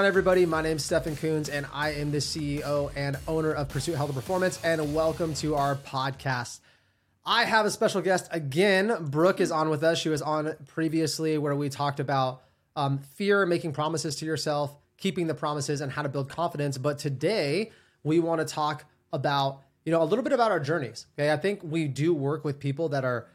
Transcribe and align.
on, 0.00 0.06
everybody? 0.06 0.46
My 0.46 0.62
name 0.62 0.78
is 0.78 0.84
Stefan 0.86 1.14
Coons, 1.14 1.50
and 1.50 1.66
I 1.74 1.90
am 1.90 2.10
the 2.10 2.18
CEO 2.18 2.90
and 2.96 3.18
owner 3.28 3.52
of 3.52 3.68
Pursuit 3.68 3.96
Health 3.96 4.08
and 4.08 4.16
Performance. 4.16 4.58
And 4.64 4.94
welcome 4.94 5.34
to 5.34 5.56
our 5.56 5.74
podcast. 5.74 6.60
I 7.22 7.44
have 7.44 7.66
a 7.66 7.70
special 7.70 8.00
guest 8.00 8.26
again. 8.30 8.96
Brooke 9.10 9.42
is 9.42 9.52
on 9.52 9.68
with 9.68 9.84
us. 9.84 9.98
She 9.98 10.08
was 10.08 10.22
on 10.22 10.56
previously 10.68 11.36
where 11.36 11.54
we 11.54 11.68
talked 11.68 12.00
about 12.00 12.40
um, 12.76 13.00
fear, 13.00 13.44
making 13.44 13.72
promises 13.72 14.16
to 14.16 14.24
yourself, 14.24 14.74
keeping 14.96 15.26
the 15.26 15.34
promises, 15.34 15.82
and 15.82 15.92
how 15.92 16.00
to 16.00 16.08
build 16.08 16.30
confidence. 16.30 16.78
But 16.78 16.96
today 16.96 17.70
we 18.02 18.20
want 18.20 18.40
to 18.40 18.46
talk 18.46 18.86
about 19.12 19.60
you 19.84 19.92
know 19.92 20.02
a 20.02 20.04
little 20.04 20.22
bit 20.22 20.32
about 20.32 20.50
our 20.50 20.60
journeys. 20.60 21.08
Okay, 21.18 21.30
I 21.30 21.36
think 21.36 21.60
we 21.62 21.88
do 21.88 22.14
work 22.14 22.42
with 22.42 22.58
people 22.58 22.88
that 22.88 23.04
are 23.04 23.26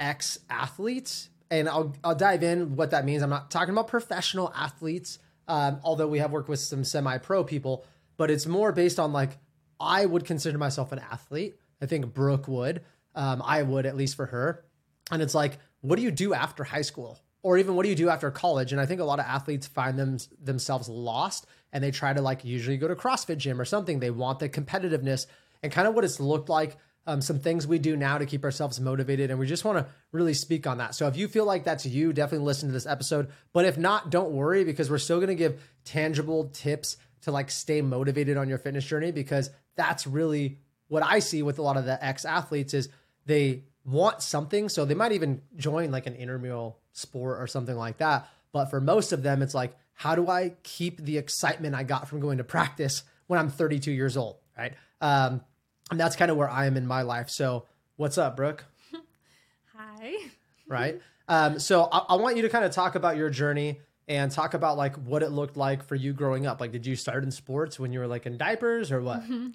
ex 0.00 0.38
athletes, 0.48 1.28
and 1.50 1.68
I'll 1.68 1.94
I'll 2.02 2.14
dive 2.14 2.42
in 2.42 2.76
what 2.76 2.92
that 2.92 3.04
means. 3.04 3.22
I'm 3.22 3.28
not 3.28 3.50
talking 3.50 3.74
about 3.74 3.88
professional 3.88 4.50
athletes, 4.56 5.18
um, 5.48 5.80
although 5.82 6.08
we 6.08 6.18
have 6.18 6.32
worked 6.32 6.48
with 6.48 6.60
some 6.60 6.84
semi 6.84 7.18
pro 7.18 7.44
people, 7.44 7.84
but 8.16 8.30
it's 8.30 8.46
more 8.46 8.72
based 8.72 8.98
on 8.98 9.12
like 9.12 9.38
I 9.80 10.06
would 10.06 10.24
consider 10.24 10.58
myself 10.58 10.92
an 10.92 10.98
athlete. 10.98 11.56
I 11.82 11.86
think 11.86 12.14
Brooke 12.14 12.48
would. 12.48 12.82
Um, 13.14 13.42
I 13.44 13.62
would 13.62 13.86
at 13.86 13.96
least 13.96 14.16
for 14.16 14.26
her. 14.26 14.64
And 15.10 15.22
it's 15.22 15.34
like, 15.34 15.58
what 15.80 15.96
do 15.96 16.02
you 16.02 16.10
do 16.10 16.34
after 16.34 16.64
high 16.64 16.82
school? 16.82 17.20
Or 17.42 17.58
even 17.58 17.74
what 17.74 17.82
do 17.82 17.90
you 17.90 17.94
do 17.94 18.08
after 18.08 18.30
college? 18.30 18.72
And 18.72 18.80
I 18.80 18.86
think 18.86 19.00
a 19.00 19.04
lot 19.04 19.18
of 19.18 19.26
athletes 19.26 19.66
find 19.66 19.98
them 19.98 20.16
themselves 20.42 20.88
lost 20.88 21.46
and 21.72 21.84
they 21.84 21.90
try 21.90 22.12
to 22.12 22.22
like 22.22 22.44
usually 22.44 22.78
go 22.78 22.88
to 22.88 22.94
CrossFit 22.94 23.36
gym 23.36 23.60
or 23.60 23.66
something. 23.66 24.00
They 24.00 24.10
want 24.10 24.38
the 24.38 24.48
competitiveness 24.48 25.26
and 25.62 25.70
kind 25.70 25.86
of 25.86 25.94
what 25.94 26.04
it's 26.04 26.20
looked 26.20 26.48
like. 26.48 26.76
Um, 27.06 27.20
some 27.20 27.38
things 27.38 27.66
we 27.66 27.78
do 27.78 27.96
now 27.96 28.16
to 28.16 28.24
keep 28.24 28.44
ourselves 28.44 28.80
motivated, 28.80 29.30
and 29.30 29.38
we 29.38 29.46
just 29.46 29.64
want 29.64 29.78
to 29.78 29.86
really 30.10 30.32
speak 30.32 30.66
on 30.66 30.78
that. 30.78 30.94
So, 30.94 31.06
if 31.06 31.16
you 31.16 31.28
feel 31.28 31.44
like 31.44 31.64
that's 31.64 31.84
you, 31.84 32.12
definitely 32.14 32.46
listen 32.46 32.68
to 32.70 32.72
this 32.72 32.86
episode. 32.86 33.28
But 33.52 33.66
if 33.66 33.76
not, 33.76 34.10
don't 34.10 34.32
worry 34.32 34.64
because 34.64 34.90
we're 34.90 34.98
still 34.98 35.18
going 35.18 35.28
to 35.28 35.34
give 35.34 35.60
tangible 35.84 36.48
tips 36.54 36.96
to 37.22 37.30
like 37.30 37.50
stay 37.50 37.82
motivated 37.82 38.36
on 38.36 38.48
your 38.48 38.58
fitness 38.58 38.84
journey 38.84 39.10
because 39.10 39.50
that's 39.76 40.06
really 40.06 40.58
what 40.88 41.02
I 41.02 41.18
see 41.18 41.42
with 41.42 41.58
a 41.58 41.62
lot 41.62 41.76
of 41.76 41.84
the 41.84 42.02
ex 42.02 42.24
athletes 42.24 42.74
is 42.74 42.88
they 43.26 43.64
want 43.84 44.22
something. 44.22 44.68
So 44.68 44.84
they 44.84 44.94
might 44.94 45.12
even 45.12 45.42
join 45.56 45.90
like 45.90 46.06
an 46.06 46.14
intramural 46.14 46.78
sport 46.92 47.40
or 47.40 47.46
something 47.46 47.76
like 47.76 47.98
that. 47.98 48.28
But 48.52 48.66
for 48.66 48.80
most 48.80 49.12
of 49.12 49.22
them, 49.22 49.42
it's 49.42 49.54
like, 49.54 49.76
how 49.94 50.14
do 50.14 50.28
I 50.28 50.52
keep 50.62 51.00
the 51.00 51.18
excitement 51.18 51.74
I 51.74 51.82
got 51.82 52.08
from 52.08 52.20
going 52.20 52.38
to 52.38 52.44
practice 52.44 53.02
when 53.26 53.38
I'm 53.38 53.48
32 53.48 53.90
years 53.90 54.16
old? 54.16 54.36
Right. 54.56 54.74
Um, 55.00 55.40
and 55.90 56.00
that's 56.00 56.16
kind 56.16 56.30
of 56.30 56.36
where 56.36 56.48
I 56.48 56.66
am 56.66 56.76
in 56.76 56.86
my 56.86 57.02
life. 57.02 57.30
So 57.30 57.66
what's 57.96 58.18
up, 58.18 58.36
Brooke? 58.36 58.64
Hi. 59.76 60.14
Right. 60.68 61.00
Um, 61.28 61.58
so 61.58 61.88
I, 61.90 61.98
I 62.10 62.14
want 62.16 62.36
you 62.36 62.42
to 62.42 62.48
kind 62.48 62.64
of 62.64 62.72
talk 62.72 62.94
about 62.94 63.16
your 63.16 63.30
journey 63.30 63.80
and 64.08 64.30
talk 64.30 64.54
about 64.54 64.76
like 64.76 64.96
what 64.96 65.22
it 65.22 65.30
looked 65.30 65.56
like 65.56 65.82
for 65.82 65.94
you 65.94 66.12
growing 66.12 66.46
up. 66.46 66.60
Like, 66.60 66.72
did 66.72 66.86
you 66.86 66.96
start 66.96 67.24
in 67.24 67.30
sports 67.30 67.78
when 67.78 67.92
you 67.92 68.00
were 68.00 68.06
like 68.06 68.26
in 68.26 68.36
diapers 68.36 68.92
or 68.92 69.00
what? 69.00 69.22
Mm-hmm. 69.22 69.48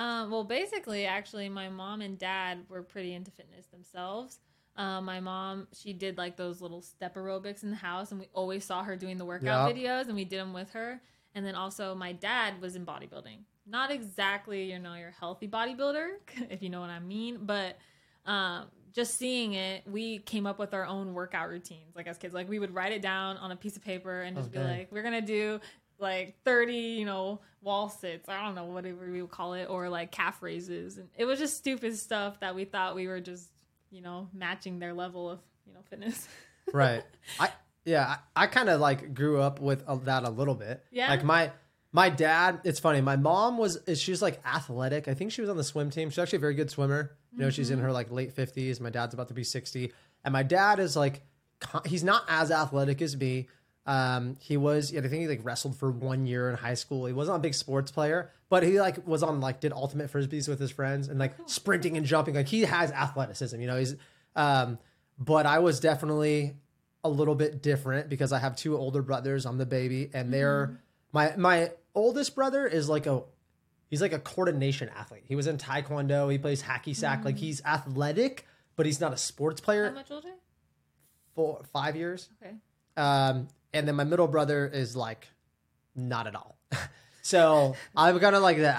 Um, 0.00 0.30
well, 0.30 0.44
basically, 0.44 1.06
actually, 1.06 1.48
my 1.48 1.70
mom 1.70 2.02
and 2.02 2.18
dad 2.18 2.58
were 2.68 2.82
pretty 2.82 3.14
into 3.14 3.30
fitness 3.30 3.66
themselves. 3.66 4.40
Um, 4.76 5.06
my 5.06 5.20
mom, 5.20 5.68
she 5.72 5.94
did 5.94 6.18
like 6.18 6.36
those 6.36 6.60
little 6.60 6.82
step 6.82 7.14
aerobics 7.14 7.62
in 7.62 7.70
the 7.70 7.76
house, 7.76 8.10
and 8.10 8.20
we 8.20 8.28
always 8.34 8.62
saw 8.62 8.82
her 8.82 8.94
doing 8.94 9.16
the 9.16 9.24
workout 9.24 9.74
Yep. 9.74 9.76
videos, 9.76 10.06
and 10.06 10.14
we 10.14 10.26
did 10.26 10.38
them 10.38 10.52
with 10.52 10.70
her. 10.72 11.00
And 11.34 11.46
then 11.46 11.54
also, 11.54 11.94
my 11.94 12.12
dad 12.12 12.60
was 12.60 12.76
in 12.76 12.84
bodybuilding. 12.84 13.38
Not 13.66 13.90
exactly, 13.90 14.70
you 14.72 14.78
know, 14.78 14.94
your 14.94 15.10
healthy 15.10 15.48
bodybuilder, 15.48 16.08
if 16.50 16.62
you 16.62 16.70
know 16.70 16.80
what 16.80 16.90
I 16.90 17.00
mean, 17.00 17.40
but 17.42 17.78
um, 18.24 18.66
just 18.92 19.16
seeing 19.16 19.54
it, 19.54 19.82
we 19.86 20.20
came 20.20 20.46
up 20.46 20.58
with 20.58 20.72
our 20.72 20.86
own 20.86 21.14
workout 21.14 21.48
routines. 21.48 21.94
Like 21.94 22.06
as 22.06 22.16
kids, 22.16 22.32
like 22.32 22.48
we 22.48 22.58
would 22.58 22.74
write 22.74 22.92
it 22.92 23.02
down 23.02 23.36
on 23.36 23.50
a 23.52 23.56
piece 23.56 23.76
of 23.76 23.84
paper 23.84 24.22
and 24.22 24.36
just 24.36 24.52
be 24.52 24.58
like, 24.58 24.88
we're 24.90 25.02
gonna 25.02 25.20
do 25.20 25.60
like 25.98 26.36
30, 26.44 26.74
you 26.74 27.04
know, 27.04 27.40
wall 27.62 27.88
sits. 27.88 28.28
I 28.28 28.42
don't 28.42 28.54
know 28.54 28.64
whatever 28.64 29.10
we 29.10 29.20
would 29.22 29.30
call 29.30 29.54
it, 29.54 29.66
or 29.68 29.88
like 29.88 30.12
calf 30.12 30.42
raises. 30.42 30.98
And 30.98 31.08
it 31.16 31.24
was 31.24 31.38
just 31.38 31.56
stupid 31.56 31.96
stuff 31.96 32.40
that 32.40 32.54
we 32.54 32.64
thought 32.64 32.94
we 32.94 33.06
were 33.06 33.20
just, 33.20 33.50
you 33.90 34.02
know, 34.02 34.28
matching 34.32 34.78
their 34.78 34.94
level 34.94 35.28
of, 35.28 35.40
you 35.66 35.72
know, 35.72 35.80
fitness. 35.88 36.28
right. 36.72 37.04
I 37.38 37.50
yeah, 37.84 38.16
I, 38.34 38.44
I 38.44 38.46
kind 38.46 38.68
of 38.68 38.80
like 38.80 39.14
grew 39.14 39.40
up 39.40 39.60
with 39.60 39.84
uh, 39.86 39.96
that 40.04 40.24
a 40.24 40.30
little 40.30 40.54
bit. 40.54 40.84
Yeah? 40.90 41.08
Like 41.08 41.24
my 41.24 41.52
my 41.96 42.10
dad, 42.10 42.60
it's 42.62 42.78
funny. 42.78 43.00
My 43.00 43.16
mom 43.16 43.56
was 43.56 43.78
she 43.94 44.10
was 44.10 44.20
like 44.20 44.38
athletic. 44.44 45.08
I 45.08 45.14
think 45.14 45.32
she 45.32 45.40
was 45.40 45.48
on 45.48 45.56
the 45.56 45.64
swim 45.64 45.88
team. 45.88 46.10
She's 46.10 46.18
actually 46.18 46.36
a 46.36 46.40
very 46.40 46.52
good 46.52 46.70
swimmer. 46.70 47.16
You 47.32 47.38
know, 47.38 47.48
she's 47.48 47.70
in 47.70 47.78
her 47.78 47.90
like 47.90 48.10
late 48.10 48.36
50s. 48.36 48.82
My 48.82 48.90
dad's 48.90 49.14
about 49.14 49.28
to 49.28 49.34
be 49.34 49.44
60. 49.44 49.94
And 50.22 50.32
my 50.34 50.42
dad 50.42 50.78
is 50.78 50.94
like 50.94 51.22
he's 51.86 52.04
not 52.04 52.24
as 52.28 52.50
athletic 52.50 53.00
as 53.00 53.16
me. 53.16 53.48
Um, 53.86 54.36
he 54.40 54.58
was, 54.58 54.92
yeah, 54.92 55.00
I 55.00 55.08
think 55.08 55.22
he 55.22 55.26
like 55.26 55.40
wrestled 55.42 55.74
for 55.78 55.90
one 55.90 56.26
year 56.26 56.50
in 56.50 56.56
high 56.56 56.74
school. 56.74 57.06
He 57.06 57.14
wasn't 57.14 57.38
a 57.38 57.40
big 57.40 57.54
sports 57.54 57.90
player, 57.90 58.30
but 58.50 58.62
he 58.62 58.78
like 58.78 59.06
was 59.06 59.22
on 59.22 59.40
like 59.40 59.60
did 59.60 59.72
ultimate 59.72 60.12
frisbees 60.12 60.50
with 60.50 60.60
his 60.60 60.70
friends 60.70 61.08
and 61.08 61.18
like 61.18 61.32
sprinting 61.46 61.96
and 61.96 62.04
jumping. 62.04 62.34
Like 62.34 62.48
he 62.48 62.60
has 62.62 62.92
athleticism, 62.92 63.58
you 63.58 63.68
know. 63.68 63.78
He's, 63.78 63.96
um, 64.34 64.78
but 65.18 65.46
I 65.46 65.60
was 65.60 65.80
definitely 65.80 66.56
a 67.02 67.08
little 67.08 67.36
bit 67.36 67.62
different 67.62 68.10
because 68.10 68.34
I 68.34 68.38
have 68.38 68.54
two 68.54 68.76
older 68.76 69.00
brothers. 69.00 69.46
I'm 69.46 69.56
the 69.56 69.64
baby, 69.64 70.10
and 70.12 70.30
they're 70.30 70.78
my 71.16 71.34
my 71.38 71.70
oldest 71.96 72.36
brother 72.36 72.66
is 72.66 72.88
like 72.88 73.06
a 73.06 73.22
he's 73.88 74.00
like 74.00 74.12
a 74.12 74.18
coordination 74.20 74.88
athlete. 74.90 75.24
He 75.26 75.34
was 75.34 75.48
in 75.48 75.58
taekwondo. 75.58 76.30
He 76.30 76.38
plays 76.38 76.62
hacky 76.62 76.94
sack. 76.94 77.24
Like 77.24 77.38
he's 77.38 77.60
athletic, 77.64 78.46
but 78.76 78.86
he's 78.86 79.00
not 79.00 79.12
a 79.12 79.16
sports 79.16 79.60
player. 79.60 79.88
How 79.88 79.94
much 79.94 80.10
older? 80.10 80.34
For 81.34 81.62
five 81.72 81.96
years. 81.96 82.28
Okay. 82.40 82.54
Um, 82.96 83.48
and 83.72 83.88
then 83.88 83.96
my 83.96 84.04
middle 84.04 84.28
brother 84.28 84.66
is 84.66 84.94
like 84.94 85.28
not 85.94 86.26
at 86.26 86.36
all. 86.36 86.56
so 87.22 87.74
I'm 87.96 88.18
kind 88.20 88.36
of 88.36 88.42
like 88.42 88.58
the 88.58 88.74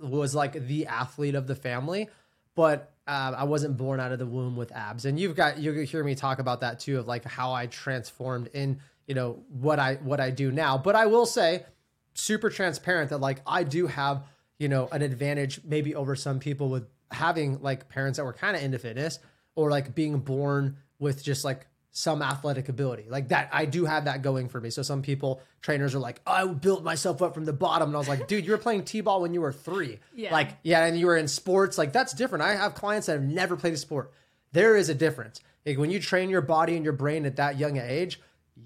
was 0.00 0.34
like 0.34 0.66
the 0.66 0.86
athlete 0.86 1.34
of 1.34 1.46
the 1.46 1.54
family, 1.54 2.08
but 2.54 2.92
uh, 3.06 3.34
I 3.36 3.44
wasn't 3.44 3.76
born 3.76 3.98
out 4.00 4.12
of 4.12 4.18
the 4.18 4.26
womb 4.26 4.56
with 4.56 4.72
abs. 4.72 5.04
And 5.04 5.18
you've 5.18 5.36
got 5.36 5.58
you 5.58 5.72
hear 5.72 6.04
me 6.04 6.14
talk 6.14 6.38
about 6.38 6.60
that 6.60 6.80
too 6.80 6.98
of 6.98 7.06
like 7.06 7.24
how 7.24 7.52
I 7.52 7.66
transformed 7.66 8.48
in 8.52 8.80
you 9.06 9.14
know 9.14 9.42
what 9.48 9.78
I 9.78 9.94
what 9.96 10.20
I 10.20 10.30
do 10.30 10.52
now. 10.52 10.78
But 10.78 10.96
I 10.96 11.06
will 11.06 11.26
say, 11.26 11.64
super 12.14 12.50
transparent 12.50 13.10
that 13.10 13.18
like 13.18 13.40
I 13.46 13.64
do 13.64 13.86
have 13.86 14.24
you 14.58 14.68
know 14.68 14.88
an 14.92 15.02
advantage 15.02 15.60
maybe 15.64 15.94
over 15.94 16.16
some 16.16 16.38
people 16.38 16.68
with 16.68 16.86
having 17.10 17.60
like 17.60 17.88
parents 17.88 18.18
that 18.18 18.24
were 18.24 18.32
kind 18.32 18.56
of 18.56 18.62
into 18.62 18.78
fitness 18.78 19.18
or 19.54 19.70
like 19.70 19.94
being 19.94 20.18
born 20.18 20.76
with 20.98 21.22
just 21.22 21.44
like 21.44 21.66
some 21.94 22.22
athletic 22.22 22.70
ability. 22.70 23.04
Like 23.08 23.28
that 23.28 23.50
i 23.52 23.66
do 23.66 23.84
have 23.84 24.06
that 24.06 24.22
going 24.22 24.48
for 24.48 24.60
me. 24.60 24.70
So 24.70 24.82
some 24.82 25.02
people 25.02 25.42
trainers 25.60 25.94
are 25.94 25.98
like 25.98 26.20
i 26.26 26.46
built 26.46 26.82
myself 26.82 27.20
up 27.20 27.34
from 27.34 27.44
the 27.44 27.52
bottom. 27.52 27.88
And 27.88 27.96
i 27.96 27.98
was 27.98 28.08
like 28.08 28.28
dude 28.28 28.46
you 28.46 28.52
were 28.52 28.58
playing 28.58 28.84
t-ball 28.84 29.20
when 29.20 29.34
you 29.34 29.40
were 29.40 29.52
three. 29.52 29.98
Yeah. 30.14 30.32
like 30.32 30.56
yeah 30.62 30.84
and 30.84 30.98
you 30.98 31.06
were 31.06 31.16
in 31.16 31.28
sports. 31.28 31.76
Like 31.76 31.92
that's 31.92 32.14
different. 32.14 32.42
I 32.42 32.54
have 32.54 32.74
clients 32.74 33.06
that 33.06 33.14
have 33.14 33.22
never 33.22 33.56
played 33.56 33.74
a 33.74 33.78
sport. 33.78 34.12
There 34.52 34.76
is 34.76 34.88
a 34.88 34.94
difference. 34.94 35.40
Like 35.66 35.78
when 35.78 35.90
you 35.90 36.00
train 36.00 36.30
your 36.30 36.40
body 36.40 36.76
and 36.76 36.84
your 36.84 36.94
brain 36.94 37.26
at 37.26 37.36
that 37.36 37.58
young 37.58 37.76
age 37.76 38.20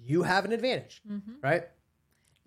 you 0.05 0.23
have 0.23 0.45
an 0.45 0.53
advantage 0.53 1.03
mm-hmm. 1.11 1.33
right 1.43 1.65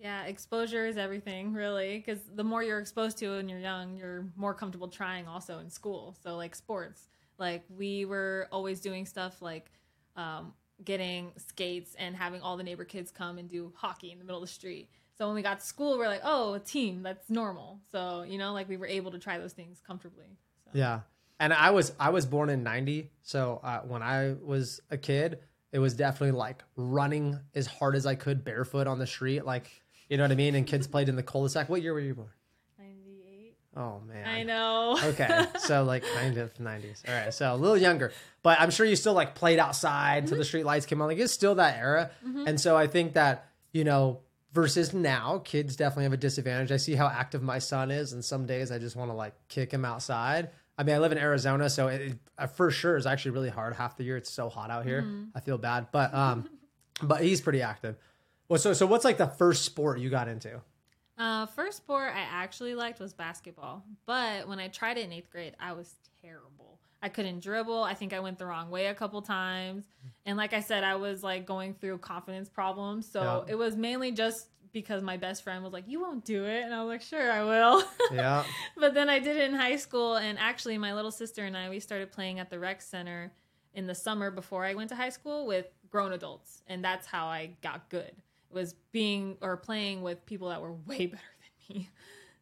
Yeah, 0.00 0.24
exposure 0.24 0.86
is 0.86 0.96
everything, 0.96 1.52
really, 1.52 1.98
because 1.98 2.20
the 2.34 2.42
more 2.42 2.62
you're 2.62 2.78
exposed 2.78 3.18
to 3.18 3.36
when 3.36 3.50
you're 3.50 3.60
young, 3.60 3.96
you're 3.96 4.26
more 4.34 4.54
comfortable 4.54 4.88
trying 4.88 5.28
also 5.28 5.58
in 5.58 5.68
school. 5.68 6.16
So, 6.22 6.36
like 6.36 6.54
sports, 6.54 7.08
like 7.38 7.64
we 7.68 8.06
were 8.06 8.48
always 8.50 8.80
doing 8.80 9.04
stuff 9.04 9.42
like 9.42 9.70
um, 10.16 10.54
getting 10.84 11.32
skates 11.36 11.94
and 11.98 12.16
having 12.16 12.40
all 12.40 12.56
the 12.56 12.62
neighbor 12.62 12.84
kids 12.84 13.10
come 13.10 13.36
and 13.36 13.48
do 13.48 13.72
hockey 13.76 14.10
in 14.10 14.18
the 14.18 14.24
middle 14.24 14.42
of 14.42 14.48
the 14.48 14.52
street. 14.52 14.88
So 15.18 15.26
when 15.26 15.34
we 15.34 15.42
got 15.42 15.60
to 15.60 15.66
school, 15.66 15.98
we're 15.98 16.08
like, 16.08 16.22
oh, 16.24 16.54
a 16.54 16.60
team, 16.60 17.02
that's 17.02 17.28
normal. 17.28 17.80
So 17.92 18.22
you 18.22 18.38
know, 18.38 18.54
like 18.54 18.70
we 18.70 18.78
were 18.78 18.86
able 18.86 19.10
to 19.10 19.18
try 19.18 19.36
those 19.36 19.52
things 19.52 19.82
comfortably. 19.86 20.38
So. 20.64 20.70
Yeah, 20.72 21.00
and 21.38 21.52
I 21.52 21.72
was 21.72 21.92
I 22.00 22.08
was 22.08 22.24
born 22.24 22.48
in 22.48 22.62
'90, 22.62 23.10
so 23.22 23.60
uh, 23.62 23.80
when 23.80 24.02
I 24.02 24.34
was 24.42 24.80
a 24.90 24.96
kid, 24.96 25.40
it 25.72 25.78
was 25.78 25.92
definitely 25.92 26.38
like 26.38 26.64
running 26.74 27.38
as 27.54 27.66
hard 27.66 27.96
as 27.96 28.06
I 28.06 28.14
could 28.14 28.44
barefoot 28.44 28.86
on 28.86 28.98
the 28.98 29.06
street, 29.06 29.44
like 29.44 29.70
you 30.10 30.18
know 30.18 30.24
what 30.24 30.32
I 30.32 30.34
mean. 30.34 30.54
And 30.54 30.66
kids 30.66 30.86
played 30.86 31.08
in 31.08 31.16
the 31.16 31.22
cul-de-sac. 31.22 31.70
What 31.70 31.80
year 31.80 31.94
were 31.94 32.00
you 32.00 32.14
born? 32.14 32.28
98. 32.78 33.56
Oh 33.76 34.00
man, 34.06 34.26
I 34.26 34.42
know. 34.42 34.98
okay, 35.02 35.46
so 35.58 35.84
like 35.84 36.04
kind 36.14 36.36
of 36.36 36.52
'90s. 36.54 37.08
All 37.08 37.14
right, 37.14 37.32
so 37.32 37.54
a 37.54 37.56
little 37.56 37.78
younger, 37.78 38.12
but 38.42 38.60
I'm 38.60 38.70
sure 38.70 38.84
you 38.84 38.96
still 38.96 39.14
like 39.14 39.34
played 39.34 39.58
outside 39.58 40.26
till 40.26 40.36
the 40.36 40.44
street 40.44 40.64
lights 40.66 40.84
came 40.84 41.00
on. 41.00 41.08
Like 41.08 41.18
it's 41.18 41.32
still 41.32 41.54
that 41.54 41.78
era, 41.78 42.10
and 42.46 42.60
so 42.60 42.76
I 42.76 42.88
think 42.88 43.14
that 43.14 43.46
you 43.72 43.84
know 43.84 44.20
versus 44.52 44.92
now, 44.92 45.38
kids 45.44 45.76
definitely 45.76 46.04
have 46.04 46.12
a 46.12 46.16
disadvantage. 46.16 46.72
I 46.72 46.76
see 46.76 46.94
how 46.94 47.06
active 47.06 47.42
my 47.42 47.58
son 47.58 47.90
is, 47.90 48.12
and 48.12 48.24
some 48.24 48.46
days 48.46 48.70
I 48.72 48.78
just 48.78 48.96
want 48.96 49.10
to 49.10 49.14
like 49.14 49.34
kick 49.48 49.72
him 49.72 49.84
outside. 49.84 50.50
I 50.76 50.82
mean, 50.82 50.96
I 50.96 50.98
live 50.98 51.12
in 51.12 51.18
Arizona, 51.18 51.68
so 51.68 51.88
it, 51.88 52.00
it 52.00 52.18
uh, 52.38 52.46
for 52.46 52.70
sure 52.70 52.96
is 52.96 53.06
actually 53.06 53.32
really 53.32 53.50
hard 53.50 53.74
half 53.74 53.96
the 53.96 54.04
year. 54.04 54.16
It's 54.16 54.30
so 54.30 54.48
hot 54.48 54.70
out 54.70 54.84
here. 54.86 55.06
I 55.34 55.40
feel 55.40 55.58
bad, 55.58 55.88
but 55.92 56.12
um, 56.14 56.48
but 57.02 57.22
he's 57.22 57.40
pretty 57.40 57.62
active. 57.62 57.96
Well, 58.50 58.58
so 58.58 58.72
so 58.72 58.84
what's 58.84 59.04
like 59.04 59.16
the 59.16 59.28
first 59.28 59.64
sport 59.64 60.00
you 60.00 60.10
got 60.10 60.26
into? 60.26 60.60
Uh, 61.16 61.46
first 61.46 61.76
sport 61.78 62.12
I 62.14 62.20
actually 62.20 62.74
liked 62.74 62.98
was 62.98 63.12
basketball, 63.14 63.84
but 64.06 64.48
when 64.48 64.58
I 64.58 64.66
tried 64.68 64.98
it 64.98 65.04
in 65.04 65.12
eighth 65.12 65.30
grade, 65.30 65.54
I 65.60 65.72
was 65.72 65.94
terrible. 66.20 66.80
I 67.00 67.08
couldn't 67.08 67.40
dribble. 67.40 67.82
I 67.84 67.94
think 67.94 68.12
I 68.12 68.18
went 68.20 68.38
the 68.38 68.46
wrong 68.46 68.68
way 68.70 68.86
a 68.86 68.94
couple 68.94 69.22
times, 69.22 69.84
and 70.26 70.36
like 70.36 70.52
I 70.52 70.60
said, 70.60 70.82
I 70.82 70.96
was 70.96 71.22
like 71.22 71.46
going 71.46 71.74
through 71.74 71.98
confidence 71.98 72.48
problems. 72.48 73.08
So 73.08 73.44
Yeah. 73.46 73.52
it 73.52 73.54
was 73.54 73.76
mainly 73.76 74.10
just 74.10 74.48
because 74.72 75.00
my 75.02 75.16
best 75.16 75.44
friend 75.44 75.62
was 75.62 75.72
like, 75.72 75.86
"You 75.86 76.00
won't 76.00 76.24
do 76.24 76.44
it," 76.44 76.64
and 76.64 76.74
I 76.74 76.82
was 76.82 76.88
like, 76.88 77.02
"Sure, 77.02 77.30
I 77.30 77.44
will." 77.44 77.84
Yeah. 78.12 78.44
but 78.76 78.94
then 78.94 79.08
I 79.08 79.20
did 79.20 79.36
it 79.36 79.48
in 79.48 79.54
high 79.54 79.76
school, 79.76 80.16
and 80.16 80.36
actually, 80.40 80.76
my 80.76 80.92
little 80.94 81.12
sister 81.12 81.44
and 81.44 81.56
I 81.56 81.70
we 81.70 81.78
started 81.78 82.10
playing 82.10 82.40
at 82.40 82.50
the 82.50 82.58
rec 82.58 82.82
center 82.82 83.32
in 83.74 83.86
the 83.86 83.94
summer 83.94 84.32
before 84.32 84.64
I 84.64 84.74
went 84.74 84.88
to 84.88 84.96
high 84.96 85.10
school 85.10 85.46
with 85.46 85.66
grown 85.88 86.12
adults, 86.12 86.62
and 86.66 86.82
that's 86.84 87.06
how 87.06 87.26
I 87.26 87.52
got 87.62 87.88
good. 87.88 88.10
Was 88.52 88.74
being 88.92 89.36
or 89.40 89.56
playing 89.56 90.02
with 90.02 90.24
people 90.26 90.48
that 90.48 90.60
were 90.60 90.72
way 90.72 91.06
better 91.06 91.22
than 91.68 91.76
me. 91.76 91.90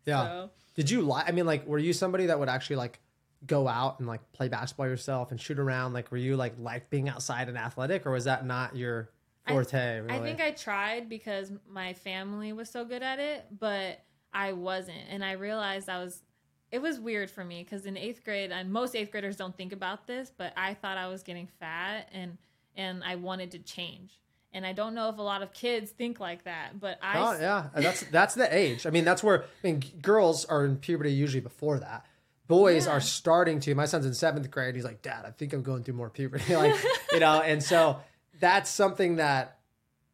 Yeah. 0.05 0.23
So, 0.23 0.51
Did 0.75 0.91
you 0.91 1.03
like? 1.03 1.29
I 1.29 1.33
mean, 1.33 1.47
like, 1.47 1.67
were 1.67 1.79
you 1.79 1.93
somebody 1.93 2.27
that 2.27 2.39
would 2.39 2.49
actually 2.49 2.77
like 2.77 3.01
go 3.47 3.69
out 3.69 3.99
and 3.99 4.09
like 4.09 4.21
play 4.33 4.49
basketball 4.49 4.87
yourself 4.87 5.31
and 5.31 5.41
shoot 5.41 5.59
around? 5.59 5.93
Like, 5.93 6.11
were 6.11 6.17
you 6.17 6.37
like 6.37 6.55
like 6.59 6.91
being 6.91 7.09
outside 7.09 7.49
and 7.49 7.59
athletic, 7.59 8.07
or 8.07 8.13
was 8.13 8.25
that 8.25 8.47
not 8.47 8.75
your 8.75 9.11
forte? 9.47 10.01
really? 10.01 10.15
I 10.15 10.21
think 10.21 10.41
I 10.41 10.53
tried 10.53 11.09
because 11.09 11.53
my 11.69 11.93
family 11.93 12.53
was 12.53 12.71
so 12.71 12.85
good 12.85 13.03
at 13.03 13.19
it, 13.19 13.47
but 13.59 14.01
I 14.33 14.53
wasn't. 14.53 15.03
And 15.11 15.25
I 15.25 15.33
realized 15.33 15.89
I 15.89 15.99
was, 15.99 16.23
it 16.71 16.81
was 16.81 17.01
weird 17.01 17.31
for 17.31 17.45
me 17.45 17.65
because 17.65 17.87
in 17.87 17.97
eighth 17.97 18.25
grade, 18.25 18.53
and 18.53 18.71
most 18.73 18.95
eighth 18.95 19.11
graders 19.11 19.37
don't 19.37 19.57
think 19.57 19.73
about 19.73 20.07
this, 20.07 20.31
but 20.37 20.53
I 20.57 20.75
thought 20.75 20.99
I 20.99 21.09
was 21.09 21.23
getting 21.23 21.49
fat 21.59 22.09
and, 22.13 22.37
and 22.77 23.03
I 23.05 23.17
wanted 23.17 23.51
to 23.53 23.59
change. 23.59 24.21
And 24.53 24.65
I 24.67 24.73
don't 24.73 24.95
know 24.95 25.09
if 25.11 25.19
a 25.19 25.23
lot 25.23 25.43
of 25.43 25.53
kids 25.53 25.91
think 25.91 26.21
like 26.21 26.45
that, 26.45 26.81
but 26.81 26.99
I, 27.03 27.19
Oh 27.19 27.39
yeah, 27.41 27.67
that's 27.75 28.01
that's 28.11 28.35
the 28.35 28.53
age. 28.55 28.87
I 28.87 28.91
mean, 28.91 29.05
that's 29.05 29.23
where 29.23 29.43
I 29.43 29.47
mean, 29.63 29.83
girls 30.01 30.45
are 30.47 30.65
in 30.65 30.77
puberty 30.77 31.13
usually 31.13 31.41
before 31.43 31.79
that. 31.81 32.07
Boys 32.47 32.87
Yeah. 32.87 32.93
are 32.93 33.01
starting 33.01 33.61
to. 33.61 33.75
My 33.75 33.85
son's 33.85 34.07
in 34.07 34.15
seventh 34.15 34.51
grade. 34.51 34.75
He's 34.75 34.85
like, 34.85 35.03
Dad, 35.03 35.25
I 35.27 35.31
think 35.33 35.53
I'm 35.53 35.63
going 35.63 35.85
through 35.85 35.95
more 35.95 36.09
puberty. 36.09 36.57
like, 36.57 36.75
you 37.13 37.21
know, 37.21 37.41
and 37.43 37.63
so 37.63 37.99
that's 38.41 38.71
something 38.71 39.17
that 39.17 39.59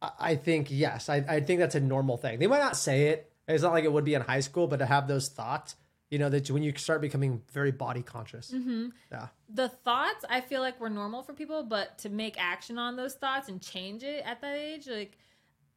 I- 0.03 0.11
I 0.19 0.35
think 0.37 0.67
yes, 0.71 1.09
I, 1.09 1.25
I 1.29 1.41
think 1.41 1.61
that's 1.61 1.77
a 1.77 1.81
normal 1.81 2.17
thing. 2.17 2.41
They 2.41 2.49
might 2.49 2.59
not 2.59 2.77
say 2.77 3.09
it. 3.11 3.31
It's 3.47 3.63
not 3.63 3.73
like 3.73 3.85
it 3.85 3.93
would 3.93 4.05
be 4.05 4.15
in 4.15 4.23
high 4.23 4.41
school, 4.41 4.67
but 4.67 4.79
to 4.79 4.87
have 4.87 5.07
those 5.07 5.29
thoughts, 5.29 5.77
you 6.14 6.19
know, 6.20 6.31
that 6.34 6.49
when 6.55 6.62
you 6.62 6.72
start 6.76 7.00
becoming 7.00 7.43
very 7.52 7.72
body 7.72 8.02
conscious. 8.02 8.52
Mm-hmm. 8.55 8.84
Yeah. 9.11 9.26
the 9.49 9.69
thoughts 9.69 10.25
I 10.37 10.40
feel 10.40 10.61
like 10.66 10.76
were 10.81 10.88
normal 11.02 11.22
for 11.25 11.34
people, 11.34 11.61
but 11.64 11.99
to 11.99 12.08
make 12.08 12.37
action 12.38 12.78
on 12.78 12.94
those 12.94 13.14
thoughts 13.22 13.49
and 13.50 13.61
change 13.61 14.05
it 14.05 14.20
at 14.25 14.40
that 14.43 14.56
age, 14.56 14.87
like 14.87 15.19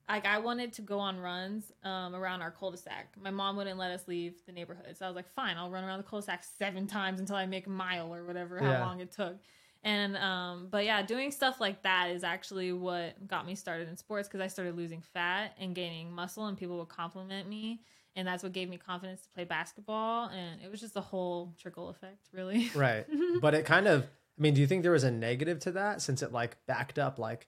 like 0.08 0.26
I 0.26 0.38
wanted 0.40 0.70
to 0.74 0.82
go 0.84 1.00
on 1.00 1.20
runs 1.20 1.64
um, 1.84 2.16
around 2.16 2.42
our 2.42 2.52
cul-de-sac. 2.52 3.06
My 3.22 3.32
mom 3.32 3.58
wouldn't 3.58 3.78
let 3.78 3.92
us 3.92 4.08
leave 4.08 4.36
the 4.46 4.54
neighborhood, 4.54 4.96
so 4.96 5.06
I 5.06 5.10
was 5.10 5.16
like, 5.16 5.28
"Fine, 5.40 5.58
I'll 5.58 5.72
run 5.72 5.84
around 5.84 5.98
the 6.04 6.10
cul-de-sac 6.12 6.44
seven 6.58 6.86
times 6.88 7.20
until 7.20 7.36
I 7.36 7.46
make 7.46 7.66
a 7.68 7.72
mile 7.86 8.14
or 8.14 8.24
whatever, 8.24 8.62
how 8.62 8.72
Yeah. 8.74 8.86
long 8.86 9.00
it 9.02 9.12
took." 9.12 9.38
And 9.84 10.16
um, 10.18 10.68
but 10.70 10.86
yeah, 10.86 11.02
doing 11.14 11.32
stuff 11.32 11.60
like 11.60 11.82
that 11.84 12.12
is 12.12 12.24
actually 12.24 12.72
what 12.74 13.28
got 13.28 13.46
me 13.46 13.56
started 13.56 13.90
in 13.90 13.98
sports 13.98 14.28
because 14.28 14.42
I 14.42 14.48
started 14.48 14.76
losing 14.78 15.02
fat 15.02 15.56
and 15.60 15.76
gaining 15.76 16.12
muscle, 16.12 16.46
and 16.48 16.56
people 16.58 16.78
would 16.80 16.90
compliment 16.90 17.50
me, 17.50 17.82
and 18.18 18.28
that's 18.28 18.42
what 18.42 18.52
gave 18.52 18.68
me 18.68 18.78
confidence 18.78 19.22
to 19.22 19.30
play 19.30 19.44
basketball. 19.44 20.30
And 20.30 20.60
it 20.62 20.72
was 20.72 20.82
just 20.82 20.98
a 20.98 21.02
whole 21.02 21.54
trickle 21.62 21.90
effect, 21.90 22.28
really. 22.34 22.70
Right. 22.76 23.06
but 23.40 23.54
it 23.54 23.64
kind 23.64 23.88
of, 23.88 24.04
I 24.04 24.42
mean, 24.42 24.56
do 24.56 24.62
you 24.62 24.68
think 24.68 24.82
there 24.84 24.92
was 24.92 25.04
a 25.04 25.12
negative 25.12 25.60
to 25.60 25.72
that 25.74 26.02
since 26.02 26.24
it 26.24 26.32
like 26.32 26.58
backed 26.66 26.98
up, 26.98 27.20
like, 27.20 27.48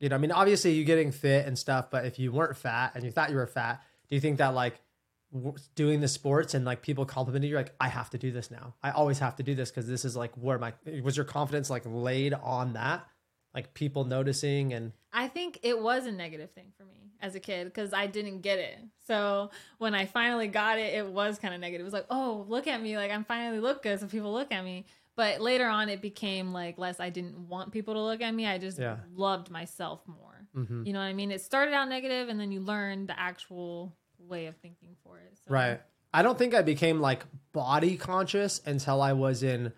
you 0.00 0.08
know, 0.08 0.16
I 0.16 0.18
mean, 0.18 0.32
obviously 0.32 0.72
you 0.72 0.84
getting 0.84 1.12
fit 1.12 1.46
and 1.46 1.56
stuff, 1.56 1.88
but 1.90 2.04
if 2.04 2.18
you 2.18 2.32
weren't 2.32 2.56
fat 2.56 2.92
and 2.96 3.04
you 3.04 3.12
thought 3.12 3.30
you 3.30 3.36
were 3.36 3.46
fat, 3.46 3.80
do 4.08 4.16
you 4.16 4.20
think 4.20 4.38
that 4.38 4.48
like 4.54 4.80
doing 5.76 6.00
the 6.00 6.08
sports 6.08 6.54
and 6.54 6.64
like 6.64 6.82
people 6.82 7.06
complimenting 7.06 7.50
you, 7.50 7.56
like, 7.56 7.72
I 7.80 7.88
have 7.88 8.10
to 8.10 8.18
do 8.18 8.32
this 8.32 8.50
now. 8.50 8.74
I 8.82 8.90
always 8.90 9.20
have 9.20 9.36
to 9.36 9.44
do 9.44 9.54
this 9.54 9.70
because 9.70 9.86
this 9.86 10.04
is 10.04 10.16
like 10.16 10.32
where 10.34 10.58
my, 10.58 10.74
was 11.02 11.16
your 11.16 11.24
confidence 11.24 11.70
like 11.70 11.84
laid 11.86 12.34
on 12.34 12.72
that? 12.72 13.06
Like 13.54 13.74
people 13.74 14.04
noticing 14.04 14.72
and, 14.72 14.92
I 15.12 15.28
think 15.28 15.58
it 15.62 15.78
was 15.80 16.06
a 16.06 16.12
negative 16.12 16.50
thing 16.52 16.72
for 16.78 16.84
me 16.84 17.10
as 17.20 17.34
a 17.34 17.40
kid 17.40 17.64
because 17.66 17.92
I 17.92 18.06
didn't 18.06 18.40
get 18.40 18.58
it. 18.58 18.78
So 19.06 19.50
when 19.76 19.94
I 19.94 20.06
finally 20.06 20.48
got 20.48 20.78
it, 20.78 20.94
it 20.94 21.06
was 21.06 21.38
kind 21.38 21.52
of 21.52 21.60
negative. 21.60 21.82
It 21.82 21.84
was 21.84 21.92
like, 21.92 22.06
oh, 22.08 22.46
look 22.48 22.66
at 22.66 22.80
me. 22.80 22.96
Like 22.96 23.10
I'm 23.10 23.24
finally 23.24 23.60
look 23.60 23.82
good. 23.82 24.00
So 24.00 24.06
people 24.06 24.32
look 24.32 24.50
at 24.52 24.64
me. 24.64 24.86
But 25.14 25.42
later 25.42 25.66
on, 25.68 25.90
it 25.90 26.00
became 26.00 26.54
like 26.54 26.78
less. 26.78 26.98
I 26.98 27.10
didn't 27.10 27.36
want 27.48 27.72
people 27.72 27.92
to 27.92 28.00
look 28.00 28.22
at 28.22 28.34
me. 28.34 28.46
I 28.46 28.56
just 28.56 28.78
Yeah. 28.78 28.96
loved 29.14 29.50
myself 29.50 30.00
more. 30.06 30.46
Mhm. 30.56 30.86
You 30.86 30.94
know 30.94 31.00
what 31.00 31.04
I 31.04 31.12
mean? 31.12 31.30
It 31.30 31.42
started 31.42 31.74
out 31.74 31.90
negative 31.90 32.30
and 32.30 32.40
then 32.40 32.50
you 32.50 32.60
learn 32.60 33.06
the 33.06 33.20
actual 33.20 33.94
way 34.18 34.46
of 34.46 34.56
thinking 34.56 34.96
for 35.04 35.18
it. 35.18 35.36
So, 35.44 35.52
right. 35.52 35.80
I 36.14 36.22
don't 36.22 36.38
think 36.38 36.54
I 36.54 36.62
became 36.62 37.00
like 37.00 37.24
body 37.52 37.98
conscious 37.98 38.62
until 38.64 39.02
I 39.02 39.12
was 39.12 39.42
in 39.42 39.74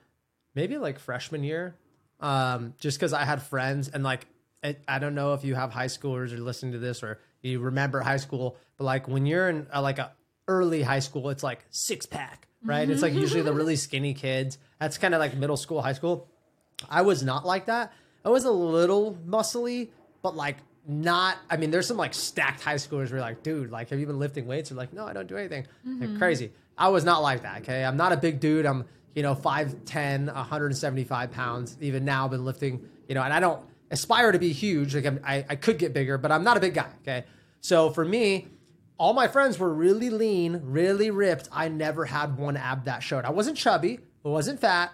maybe 0.54 0.78
like 0.78 1.00
freshman 1.00 1.42
year. 1.42 1.74
Um, 2.20 2.74
just 2.78 2.98
because 2.98 3.12
I 3.12 3.24
had 3.24 3.42
friends 3.42 3.88
and 3.88 4.02
like 4.02 4.26
I, 4.62 4.76
I 4.88 4.98
don't 4.98 5.14
know 5.14 5.34
if 5.34 5.44
you 5.44 5.54
have 5.54 5.70
high 5.72 5.86
schoolers 5.86 6.32
or 6.32 6.38
listening 6.38 6.72
to 6.72 6.78
this 6.78 7.02
or 7.02 7.18
you 7.42 7.60
remember 7.60 8.00
high 8.00 8.16
school, 8.16 8.56
but 8.78 8.84
like 8.84 9.06
when 9.06 9.26
you're 9.26 9.50
in 9.50 9.66
uh, 9.74 9.82
like 9.82 9.98
a 9.98 10.12
early 10.48 10.82
high 10.82 11.00
school, 11.00 11.28
it's 11.30 11.42
like 11.42 11.64
six 11.70 12.06
pack, 12.06 12.48
right? 12.64 12.88
It's 12.88 13.02
like 13.02 13.12
usually 13.12 13.42
the 13.42 13.52
really 13.52 13.76
skinny 13.76 14.14
kids. 14.14 14.58
That's 14.80 14.96
kind 14.96 15.12
of 15.14 15.20
like 15.20 15.36
middle 15.36 15.56
school, 15.58 15.82
high 15.82 15.92
school. 15.92 16.28
I 16.88 17.02
was 17.02 17.22
not 17.22 17.44
like 17.44 17.66
that. 17.66 17.92
I 18.24 18.30
was 18.30 18.44
a 18.44 18.50
little 18.50 19.18
muscly, 19.26 19.90
but 20.22 20.34
like 20.34 20.56
not. 20.86 21.36
I 21.50 21.58
mean, 21.58 21.70
there's 21.70 21.86
some 21.86 21.98
like 21.98 22.14
stacked 22.14 22.62
high 22.62 22.76
schoolers 22.76 23.10
where 23.10 23.16
you're 23.16 23.20
like, 23.20 23.42
dude, 23.42 23.70
like, 23.70 23.90
have 23.90 24.00
you 24.00 24.06
been 24.06 24.18
lifting 24.18 24.46
weights? 24.46 24.72
Or 24.72 24.76
like, 24.76 24.94
no, 24.94 25.06
I 25.06 25.12
don't 25.12 25.26
do 25.28 25.36
anything. 25.36 25.66
Like, 25.84 26.18
crazy. 26.18 26.52
I 26.76 26.88
was 26.88 27.04
not 27.04 27.22
like 27.22 27.42
that. 27.42 27.62
Okay, 27.62 27.84
I'm 27.84 27.98
not 27.98 28.12
a 28.12 28.16
big 28.16 28.40
dude. 28.40 28.64
I'm 28.64 28.86
you 29.14 29.22
know 29.22 29.34
5'10", 29.34 30.32
175 30.34 31.30
pounds. 31.30 31.76
Even 31.80 32.04
now, 32.04 32.24
I've 32.24 32.30
been 32.30 32.44
lifting. 32.44 32.88
You 33.08 33.14
know, 33.14 33.22
and 33.22 33.32
I 33.32 33.40
don't 33.40 33.62
aspire 33.90 34.32
to 34.32 34.38
be 34.38 34.52
huge. 34.52 34.94
Like 34.94 35.06
I'm, 35.06 35.20
I, 35.24 35.44
I 35.48 35.56
could 35.56 35.78
get 35.78 35.92
bigger, 35.92 36.18
but 36.18 36.32
I'm 36.32 36.44
not 36.44 36.56
a 36.56 36.60
big 36.60 36.74
guy. 36.74 36.88
Okay, 37.02 37.24
so 37.60 37.90
for 37.90 38.04
me, 38.04 38.48
all 38.98 39.12
my 39.12 39.28
friends 39.28 39.58
were 39.58 39.72
really 39.72 40.10
lean, 40.10 40.60
really 40.64 41.10
ripped. 41.10 41.48
I 41.52 41.68
never 41.68 42.04
had 42.04 42.36
one 42.36 42.56
ab 42.56 42.84
that 42.84 43.02
showed. 43.02 43.24
I 43.24 43.30
wasn't 43.30 43.56
chubby, 43.56 44.00
I 44.24 44.28
wasn't 44.28 44.60
fat, 44.60 44.92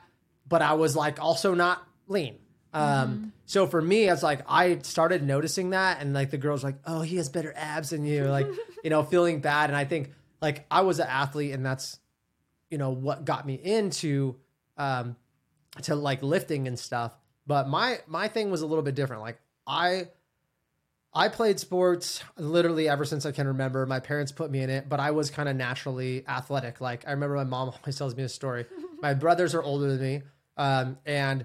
but 0.48 0.62
I 0.62 0.74
was 0.74 0.96
like 0.96 1.20
also 1.20 1.54
not 1.54 1.82
lean. 2.08 2.36
Um, 2.72 3.32
so 3.46 3.66
for 3.66 3.82
me, 3.82 4.08
it's 4.08 4.22
like 4.22 4.42
I 4.48 4.78
started 4.82 5.22
noticing 5.24 5.70
that, 5.70 6.00
and 6.00 6.14
like 6.14 6.30
the 6.30 6.38
girls 6.38 6.62
like, 6.62 6.76
"Oh, 6.86 7.00
he 7.00 7.16
has 7.16 7.28
better 7.28 7.52
abs 7.56 7.90
than 7.90 8.04
you," 8.04 8.24
like 8.24 8.46
you 8.84 8.90
know, 8.90 9.02
feeling 9.02 9.40
bad. 9.40 9.70
And 9.70 9.76
I 9.76 9.84
think 9.84 10.12
like 10.40 10.66
I 10.70 10.82
was 10.82 11.00
an 11.00 11.08
athlete, 11.08 11.52
and 11.52 11.66
that's 11.66 11.98
you 12.70 12.78
know 12.78 12.90
what 12.90 13.24
got 13.24 13.46
me 13.46 13.54
into 13.54 14.36
um 14.76 15.16
to 15.82 15.94
like 15.94 16.22
lifting 16.22 16.66
and 16.68 16.78
stuff. 16.78 17.16
But 17.46 17.68
my 17.68 17.98
my 18.06 18.28
thing 18.28 18.50
was 18.50 18.62
a 18.62 18.66
little 18.66 18.84
bit 18.84 18.94
different. 18.94 19.22
Like 19.22 19.40
I 19.66 20.08
I 21.12 21.28
played 21.28 21.58
sports 21.58 22.22
literally 22.36 22.88
ever 22.88 23.04
since 23.04 23.26
I 23.26 23.32
can 23.32 23.48
remember. 23.48 23.84
My 23.84 23.98
parents 23.98 24.30
put 24.30 24.50
me 24.50 24.60
in 24.60 24.70
it, 24.70 24.88
but 24.88 25.00
I 25.00 25.10
was 25.10 25.30
kind 25.30 25.48
of 25.48 25.56
naturally 25.56 26.24
athletic. 26.28 26.80
Like 26.80 27.06
I 27.06 27.10
remember 27.10 27.36
my 27.36 27.44
mom 27.44 27.68
always 27.80 27.96
tells 27.96 28.16
me 28.16 28.22
a 28.22 28.28
story. 28.28 28.66
my 29.02 29.14
brothers 29.14 29.54
are 29.54 29.62
older 29.62 29.88
than 29.96 30.00
me, 30.00 30.22
um, 30.56 30.98
and 31.04 31.44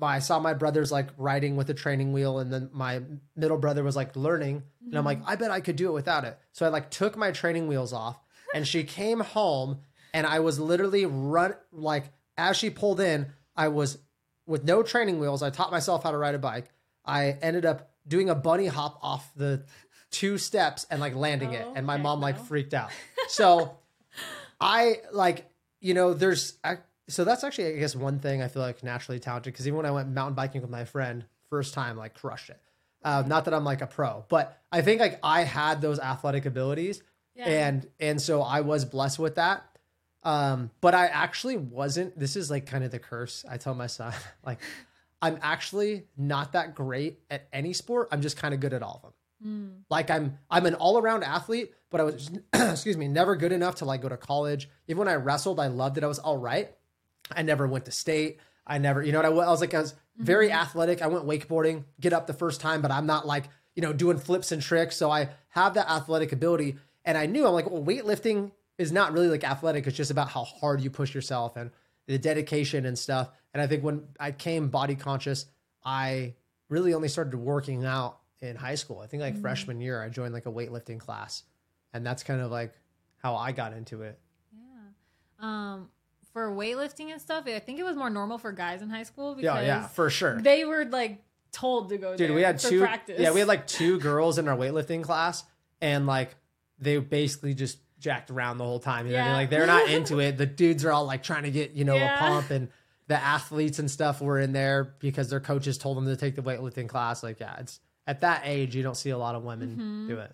I 0.00 0.18
saw 0.20 0.38
my 0.38 0.54
brothers 0.54 0.92
like 0.92 1.08
riding 1.16 1.56
with 1.56 1.70
a 1.70 1.74
training 1.74 2.12
wheel, 2.12 2.38
and 2.38 2.52
then 2.52 2.70
my 2.72 3.02
middle 3.34 3.58
brother 3.58 3.82
was 3.82 3.96
like 3.96 4.14
learning, 4.16 4.62
and 4.84 4.96
I'm 4.96 5.04
like, 5.04 5.20
I 5.24 5.36
bet 5.36 5.50
I 5.50 5.60
could 5.60 5.76
do 5.76 5.88
it 5.88 5.92
without 5.92 6.24
it. 6.24 6.38
So 6.52 6.66
I 6.66 6.68
like 6.68 6.90
took 6.90 7.16
my 7.16 7.32
training 7.32 7.66
wheels 7.66 7.92
off, 7.92 8.18
and 8.54 8.66
she 8.66 8.84
came 8.84 9.20
home, 9.20 9.78
and 10.14 10.26
I 10.26 10.40
was 10.40 10.58
literally 10.58 11.04
run 11.04 11.54
like 11.72 12.04
as 12.38 12.56
she 12.56 12.70
pulled 12.70 13.00
in, 13.00 13.26
I 13.54 13.68
was 13.68 13.98
with 14.46 14.64
no 14.64 14.82
training 14.82 15.18
wheels. 15.18 15.42
I 15.42 15.50
taught 15.50 15.70
myself 15.70 16.02
how 16.04 16.10
to 16.12 16.16
ride 16.18 16.34
a 16.34 16.38
bike. 16.38 16.70
I 17.04 17.36
ended 17.42 17.66
up 17.66 17.90
doing 18.08 18.30
a 18.30 18.34
bunny 18.34 18.66
hop 18.66 18.98
off 19.02 19.30
the 19.36 19.64
two 20.10 20.38
steps 20.38 20.86
and 20.90 21.00
like 21.00 21.14
landing 21.14 21.52
it, 21.52 21.66
Oh, 21.68 21.72
and 21.76 21.86
my 21.86 21.96
mom 21.98 22.20
like 22.20 22.38
freaked 22.38 22.72
out. 22.72 22.90
So 23.28 23.76
I 24.60 25.00
like 25.12 25.50
you 25.80 25.94
know 25.94 26.14
there's 26.14 26.58
I, 26.62 26.78
so 27.08 27.24
that's 27.24 27.44
actually 27.44 27.68
I 27.74 27.78
guess 27.78 27.94
one 27.96 28.18
thing 28.18 28.42
I 28.42 28.48
feel 28.48 28.62
like 28.62 28.82
naturally 28.82 29.18
talented 29.18 29.52
because 29.52 29.66
even 29.66 29.76
when 29.78 29.86
I 29.86 29.90
went 29.90 30.08
mountain 30.10 30.34
biking 30.34 30.60
with 30.60 30.70
my 30.70 30.84
friend 30.84 31.24
first 31.50 31.74
time 31.74 31.96
like 31.96 32.14
crushed 32.14 32.50
it. 32.50 32.60
Uh, 33.02 33.22
not 33.26 33.44
that 33.44 33.52
I'm 33.52 33.64
like 33.64 33.82
a 33.82 33.86
pro, 33.86 34.24
but 34.30 34.58
I 34.72 34.80
think 34.80 35.00
like 35.00 35.18
I 35.22 35.42
had 35.42 35.80
those 35.82 35.98
athletic 35.98 36.46
abilities 36.46 37.02
Yeah. 37.34 37.46
and 37.48 37.86
and 38.00 38.20
so 38.20 38.40
I 38.42 38.60
was 38.62 38.84
blessed 38.84 39.18
with 39.18 39.34
that. 39.36 39.64
Um, 40.24 40.70
but 40.80 40.94
I 40.94 41.06
actually 41.06 41.56
wasn't. 41.56 42.18
This 42.18 42.36
is 42.36 42.50
like 42.50 42.66
kind 42.66 42.84
of 42.84 42.90
the 42.90 42.98
curse. 42.98 43.44
I 43.48 43.56
tell 43.58 43.74
my 43.74 43.86
son 43.86 44.12
like 44.44 44.58
I'm 45.20 45.38
actually 45.42 46.04
not 46.16 46.52
that 46.52 46.74
great 46.74 47.20
at 47.30 47.46
any 47.52 47.72
sport. 47.72 48.08
I'm 48.10 48.22
just 48.22 48.36
kind 48.36 48.54
of 48.54 48.60
good 48.60 48.72
at 48.72 48.82
all 48.82 48.96
of 48.96 49.02
them. 49.02 49.12
Like 49.90 50.10
I'm 50.10 50.38
I'm 50.50 50.64
an 50.66 50.74
all 50.74 50.98
around 50.98 51.24
athlete, 51.24 51.72
but 51.90 52.00
I 52.00 52.04
was 52.04 52.30
excuse 52.54 52.96
me 52.96 53.08
never 53.08 53.36
good 53.36 53.52
enough 53.52 53.76
to 53.76 53.84
like 53.84 54.00
go 54.00 54.08
to 54.08 54.16
college. 54.16 54.70
Even 54.88 55.00
when 55.00 55.08
I 55.08 55.16
wrestled, 55.16 55.60
I 55.60 55.66
loved 55.66 55.98
it. 55.98 56.04
I 56.04 56.06
was 56.06 56.18
all 56.18 56.38
right. 56.38 56.72
I 57.30 57.42
never 57.42 57.66
went 57.66 57.84
to 57.86 57.90
state. 57.90 58.38
I 58.66 58.78
never, 58.78 59.02
you 59.02 59.12
know 59.12 59.18
what 59.18 59.26
I, 59.26 59.48
I 59.48 59.50
was 59.50 59.60
like, 59.60 59.74
I 59.74 59.80
was 59.80 59.94
very 60.16 60.50
athletic. 60.50 61.02
I 61.02 61.06
went 61.08 61.26
wakeboarding, 61.26 61.84
get 62.00 62.12
up 62.12 62.26
the 62.26 62.32
first 62.34 62.60
time, 62.60 62.82
but 62.82 62.90
I'm 62.90 63.06
not 63.06 63.26
like, 63.26 63.44
you 63.74 63.82
know, 63.82 63.92
doing 63.92 64.18
flips 64.18 64.52
and 64.52 64.62
tricks. 64.62 64.96
So 64.96 65.10
I 65.10 65.30
have 65.50 65.74
that 65.74 65.90
athletic 65.90 66.32
ability. 66.32 66.76
And 67.04 67.18
I 67.18 67.26
knew 67.26 67.46
I'm 67.46 67.52
like, 67.52 67.68
well, 67.68 67.82
weightlifting 67.82 68.52
is 68.78 68.92
not 68.92 69.12
really 69.12 69.28
like 69.28 69.44
athletic. 69.44 69.86
It's 69.86 69.96
just 69.96 70.10
about 70.10 70.28
how 70.28 70.44
hard 70.44 70.80
you 70.80 70.90
push 70.90 71.14
yourself 71.14 71.56
and 71.56 71.70
the 72.06 72.18
dedication 72.18 72.86
and 72.86 72.98
stuff. 72.98 73.30
And 73.52 73.62
I 73.62 73.66
think 73.66 73.82
when 73.84 74.02
I 74.18 74.32
came 74.32 74.68
body 74.68 74.96
conscious, 74.96 75.46
I 75.84 76.34
really 76.68 76.92
only 76.94 77.08
started 77.08 77.36
working 77.36 77.84
out 77.84 78.18
in 78.40 78.56
high 78.56 78.74
school. 78.74 79.00
I 79.00 79.06
think 79.06 79.22
like 79.22 79.38
freshman 79.40 79.80
year, 79.80 80.02
I 80.02 80.08
joined 80.08 80.34
like 80.34 80.46
a 80.46 80.52
weightlifting 80.52 80.98
class, 80.98 81.44
and 81.92 82.04
that's 82.04 82.22
kind 82.22 82.40
of 82.40 82.50
like 82.50 82.74
how 83.22 83.36
I 83.36 83.52
got 83.52 83.72
into 83.72 84.02
it. 84.02 84.18
Yeah. 84.52 84.60
Um, 85.40 85.88
for 86.32 86.50
weightlifting 86.50 87.12
and 87.12 87.20
stuff, 87.20 87.44
I 87.46 87.58
think 87.60 87.78
it 87.78 87.84
was 87.84 87.96
more 87.96 88.10
normal 88.10 88.38
for 88.38 88.50
guys 88.50 88.82
in 88.82 88.90
high 88.90 89.04
school 89.04 89.34
because 89.36 89.56
Yeah, 89.56 89.62
yeah, 89.64 89.86
for 89.86 90.10
sure. 90.10 90.40
they 90.40 90.64
were 90.64 90.84
like 90.84 91.22
told 91.52 91.90
to 91.90 91.96
go 91.96 92.16
Dude, 92.16 92.32
we 92.32 92.42
had 92.42 92.58
two. 92.58 92.80
practice. 92.80 93.20
Yeah, 93.20 93.30
we 93.32 93.38
had 93.38 93.48
like 93.48 93.66
two 93.68 94.00
girls 94.00 94.36
in 94.38 94.48
our 94.48 94.56
weightlifting 94.56 95.04
class, 95.04 95.44
and 95.80 96.06
like 96.06 96.34
they 96.80 96.98
basically 96.98 97.54
just 97.54 97.78
jacked 98.04 98.30
around 98.30 98.58
the 98.58 98.64
whole 98.64 98.78
time. 98.78 99.06
You 99.06 99.12
know, 99.12 99.18
what 99.18 99.24
I 99.24 99.26
mean? 99.28 99.32
Yeah. 99.32 99.36
like 99.38 99.50
they're 99.50 99.66
not 99.66 99.88
into 99.90 100.20
it. 100.20 100.36
The 100.38 100.46
dudes 100.46 100.84
are 100.84 100.92
all 100.92 101.06
like 101.06 101.22
trying 101.22 101.42
to 101.44 101.50
get 101.50 101.72
you 101.72 101.84
know 101.84 101.96
Yeah. 101.96 102.14
a 102.14 102.18
pump, 102.18 102.50
and 102.50 102.68
the 103.08 103.16
athletes 103.16 103.78
and 103.80 103.90
stuff 103.90 104.20
were 104.20 104.38
in 104.38 104.52
there 104.52 104.94
because 105.00 105.28
their 105.30 105.40
coaches 105.40 105.76
told 105.78 105.96
them 105.96 106.06
to 106.06 106.16
take 106.16 106.36
the 106.36 106.42
weightlifting 106.42 106.88
class. 106.88 107.22
Like, 107.22 107.40
yeah, 107.40 107.56
it's 107.58 107.80
at 108.06 108.20
that 108.20 108.42
age 108.44 108.76
you 108.76 108.82
don't 108.82 108.96
see 108.96 109.10
a 109.10 109.18
lot 109.18 109.34
of 109.34 109.42
women 109.42 109.70
Mm-hmm. 109.70 110.08
do 110.08 110.18
it. 110.20 110.32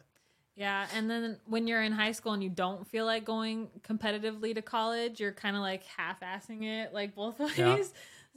Yeah, 0.56 0.86
and 0.94 1.08
then 1.10 1.38
when 1.46 1.66
you're 1.66 1.82
in 1.82 1.92
high 1.92 2.12
school 2.12 2.32
and 2.32 2.42
you 2.44 2.50
don't 2.50 2.86
feel 2.86 3.06
like 3.06 3.24
going 3.24 3.68
competitively 3.88 4.54
to 4.54 4.60
college, 4.62 5.18
you're 5.18 5.32
kind 5.32 5.56
of 5.56 5.62
like 5.62 5.84
half-assing 5.84 6.64
it, 6.64 6.92
like 6.92 7.14
both 7.14 7.38
ways. 7.38 7.56
Yeah. 7.56 7.82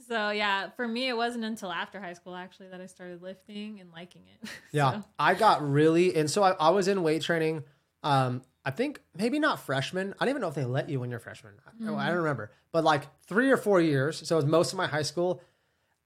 So 0.08 0.30
yeah, 0.30 0.70
for 0.70 0.88
me, 0.88 1.08
it 1.08 1.16
wasn't 1.16 1.44
until 1.44 1.70
after 1.70 2.00
high 2.00 2.14
school 2.14 2.34
actually 2.34 2.68
that 2.68 2.80
I 2.80 2.86
started 2.86 3.20
lifting 3.22 3.80
and 3.80 3.90
liking 3.92 4.22
it. 4.42 4.48
Yeah, 4.72 4.92
So, 4.92 5.04
I 5.18 5.34
got 5.34 5.68
really, 5.68 6.16
and 6.16 6.30
so 6.30 6.42
I, 6.42 6.52
I 6.52 6.70
was 6.70 6.88
in 6.88 7.02
weight 7.02 7.22
training. 7.22 7.62
Um, 8.04 8.42
I 8.64 8.70
think 8.70 9.00
maybe 9.16 9.38
not 9.38 9.60
freshman. 9.60 10.14
I 10.18 10.24
don't 10.24 10.30
even 10.30 10.42
know 10.42 10.48
if 10.48 10.54
they 10.54 10.64
let 10.64 10.88
you 10.88 11.00
when 11.00 11.10
you're 11.10 11.18
freshman. 11.18 11.54
I, 11.66 11.92
I 11.92 12.08
don't 12.08 12.18
remember, 12.18 12.52
but 12.70 12.84
like 12.84 13.02
three 13.26 13.50
or 13.50 13.56
four 13.56 13.80
years. 13.80 14.26
So 14.26 14.36
it 14.36 14.44
was 14.44 14.46
most 14.46 14.72
of 14.72 14.76
my 14.76 14.86
high 14.86 15.02
school. 15.02 15.42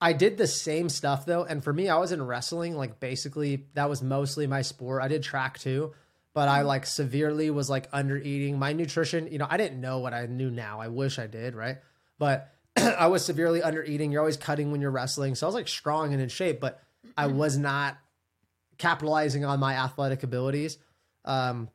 I 0.01 0.13
did 0.13 0.39
the 0.39 0.47
same 0.47 0.89
stuff 0.89 1.27
though, 1.27 1.45
and 1.45 1.63
for 1.63 1.73
me, 1.73 1.89
I 1.89 1.99
was 1.99 2.13
in 2.13 2.25
wrestling. 2.25 2.77
Like 2.77 3.01
basically, 3.01 3.67
that 3.75 3.89
was 3.89 4.03
mostly 4.03 4.47
my 4.47 4.63
sport. 4.63 5.03
I 5.03 5.09
did 5.09 5.23
track 5.23 5.59
too, 5.59 5.93
but 6.35 6.49
I 6.49 6.63
like 6.63 6.87
severely 6.87 7.51
was 7.51 7.69
like 7.69 7.89
under 7.93 8.17
eating. 8.17 8.59
My 8.59 8.73
nutrition, 8.73 9.29
you 9.31 9.39
know, 9.39 9.47
I 9.49 9.57
didn't 9.57 9.81
know 9.81 9.99
what 9.99 10.15
I 10.15 10.27
knew 10.27 10.51
now. 10.51 10.81
I 10.81 10.89
wish 10.89 11.19
I 11.19 11.27
did, 11.27 11.55
right? 11.55 11.79
But 12.19 12.53
I 12.77 13.09
was 13.09 13.25
severely 13.25 13.63
under 13.63 13.83
eating. 13.85 14.13
You're 14.13 14.21
always 14.21 14.37
cutting 14.37 14.71
when 14.71 14.81
you're 14.81 14.93
wrestling, 14.93 15.35
so 15.35 15.47
I 15.47 15.49
was 15.49 15.55
like 15.55 15.69
strong 15.69 16.13
and 16.13 16.23
in 16.23 16.29
shape, 16.29 16.61
but 16.61 16.81
I 17.17 17.27
was 17.27 17.57
not 17.57 17.99
capitalizing 18.79 19.45
on 19.45 19.59
my 19.59 19.75
athletic 19.75 20.23
abilities. 20.23 20.79
Um, 21.25 21.69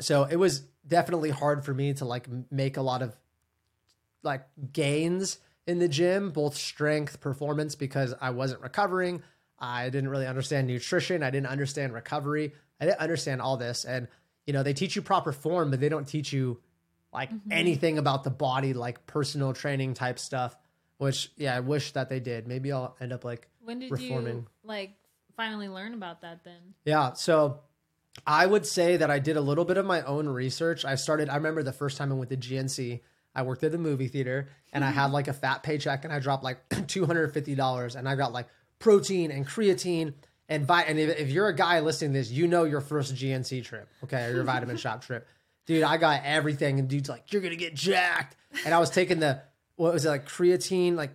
so 0.00 0.24
it 0.24 0.36
was 0.36 0.60
definitely 0.86 1.30
hard 1.30 1.64
for 1.64 1.74
me 1.74 1.94
to 1.94 2.04
like 2.04 2.28
make 2.50 2.76
a 2.76 2.82
lot 2.82 3.02
of 3.02 3.16
like 4.22 4.46
gains 4.72 5.38
in 5.66 5.78
the 5.78 5.88
gym, 5.88 6.30
both 6.30 6.56
strength, 6.56 7.20
performance, 7.20 7.74
because 7.74 8.14
I 8.20 8.30
wasn't 8.30 8.62
recovering. 8.62 9.22
I 9.58 9.88
didn't 9.88 10.10
really 10.10 10.26
understand 10.26 10.66
nutrition. 10.66 11.22
I 11.22 11.30
didn't 11.30 11.48
understand 11.48 11.92
recovery. 11.92 12.52
I 12.80 12.86
didn't 12.86 13.00
understand 13.00 13.40
all 13.40 13.56
this. 13.56 13.84
And, 13.84 14.06
you 14.46 14.52
know, 14.52 14.62
they 14.62 14.74
teach 14.74 14.96
you 14.96 15.02
proper 15.02 15.32
form, 15.32 15.70
but 15.70 15.80
they 15.80 15.88
don't 15.88 16.06
teach 16.06 16.32
you 16.32 16.60
like 17.12 17.30
mm-hmm. 17.30 17.52
anything 17.52 17.98
about 17.98 18.22
the 18.22 18.30
body, 18.30 18.74
like 18.74 19.06
personal 19.06 19.52
training 19.52 19.94
type 19.94 20.18
stuff, 20.18 20.56
which, 20.98 21.32
yeah, 21.36 21.56
I 21.56 21.60
wish 21.60 21.92
that 21.92 22.08
they 22.10 22.20
did. 22.20 22.46
Maybe 22.46 22.70
I'll 22.70 22.96
end 23.00 23.12
up 23.12 23.24
like 23.24 23.48
when 23.64 23.78
did 23.78 23.90
Reforming. 23.90 24.36
you 24.36 24.46
like 24.62 24.92
finally 25.36 25.68
learn 25.68 25.94
about 25.94 26.20
that 26.20 26.44
then? 26.44 26.74
Yeah. 26.84 27.14
So 27.14 27.60
I 28.24 28.46
would 28.46 28.66
say 28.66 28.96
that 28.96 29.10
I 29.10 29.18
did 29.18 29.36
a 29.36 29.40
little 29.40 29.64
bit 29.64 29.76
of 29.76 29.86
my 29.86 30.02
own 30.02 30.28
research. 30.28 30.84
I 30.84 30.94
started, 30.94 31.28
I 31.28 31.36
remember 31.36 31.62
the 31.62 31.72
first 31.72 31.98
time 31.98 32.12
I 32.12 32.14
went 32.14 32.30
to 32.30 32.36
GNC, 32.36 33.00
I 33.34 33.42
worked 33.42 33.62
at 33.64 33.72
the 33.72 33.78
movie 33.78 34.08
theater 34.08 34.48
and 34.72 34.84
I 34.84 34.90
had 34.90 35.10
like 35.10 35.28
a 35.28 35.32
fat 35.32 35.62
paycheck 35.62 36.04
and 36.04 36.12
I 36.12 36.20
dropped 36.20 36.42
like 36.42 36.66
$250 36.70 37.96
and 37.96 38.08
I 38.08 38.16
got 38.16 38.32
like 38.32 38.46
protein 38.78 39.30
and 39.30 39.46
creatine 39.46 40.14
and 40.48 40.64
vi- 40.64 40.82
and 40.82 40.98
if, 40.98 41.18
if 41.18 41.30
you're 41.30 41.48
a 41.48 41.54
guy 41.54 41.80
listening 41.80 42.12
to 42.12 42.18
this, 42.20 42.30
you 42.30 42.46
know 42.46 42.64
your 42.64 42.80
first 42.80 43.14
GNC 43.14 43.64
trip, 43.64 43.88
okay, 44.04 44.26
or 44.26 44.34
your 44.34 44.44
vitamin 44.44 44.76
shop 44.76 45.04
trip. 45.04 45.26
Dude, 45.66 45.82
I 45.82 45.96
got 45.96 46.22
everything 46.24 46.78
and 46.78 46.88
dude's 46.88 47.08
like, 47.08 47.32
you're 47.32 47.42
to 47.42 47.56
get 47.56 47.74
jacked. 47.74 48.36
And 48.64 48.72
I 48.72 48.78
was 48.78 48.90
taking 48.90 49.18
the, 49.18 49.42
what 49.74 49.92
was 49.92 50.06
it, 50.06 50.08
like 50.08 50.28
creatine, 50.28 50.94
like 50.94 51.10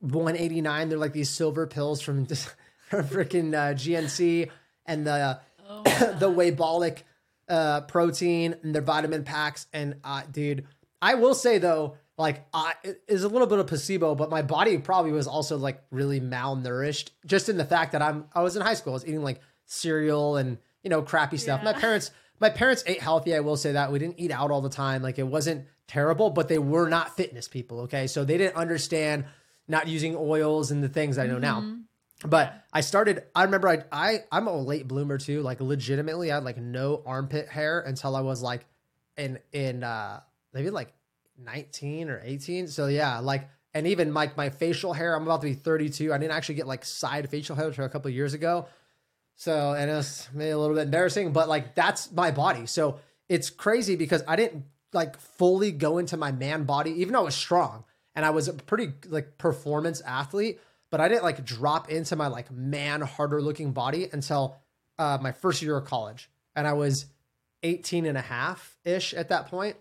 189. 0.00 0.88
They're 0.88 0.98
like 0.98 1.12
these 1.12 1.30
silver 1.30 1.66
pills 1.66 2.02
from, 2.02 2.26
from 2.88 3.04
freaking 3.06 3.54
uh, 3.54 3.74
GNC 3.74 4.50
and 4.84 5.06
the, 5.06 5.40
the 6.18 6.30
Wheybolic 6.36 7.02
uh, 7.48 7.82
protein 7.82 8.56
and 8.62 8.74
their 8.74 8.82
vitamin 8.82 9.24
packs. 9.24 9.66
And 9.72 9.96
uh, 10.04 10.22
dude, 10.30 10.66
I 11.00 11.14
will 11.14 11.34
say 11.34 11.58
though, 11.58 11.96
like 12.18 12.46
I 12.52 12.74
it 12.84 13.02
is 13.08 13.24
a 13.24 13.28
little 13.28 13.46
bit 13.46 13.58
of 13.58 13.66
placebo, 13.66 14.14
but 14.14 14.30
my 14.30 14.42
body 14.42 14.78
probably 14.78 15.12
was 15.12 15.26
also 15.26 15.56
like 15.56 15.82
really 15.90 16.20
malnourished, 16.20 17.10
just 17.26 17.48
in 17.48 17.56
the 17.56 17.64
fact 17.64 17.92
that 17.92 18.02
I'm 18.02 18.26
I 18.34 18.42
was 18.42 18.56
in 18.56 18.62
high 18.62 18.74
school, 18.74 18.92
I 18.92 18.94
was 18.94 19.06
eating 19.06 19.22
like 19.22 19.40
cereal 19.66 20.36
and 20.36 20.58
you 20.82 20.90
know 20.90 21.02
crappy 21.02 21.36
stuff. 21.36 21.62
My 21.62 21.72
parents 21.72 22.10
my 22.38 22.50
parents 22.50 22.82
ate 22.86 23.00
healthy. 23.00 23.34
I 23.34 23.40
will 23.40 23.56
say 23.56 23.72
that 23.72 23.92
we 23.92 23.98
didn't 23.98 24.18
eat 24.18 24.30
out 24.30 24.50
all 24.50 24.60
the 24.60 24.68
time. 24.68 25.02
Like 25.02 25.18
it 25.18 25.26
wasn't 25.26 25.66
terrible, 25.86 26.30
but 26.30 26.48
they 26.48 26.58
were 26.58 26.88
not 26.88 27.16
fitness 27.16 27.48
people. 27.48 27.80
Okay, 27.82 28.06
so 28.06 28.24
they 28.24 28.36
didn't 28.36 28.56
understand 28.56 29.24
not 29.68 29.88
using 29.88 30.16
oils 30.16 30.70
and 30.70 30.82
the 30.82 30.88
things 30.88 31.18
I 31.18 31.26
know 31.26 31.38
now. 31.38 31.76
But 32.24 32.64
I 32.72 32.80
started. 32.80 33.24
I 33.34 33.44
remember. 33.44 33.68
I 33.68 33.84
I 33.90 34.18
I'm 34.30 34.46
a 34.46 34.56
late 34.56 34.86
bloomer 34.86 35.18
too. 35.18 35.42
Like 35.42 35.60
legitimately, 35.60 36.30
I 36.30 36.36
had 36.36 36.44
like 36.44 36.56
no 36.56 37.02
armpit 37.04 37.48
hair 37.48 37.80
until 37.80 38.14
I 38.16 38.20
was 38.20 38.42
like 38.42 38.64
in 39.16 39.38
in 39.52 39.82
uh 39.82 40.20
maybe 40.52 40.70
like 40.70 40.92
19 41.38 42.08
or 42.10 42.20
18. 42.24 42.68
So 42.68 42.86
yeah, 42.86 43.18
like 43.18 43.48
and 43.74 43.86
even 43.86 44.14
like 44.14 44.36
my 44.36 44.50
facial 44.50 44.92
hair. 44.92 45.16
I'm 45.16 45.22
about 45.22 45.40
to 45.40 45.48
be 45.48 45.54
32. 45.54 46.12
I 46.12 46.18
didn't 46.18 46.32
actually 46.32 46.56
get 46.56 46.66
like 46.66 46.84
side 46.84 47.28
facial 47.28 47.56
hair 47.56 47.68
until 47.68 47.84
a 47.84 47.88
couple 47.88 48.10
years 48.10 48.34
ago. 48.34 48.66
So 49.34 49.72
and 49.72 49.90
it's 49.90 50.28
maybe 50.32 50.50
a 50.50 50.58
little 50.58 50.76
bit 50.76 50.82
embarrassing, 50.82 51.32
but 51.32 51.48
like 51.48 51.74
that's 51.74 52.12
my 52.12 52.30
body. 52.30 52.66
So 52.66 53.00
it's 53.28 53.50
crazy 53.50 53.96
because 53.96 54.22
I 54.28 54.36
didn't 54.36 54.64
like 54.92 55.18
fully 55.18 55.72
go 55.72 55.98
into 55.98 56.16
my 56.16 56.32
man 56.32 56.64
body, 56.64 56.90
even 57.00 57.14
though 57.14 57.20
I 57.20 57.24
was 57.24 57.34
strong 57.34 57.84
and 58.14 58.24
I 58.24 58.30
was 58.30 58.48
a 58.48 58.52
pretty 58.52 58.92
like 59.08 59.38
performance 59.38 60.00
athlete, 60.02 60.60
but 60.92 61.00
I 61.00 61.08
didn't 61.08 61.24
like 61.24 61.42
drop 61.42 61.88
into 61.88 62.16
my 62.16 62.26
like 62.26 62.50
man 62.52 63.00
harder 63.00 63.40
looking 63.40 63.72
body 63.72 64.10
until 64.12 64.58
uh, 64.98 65.16
my 65.22 65.32
first 65.32 65.62
year 65.62 65.74
of 65.78 65.86
college. 65.86 66.30
And 66.54 66.68
I 66.68 66.74
was 66.74 67.06
18 67.62 68.04
and 68.04 68.18
a 68.18 68.20
half 68.20 68.76
ish 68.84 69.14
at 69.14 69.30
that 69.30 69.46
point. 69.46 69.76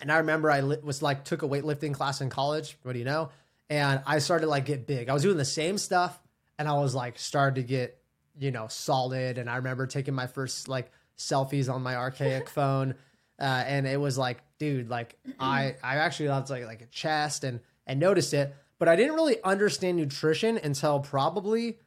And 0.00 0.12
I 0.12 0.18
remember 0.18 0.52
I 0.52 0.60
was 0.60 1.02
like, 1.02 1.24
took 1.24 1.42
a 1.42 1.48
weightlifting 1.48 1.92
class 1.92 2.20
in 2.20 2.30
college. 2.30 2.78
What 2.82 2.92
do 2.92 3.00
you 3.00 3.04
know? 3.04 3.30
And 3.68 4.00
I 4.06 4.20
started 4.20 4.46
like 4.46 4.64
get 4.64 4.86
big. 4.86 5.08
I 5.08 5.12
was 5.12 5.24
doing 5.24 5.38
the 5.38 5.44
same 5.44 5.76
stuff 5.76 6.22
and 6.56 6.68
I 6.68 6.74
was 6.74 6.94
like, 6.94 7.18
started 7.18 7.56
to 7.56 7.66
get, 7.66 7.98
you 8.38 8.52
know, 8.52 8.68
solid. 8.68 9.38
And 9.38 9.50
I 9.50 9.56
remember 9.56 9.88
taking 9.88 10.14
my 10.14 10.28
first 10.28 10.68
like 10.68 10.92
selfies 11.18 11.72
on 11.72 11.82
my 11.82 11.96
archaic 11.96 12.48
phone. 12.58 12.94
Uh, 13.40 13.64
and 13.66 13.88
it 13.88 14.00
was 14.00 14.16
like, 14.16 14.38
dude, 14.60 14.88
like 14.88 15.16
I, 15.40 15.74
I 15.82 15.96
actually 15.96 16.28
lost 16.28 16.48
like, 16.48 16.64
like 16.64 16.82
a 16.82 16.86
chest 16.86 17.42
and, 17.42 17.58
and 17.88 17.98
noticed 17.98 18.34
it, 18.34 18.54
but 18.78 18.88
I 18.88 18.96
didn't 18.96 19.14
really 19.14 19.42
understand 19.42 19.96
nutrition 19.96 20.58
until 20.62 21.00
probably 21.00 21.78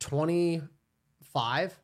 25, 0.00 1.80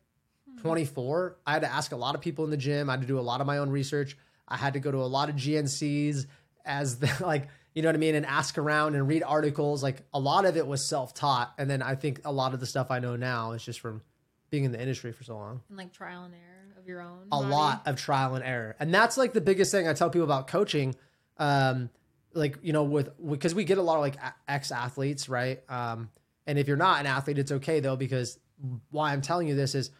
24. 0.60 1.36
I 1.46 1.52
had 1.52 1.62
to 1.62 1.72
ask 1.72 1.92
a 1.92 1.96
lot 1.96 2.14
of 2.14 2.20
people 2.20 2.44
in 2.44 2.50
the 2.50 2.56
gym. 2.56 2.90
I 2.90 2.94
had 2.94 3.00
to 3.00 3.06
do 3.06 3.18
a 3.18 3.20
lot 3.20 3.40
of 3.40 3.46
my 3.46 3.58
own 3.58 3.70
research. 3.70 4.16
I 4.46 4.56
had 4.56 4.74
to 4.74 4.80
go 4.80 4.90
to 4.90 4.98
a 4.98 5.06
lot 5.06 5.28
of 5.30 5.36
GNCs 5.36 6.26
as 6.64 6.98
the, 6.98 7.10
like, 7.20 7.48
you 7.74 7.82
know 7.82 7.88
what 7.88 7.94
I 7.94 7.98
mean? 7.98 8.14
And 8.14 8.26
ask 8.26 8.58
around 8.58 8.94
and 8.96 9.06
read 9.08 9.22
articles. 9.22 9.82
Like 9.82 10.02
a 10.12 10.18
lot 10.18 10.44
of 10.44 10.56
it 10.56 10.66
was 10.66 10.88
self 10.88 11.14
taught. 11.14 11.54
And 11.56 11.70
then 11.70 11.82
I 11.82 11.94
think 11.94 12.20
a 12.24 12.32
lot 12.32 12.52
of 12.52 12.60
the 12.60 12.66
stuff 12.66 12.90
I 12.90 12.98
know 12.98 13.16
now 13.16 13.52
is 13.52 13.64
just 13.64 13.80
from 13.80 14.02
being 14.50 14.64
in 14.64 14.72
the 14.72 14.80
industry 14.80 15.12
for 15.12 15.24
so 15.24 15.36
long. 15.36 15.62
And 15.68 15.78
like 15.78 15.92
trial 15.92 16.24
and 16.24 16.34
error 16.34 16.74
of 16.78 16.86
your 16.86 17.00
own. 17.00 17.26
A 17.26 17.40
body. 17.40 17.46
lot 17.46 17.82
of 17.86 17.96
trial 17.96 18.34
and 18.34 18.44
error. 18.44 18.76
And 18.80 18.92
that's 18.92 19.16
like 19.16 19.32
the 19.32 19.40
biggest 19.40 19.70
thing 19.70 19.86
I 19.86 19.92
tell 19.92 20.10
people 20.10 20.24
about 20.24 20.48
coaching. 20.48 20.96
Um, 21.38 21.90
like, 22.34 22.58
you 22.62 22.72
know, 22.72 22.84
with, 22.84 23.10
because 23.28 23.54
we 23.54 23.64
get 23.64 23.78
a 23.78 23.82
lot 23.82 23.96
of 23.96 24.00
like 24.00 24.16
ex 24.48 24.70
athletes, 24.72 25.28
right? 25.28 25.62
Um, 25.68 26.10
and 26.46 26.58
if 26.58 26.68
you're 26.68 26.76
not 26.76 27.00
an 27.00 27.06
athlete, 27.06 27.38
it's 27.38 27.52
okay 27.52 27.80
though, 27.80 27.96
because 27.96 28.38
why 28.90 29.12
I'm 29.12 29.22
telling 29.22 29.48
you 29.48 29.54
this 29.54 29.74
is 29.74 29.90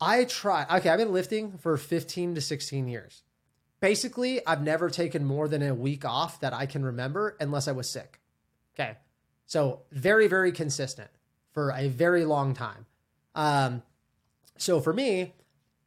I 0.00 0.24
try. 0.24 0.66
Okay, 0.78 0.88
I've 0.88 0.98
been 0.98 1.12
lifting 1.12 1.58
for 1.58 1.76
15 1.76 2.34
to 2.36 2.40
16 2.40 2.88
years. 2.88 3.22
Basically, 3.80 4.44
I've 4.46 4.62
never 4.62 4.88
taken 4.88 5.24
more 5.24 5.48
than 5.48 5.62
a 5.62 5.74
week 5.74 6.04
off 6.04 6.40
that 6.40 6.52
I 6.52 6.66
can 6.66 6.84
remember 6.84 7.36
unless 7.40 7.68
I 7.68 7.72
was 7.72 7.88
sick. 7.88 8.20
Okay. 8.74 8.96
So, 9.46 9.82
very, 9.90 10.26
very 10.26 10.52
consistent 10.52 11.10
for 11.52 11.72
a 11.72 11.88
very 11.88 12.24
long 12.24 12.54
time. 12.54 12.86
Um, 13.34 13.82
so, 14.56 14.80
for 14.80 14.92
me, 14.92 15.34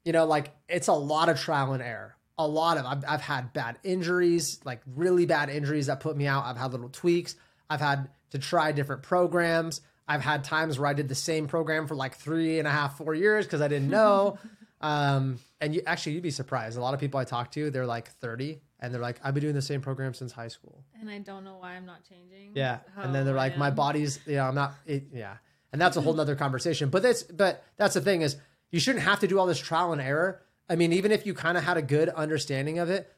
you 0.05 0.11
know, 0.11 0.25
like 0.25 0.53
it's 0.67 0.87
a 0.87 0.93
lot 0.93 1.29
of 1.29 1.39
trial 1.39 1.73
and 1.73 1.81
error. 1.81 2.15
A 2.37 2.47
lot 2.47 2.77
of, 2.77 2.85
I've, 2.85 3.03
I've 3.07 3.21
had 3.21 3.53
bad 3.53 3.77
injuries, 3.83 4.59
like 4.65 4.81
really 4.95 5.25
bad 5.25 5.49
injuries 5.49 5.87
that 5.87 5.99
put 5.99 6.17
me 6.17 6.25
out. 6.25 6.45
I've 6.45 6.57
had 6.57 6.71
little 6.71 6.89
tweaks. 6.89 7.35
I've 7.69 7.81
had 7.81 8.09
to 8.31 8.39
try 8.39 8.71
different 8.71 9.03
programs. 9.03 9.81
I've 10.07 10.21
had 10.21 10.43
times 10.43 10.79
where 10.79 10.89
I 10.89 10.93
did 10.93 11.07
the 11.07 11.15
same 11.15 11.47
program 11.47 11.87
for 11.87 11.95
like 11.95 12.15
three 12.15 12.59
and 12.59 12.67
a 12.67 12.71
half, 12.71 12.97
four 12.97 13.13
years 13.13 13.45
because 13.45 13.61
I 13.61 13.67
didn't 13.67 13.89
know. 13.89 14.37
um, 14.81 15.39
and 15.61 15.75
you 15.75 15.81
actually, 15.85 16.13
you'd 16.13 16.23
be 16.23 16.31
surprised. 16.31 16.77
A 16.77 16.81
lot 16.81 16.93
of 16.93 16.99
people 16.99 17.19
I 17.19 17.23
talk 17.23 17.51
to, 17.51 17.69
they're 17.69 17.85
like 17.85 18.09
30 18.09 18.59
and 18.79 18.93
they're 18.93 19.01
like, 19.01 19.19
I've 19.23 19.33
been 19.33 19.41
doing 19.41 19.55
the 19.55 19.61
same 19.61 19.81
program 19.81 20.13
since 20.13 20.33
high 20.33 20.49
school. 20.49 20.83
And 20.99 21.09
I 21.09 21.19
don't 21.19 21.45
know 21.45 21.57
why 21.59 21.75
I'm 21.75 21.85
not 21.85 22.03
changing. 22.07 22.51
Yeah. 22.55 22.79
and 22.97 23.15
then 23.15 23.25
they're 23.25 23.37
I 23.37 23.47
like, 23.47 23.57
my 23.57 23.69
body's, 23.69 24.19
you 24.25 24.35
know, 24.35 24.45
I'm 24.45 24.55
not, 24.55 24.73
it, 24.85 25.05
yeah. 25.13 25.37
and 25.71 25.79
that's 25.81 25.95
a 25.95 26.01
whole 26.01 26.13
nother 26.13 26.35
conversation. 26.35 26.89
But 26.89 27.01
that's 27.01 27.23
but 27.23 27.63
that's 27.77 27.93
the 27.93 28.01
thing 28.01 28.23
is 28.23 28.35
you 28.71 28.79
shouldn't 28.81 29.05
have 29.05 29.21
to 29.21 29.27
do 29.27 29.39
all 29.39 29.45
this 29.45 29.59
trial 29.59 29.93
and 29.93 30.01
error. 30.01 30.41
I 30.69 30.75
mean, 30.75 30.93
even 30.93 31.11
if 31.11 31.25
you 31.25 31.33
kind 31.33 31.57
of 31.57 31.63
had 31.63 31.77
a 31.77 31.81
good 31.81 32.09
understanding 32.09 32.79
of 32.79 32.89
it, 32.89 33.11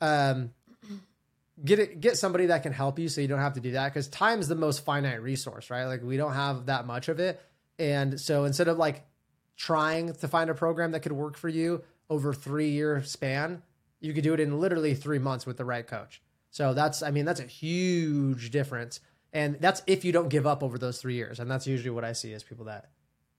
um, 0.00 0.52
get 1.64 1.78
it 1.78 2.00
get 2.00 2.16
somebody 2.16 2.46
that 2.46 2.62
can 2.62 2.72
help 2.72 2.98
you 2.98 3.08
so 3.08 3.20
you 3.20 3.28
don't 3.28 3.38
have 3.38 3.54
to 3.54 3.60
do 3.60 3.72
that 3.72 3.88
because 3.88 4.08
time 4.08 4.40
is 4.40 4.48
the 4.48 4.54
most 4.54 4.84
finite 4.84 5.22
resource, 5.22 5.70
right? 5.70 5.84
Like 5.84 6.02
we 6.02 6.16
don't 6.16 6.34
have 6.34 6.66
that 6.66 6.86
much 6.86 7.08
of 7.08 7.20
it, 7.20 7.40
and 7.78 8.20
so 8.20 8.44
instead 8.44 8.68
of 8.68 8.78
like 8.78 9.04
trying 9.56 10.12
to 10.12 10.28
find 10.28 10.50
a 10.50 10.54
program 10.54 10.92
that 10.92 11.00
could 11.00 11.12
work 11.12 11.36
for 11.36 11.48
you 11.48 11.82
over 12.10 12.32
three 12.32 12.70
year 12.70 13.02
span, 13.02 13.62
you 14.00 14.12
could 14.12 14.24
do 14.24 14.34
it 14.34 14.40
in 14.40 14.60
literally 14.60 14.94
three 14.94 15.18
months 15.18 15.46
with 15.46 15.56
the 15.56 15.64
right 15.64 15.86
coach. 15.86 16.22
So 16.50 16.74
that's, 16.74 17.02
I 17.02 17.10
mean, 17.10 17.24
that's 17.24 17.40
a 17.40 17.44
huge 17.44 18.50
difference. 18.50 19.00
And 19.32 19.56
that's 19.60 19.82
if 19.86 20.04
you 20.04 20.12
don't 20.12 20.28
give 20.28 20.46
up 20.46 20.62
over 20.62 20.76
those 20.76 21.00
three 21.00 21.14
years. 21.14 21.40
And 21.40 21.50
that's 21.50 21.66
usually 21.66 21.90
what 21.90 22.04
I 22.04 22.12
see 22.12 22.32
is 22.32 22.42
people 22.42 22.66
that, 22.66 22.90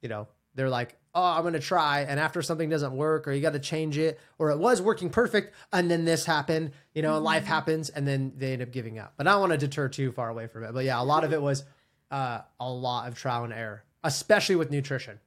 you 0.01 0.09
know, 0.09 0.27
they're 0.55 0.69
like, 0.69 0.97
oh, 1.15 1.23
I'm 1.23 1.41
going 1.41 1.53
to 1.53 1.59
try. 1.59 2.01
And 2.01 2.19
after 2.19 2.41
something 2.41 2.69
doesn't 2.69 2.95
work 2.95 3.27
or 3.27 3.31
you 3.31 3.41
got 3.41 3.53
to 3.53 3.59
change 3.59 3.97
it 3.97 4.19
or 4.39 4.49
it 4.49 4.57
was 4.57 4.81
working 4.81 5.09
perfect 5.09 5.53
and 5.71 5.89
then 5.89 6.05
this 6.05 6.25
happened, 6.25 6.71
you 6.93 7.01
know, 7.01 7.15
mm-hmm. 7.15 7.25
life 7.25 7.45
happens 7.45 7.89
and 7.89 8.07
then 8.07 8.33
they 8.37 8.53
end 8.53 8.61
up 8.61 8.71
giving 8.71 8.99
up. 8.99 9.13
But 9.17 9.27
I 9.27 9.31
don't 9.31 9.41
want 9.41 9.51
to 9.51 9.57
deter 9.57 9.89
too 9.89 10.11
far 10.11 10.29
away 10.29 10.47
from 10.47 10.63
it. 10.63 10.73
But 10.73 10.85
yeah, 10.85 11.01
a 11.01 11.03
lot 11.03 11.23
of 11.23 11.33
it 11.33 11.41
was 11.41 11.63
uh, 12.09 12.41
a 12.59 12.71
lot 12.71 13.07
of 13.07 13.15
trial 13.15 13.43
and 13.43 13.53
error, 13.53 13.83
especially 14.03 14.55
with 14.55 14.71
nutrition. 14.71 15.19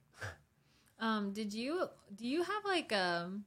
Um, 0.99 1.31
did 1.31 1.53
you, 1.53 1.87
do 2.15 2.27
you 2.27 2.41
have 2.43 2.65
like, 2.65 2.91
um, 2.91 3.45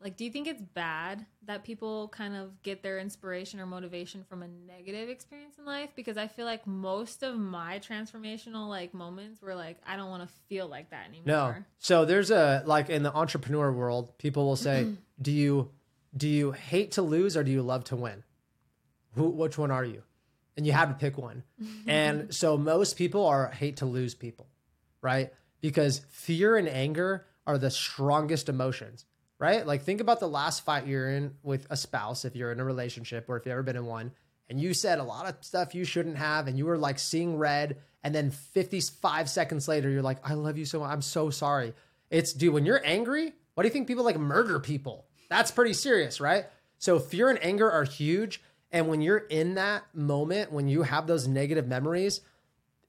like 0.00 0.16
do 0.16 0.24
you 0.24 0.30
think 0.30 0.46
it's 0.46 0.62
bad 0.62 1.24
that 1.46 1.64
people 1.64 2.08
kind 2.08 2.36
of 2.36 2.62
get 2.62 2.82
their 2.82 2.98
inspiration 2.98 3.60
or 3.60 3.66
motivation 3.66 4.24
from 4.24 4.42
a 4.42 4.48
negative 4.48 5.08
experience 5.08 5.58
in 5.58 5.64
life? 5.64 5.90
Because 5.96 6.16
i 6.16 6.26
feel 6.26 6.44
like 6.44 6.66
most 6.66 7.22
of 7.22 7.38
my 7.38 7.78
transformational 7.78 8.68
like 8.68 8.94
moments 8.94 9.40
were 9.42 9.54
like 9.54 9.78
i 9.86 9.96
don't 9.96 10.10
want 10.10 10.28
to 10.28 10.34
feel 10.48 10.68
like 10.68 10.90
that 10.90 11.06
anymore. 11.08 11.24
No. 11.26 11.64
So 11.78 12.04
there's 12.04 12.30
a 12.30 12.62
like 12.66 12.90
in 12.90 13.02
the 13.02 13.14
entrepreneur 13.14 13.72
world 13.72 14.16
people 14.18 14.46
will 14.46 14.56
say 14.56 14.86
do 15.20 15.32
you 15.32 15.70
do 16.16 16.28
you 16.28 16.52
hate 16.52 16.92
to 16.92 17.02
lose 17.02 17.36
or 17.36 17.44
do 17.44 17.50
you 17.50 17.62
love 17.62 17.84
to 17.84 17.96
win? 17.96 18.24
Who, 19.14 19.30
which 19.30 19.58
one 19.58 19.70
are 19.70 19.84
you? 19.84 20.02
And 20.56 20.66
you 20.66 20.72
have 20.72 20.88
to 20.88 20.94
pick 20.94 21.18
one. 21.18 21.42
And 21.86 22.34
so 22.34 22.56
most 22.56 22.96
people 22.96 23.26
are 23.26 23.48
hate 23.48 23.78
to 23.78 23.86
lose 23.86 24.14
people 24.14 24.48
right? 25.06 25.30
Because 25.60 26.00
fear 26.10 26.56
and 26.56 26.68
anger 26.68 27.26
are 27.46 27.58
the 27.58 27.70
strongest 27.70 28.48
emotions 28.48 29.04
right? 29.38 29.66
Like 29.66 29.82
think 29.82 30.00
about 30.00 30.20
the 30.20 30.28
last 30.28 30.64
fight 30.64 30.86
you're 30.86 31.10
in 31.10 31.34
with 31.42 31.66
a 31.70 31.76
spouse, 31.76 32.24
if 32.24 32.36
you're 32.36 32.52
in 32.52 32.60
a 32.60 32.64
relationship 32.64 33.26
or 33.28 33.36
if 33.36 33.46
you've 33.46 33.52
ever 33.52 33.62
been 33.62 33.76
in 33.76 33.86
one, 33.86 34.12
and 34.48 34.60
you 34.60 34.74
said 34.74 34.98
a 34.98 35.04
lot 35.04 35.28
of 35.28 35.44
stuff 35.44 35.74
you 35.74 35.84
shouldn't 35.84 36.16
have, 36.16 36.46
and 36.46 36.56
you 36.56 36.66
were 36.66 36.78
like 36.78 36.98
seeing 36.98 37.36
red, 37.36 37.78
and 38.04 38.14
then 38.14 38.30
55 38.30 39.28
seconds 39.28 39.66
later, 39.66 39.90
you're 39.90 40.02
like, 40.02 40.18
I 40.28 40.34
love 40.34 40.56
you 40.56 40.64
so 40.64 40.80
much. 40.80 40.90
I'm 40.90 41.02
so 41.02 41.30
sorry. 41.30 41.74
It's 42.10 42.32
dude, 42.32 42.54
when 42.54 42.64
you're 42.64 42.84
angry, 42.84 43.32
what 43.54 43.62
do 43.62 43.68
you 43.68 43.72
think 43.72 43.88
people 43.88 44.04
like 44.04 44.18
murder 44.18 44.60
people? 44.60 45.06
That's 45.28 45.50
pretty 45.50 45.72
serious, 45.72 46.20
right? 46.20 46.46
So 46.78 46.98
fear 46.98 47.28
and 47.30 47.42
anger 47.42 47.70
are 47.70 47.84
huge. 47.84 48.40
And 48.70 48.88
when 48.88 49.00
you're 49.00 49.16
in 49.18 49.54
that 49.54 49.84
moment, 49.94 50.52
when 50.52 50.68
you 50.68 50.82
have 50.82 51.06
those 51.06 51.26
negative 51.26 51.66
memories, 51.66 52.20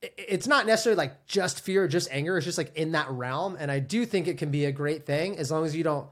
it's 0.02 0.46
not 0.48 0.68
necessarily 0.68 0.98
like 0.98 1.26
just 1.26 1.62
fear, 1.62 1.88
just 1.88 2.10
anger. 2.12 2.38
It's 2.38 2.46
just 2.46 2.58
like 2.58 2.76
in 2.76 2.92
that 2.92 3.10
realm. 3.10 3.58
And 3.60 3.72
I 3.72 3.80
do 3.80 4.06
think 4.06 4.28
it 4.28 4.38
can 4.38 4.52
be 4.52 4.66
a 4.66 4.72
great 4.72 5.06
thing 5.06 5.38
as 5.38 5.50
long 5.50 5.66
as 5.66 5.76
you 5.76 5.84
don't 5.84 6.08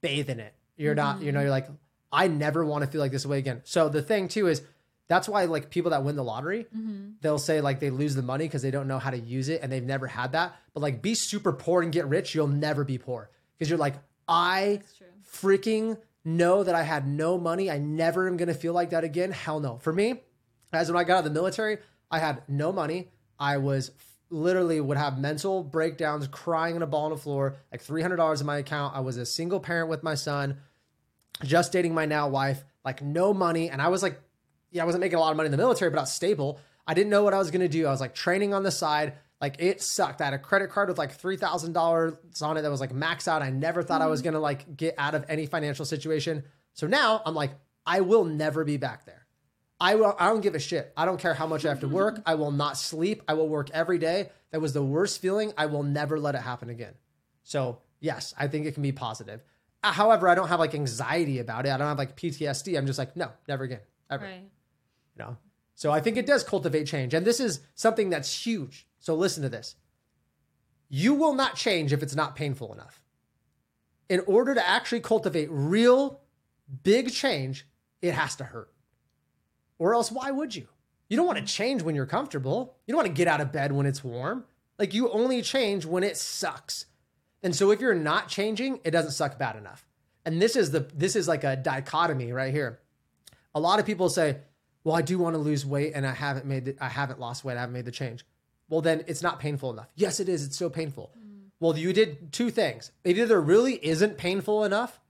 bathe 0.00 0.30
in 0.30 0.40
it. 0.40 0.54
You're 0.76 0.94
mm-hmm. 0.94 1.18
not, 1.18 1.22
you 1.22 1.32
know, 1.32 1.40
you're 1.40 1.50
like, 1.50 1.68
I 2.10 2.28
never 2.28 2.64
want 2.64 2.84
to 2.84 2.90
feel 2.90 3.00
like 3.00 3.12
this 3.12 3.26
way 3.26 3.38
again. 3.38 3.62
So 3.64 3.88
the 3.88 4.02
thing 4.02 4.28
too 4.28 4.46
is 4.46 4.62
that's 5.08 5.28
why 5.28 5.44
like 5.46 5.70
people 5.70 5.90
that 5.90 6.04
win 6.04 6.16
the 6.16 6.24
lottery, 6.24 6.64
mm-hmm. 6.64 7.12
they'll 7.20 7.38
say 7.38 7.60
like 7.60 7.80
they 7.80 7.90
lose 7.90 8.14
the 8.14 8.22
money 8.22 8.44
because 8.44 8.62
they 8.62 8.70
don't 8.70 8.88
know 8.88 8.98
how 8.98 9.10
to 9.10 9.18
use 9.18 9.48
it 9.48 9.62
and 9.62 9.72
they've 9.72 9.84
never 9.84 10.06
had 10.06 10.32
that. 10.32 10.56
But 10.74 10.80
like 10.80 11.02
be 11.02 11.14
super 11.14 11.52
poor 11.52 11.82
and 11.82 11.92
get 11.92 12.06
rich, 12.06 12.34
you'll 12.34 12.46
never 12.46 12.84
be 12.84 12.98
poor 12.98 13.30
because 13.56 13.68
you're 13.70 13.78
like, 13.78 13.96
I 14.26 14.80
freaking 15.30 15.98
know 16.24 16.62
that 16.62 16.74
I 16.74 16.82
had 16.82 17.06
no 17.06 17.38
money. 17.38 17.70
I 17.70 17.78
never 17.78 18.28
am 18.28 18.36
gonna 18.36 18.54
feel 18.54 18.72
like 18.72 18.90
that 18.90 19.04
again. 19.04 19.32
Hell 19.32 19.60
no. 19.60 19.78
For 19.78 19.92
me, 19.92 20.20
as 20.72 20.90
when 20.90 21.00
I 21.00 21.04
got 21.04 21.14
out 21.14 21.18
of 21.20 21.24
the 21.24 21.30
military, 21.30 21.78
I 22.10 22.18
had 22.18 22.42
no 22.48 22.72
money. 22.72 23.08
I 23.38 23.58
was 23.58 23.90
literally 24.30 24.80
would 24.80 24.96
have 24.96 25.18
mental 25.18 25.62
breakdowns, 25.62 26.26
crying 26.28 26.76
in 26.76 26.82
a 26.82 26.86
ball 26.86 27.04
on 27.04 27.10
the 27.10 27.16
floor, 27.16 27.56
like 27.72 27.82
$300 27.82 28.40
in 28.40 28.46
my 28.46 28.58
account. 28.58 28.96
I 28.96 29.00
was 29.00 29.16
a 29.16 29.26
single 29.26 29.60
parent 29.60 29.88
with 29.88 30.02
my 30.02 30.14
son, 30.14 30.58
just 31.42 31.72
dating 31.72 31.94
my 31.94 32.06
now 32.06 32.28
wife, 32.28 32.64
like 32.84 33.02
no 33.02 33.32
money. 33.32 33.70
And 33.70 33.80
I 33.80 33.88
was 33.88 34.02
like, 34.02 34.20
yeah, 34.70 34.82
I 34.82 34.86
wasn't 34.86 35.00
making 35.00 35.16
a 35.16 35.20
lot 35.20 35.30
of 35.30 35.36
money 35.36 35.46
in 35.46 35.52
the 35.52 35.58
military, 35.58 35.90
but 35.90 35.98
I 35.98 36.02
was 36.02 36.12
stable. 36.12 36.60
I 36.86 36.94
didn't 36.94 37.10
know 37.10 37.22
what 37.22 37.34
I 37.34 37.38
was 37.38 37.50
going 37.50 37.60
to 37.60 37.68
do. 37.68 37.86
I 37.86 37.90
was 37.90 38.00
like 38.00 38.14
training 38.14 38.54
on 38.54 38.62
the 38.62 38.70
side. 38.70 39.14
Like 39.40 39.56
it 39.58 39.80
sucked. 39.80 40.20
I 40.20 40.26
had 40.26 40.34
a 40.34 40.38
credit 40.38 40.70
card 40.70 40.88
with 40.88 40.98
like 40.98 41.16
$3,000 41.16 42.42
on 42.42 42.56
it 42.56 42.62
that 42.62 42.70
was 42.70 42.80
like 42.80 42.92
maxed 42.92 43.28
out. 43.28 43.42
I 43.42 43.50
never 43.50 43.82
thought 43.82 44.00
mm-hmm. 44.00 44.08
I 44.08 44.10
was 44.10 44.20
mm-hmm. 44.20 44.24
going 44.24 44.34
to 44.34 44.40
like 44.40 44.76
get 44.76 44.94
out 44.98 45.14
of 45.14 45.24
any 45.28 45.46
financial 45.46 45.84
situation. 45.84 46.44
So 46.74 46.86
now 46.86 47.22
I'm 47.24 47.34
like, 47.34 47.52
I 47.86 48.00
will 48.00 48.24
never 48.24 48.64
be 48.64 48.76
back 48.76 49.06
there. 49.06 49.26
I 49.80 49.94
will, 49.94 50.16
I 50.18 50.28
don't 50.28 50.40
give 50.40 50.54
a 50.54 50.58
shit. 50.58 50.92
I 50.96 51.04
don't 51.04 51.20
care 51.20 51.34
how 51.34 51.46
much 51.46 51.64
I 51.64 51.68
have 51.68 51.80
to 51.80 51.88
work. 51.88 52.20
I 52.26 52.34
will 52.34 52.50
not 52.50 52.76
sleep. 52.76 53.22
I 53.28 53.34
will 53.34 53.48
work 53.48 53.70
every 53.70 53.98
day. 53.98 54.30
That 54.50 54.60
was 54.60 54.72
the 54.72 54.82
worst 54.82 55.20
feeling. 55.20 55.52
I 55.56 55.66
will 55.66 55.84
never 55.84 56.18
let 56.18 56.34
it 56.34 56.40
happen 56.40 56.68
again. 56.68 56.94
So, 57.44 57.78
yes, 58.00 58.34
I 58.36 58.48
think 58.48 58.66
it 58.66 58.74
can 58.74 58.82
be 58.82 58.92
positive. 58.92 59.40
Uh, 59.84 59.92
however, 59.92 60.28
I 60.28 60.34
don't 60.34 60.48
have 60.48 60.58
like 60.58 60.74
anxiety 60.74 61.38
about 61.38 61.64
it. 61.66 61.70
I 61.70 61.76
don't 61.76 61.86
have 61.86 61.98
like 61.98 62.16
PTSD. 62.16 62.76
I'm 62.76 62.86
just 62.86 62.98
like, 62.98 63.16
no, 63.16 63.30
never 63.46 63.64
again. 63.64 63.80
Ever. 64.10 64.24
Right. 64.24 64.42
You 65.16 65.24
know? 65.24 65.36
So 65.76 65.92
I 65.92 66.00
think 66.00 66.16
it 66.16 66.26
does 66.26 66.42
cultivate 66.42 66.86
change. 66.88 67.14
And 67.14 67.24
this 67.24 67.38
is 67.38 67.60
something 67.76 68.10
that's 68.10 68.46
huge. 68.46 68.88
So 68.98 69.14
listen 69.14 69.44
to 69.44 69.48
this. 69.48 69.76
You 70.88 71.14
will 71.14 71.34
not 71.34 71.54
change 71.54 71.92
if 71.92 72.02
it's 72.02 72.16
not 72.16 72.34
painful 72.34 72.72
enough. 72.72 73.04
In 74.08 74.20
order 74.26 74.54
to 74.54 74.68
actually 74.68 75.00
cultivate 75.00 75.48
real 75.50 76.20
big 76.82 77.12
change, 77.12 77.66
it 78.02 78.14
has 78.14 78.34
to 78.36 78.44
hurt. 78.44 78.72
Or 79.78 79.94
else, 79.94 80.10
why 80.10 80.30
would 80.30 80.54
you? 80.54 80.66
You 81.08 81.16
don't 81.16 81.26
want 81.26 81.38
to 81.38 81.44
change 81.44 81.82
when 81.82 81.94
you're 81.94 82.06
comfortable. 82.06 82.76
You 82.86 82.92
don't 82.92 82.98
want 82.98 83.08
to 83.08 83.14
get 83.14 83.28
out 83.28 83.40
of 83.40 83.52
bed 83.52 83.72
when 83.72 83.86
it's 83.86 84.04
warm. 84.04 84.44
Like 84.78 84.94
you 84.94 85.10
only 85.10 85.42
change 85.42 85.86
when 85.86 86.04
it 86.04 86.16
sucks. 86.16 86.86
And 87.42 87.54
so 87.54 87.70
if 87.70 87.80
you're 87.80 87.94
not 87.94 88.28
changing, 88.28 88.80
it 88.84 88.90
doesn't 88.90 89.12
suck 89.12 89.38
bad 89.38 89.56
enough. 89.56 89.86
And 90.24 90.42
this 90.42 90.56
is 90.56 90.70
the 90.70 90.80
this 90.94 91.16
is 91.16 91.26
like 91.26 91.44
a 91.44 91.56
dichotomy 91.56 92.32
right 92.32 92.52
here. 92.52 92.80
A 93.54 93.60
lot 93.60 93.80
of 93.80 93.86
people 93.86 94.10
say, 94.10 94.38
"Well, 94.84 94.94
I 94.94 95.02
do 95.02 95.18
want 95.18 95.34
to 95.34 95.38
lose 95.38 95.64
weight 95.64 95.92
and 95.94 96.06
I 96.06 96.12
haven't 96.12 96.44
made 96.44 96.64
the, 96.66 96.76
I 96.80 96.88
haven't 96.88 97.18
lost 97.18 97.44
weight. 97.44 97.56
I 97.56 97.60
haven't 97.60 97.72
made 97.72 97.86
the 97.86 97.92
change." 97.92 98.26
Well, 98.68 98.82
then 98.82 99.04
it's 99.06 99.22
not 99.22 99.40
painful 99.40 99.70
enough. 99.70 99.88
Yes, 99.94 100.20
it 100.20 100.28
is. 100.28 100.44
It's 100.44 100.58
so 100.58 100.68
painful. 100.68 101.12
Mm. 101.18 101.46
Well, 101.60 101.78
you 101.78 101.92
did 101.92 102.32
two 102.32 102.50
things. 102.50 102.92
It 103.04 103.16
either 103.16 103.40
really 103.40 103.74
isn't 103.84 104.18
painful 104.18 104.64
enough 104.64 105.00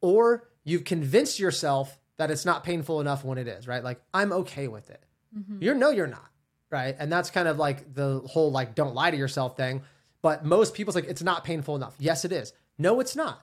or 0.00 0.48
you've 0.64 0.84
convinced 0.84 1.38
yourself 1.38 1.98
that 2.18 2.30
it's 2.30 2.44
not 2.44 2.64
painful 2.64 3.00
enough 3.00 3.24
when 3.24 3.38
it 3.38 3.48
is, 3.48 3.66
right? 3.66 3.82
Like 3.82 4.00
I'm 4.12 4.32
okay 4.32 4.68
with 4.68 4.90
it. 4.90 5.02
Mm-hmm. 5.36 5.62
You 5.62 5.74
know 5.74 5.90
you're 5.90 6.06
not, 6.06 6.28
right? 6.70 6.94
And 6.98 7.10
that's 7.10 7.30
kind 7.30 7.48
of 7.48 7.58
like 7.58 7.94
the 7.94 8.20
whole 8.26 8.50
like 8.50 8.74
don't 8.74 8.94
lie 8.94 9.10
to 9.10 9.16
yourself 9.16 9.56
thing. 9.56 9.82
But 10.20 10.44
most 10.44 10.74
people's 10.74 10.94
like 10.94 11.06
it's 11.06 11.22
not 11.22 11.44
painful 11.44 11.76
enough. 11.76 11.94
Yes, 11.98 12.24
it 12.24 12.32
is. 12.32 12.52
No, 12.76 13.00
it's 13.00 13.16
not. 13.16 13.40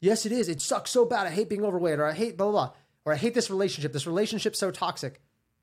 Yes, 0.00 0.24
it 0.26 0.32
is. 0.32 0.48
It 0.48 0.62
sucks 0.62 0.90
so 0.90 1.04
bad. 1.04 1.26
I 1.26 1.30
hate 1.30 1.48
being 1.48 1.64
overweight, 1.64 1.98
or 1.98 2.06
I 2.06 2.12
hate 2.12 2.36
blah 2.36 2.50
blah 2.50 2.66
blah, 2.66 2.74
or 3.04 3.12
I 3.12 3.16
hate 3.16 3.34
this 3.34 3.50
relationship. 3.50 3.92
This 3.92 4.06
relationship's 4.06 4.58
so 4.58 4.70
toxic. 4.70 5.14
It 5.14 5.20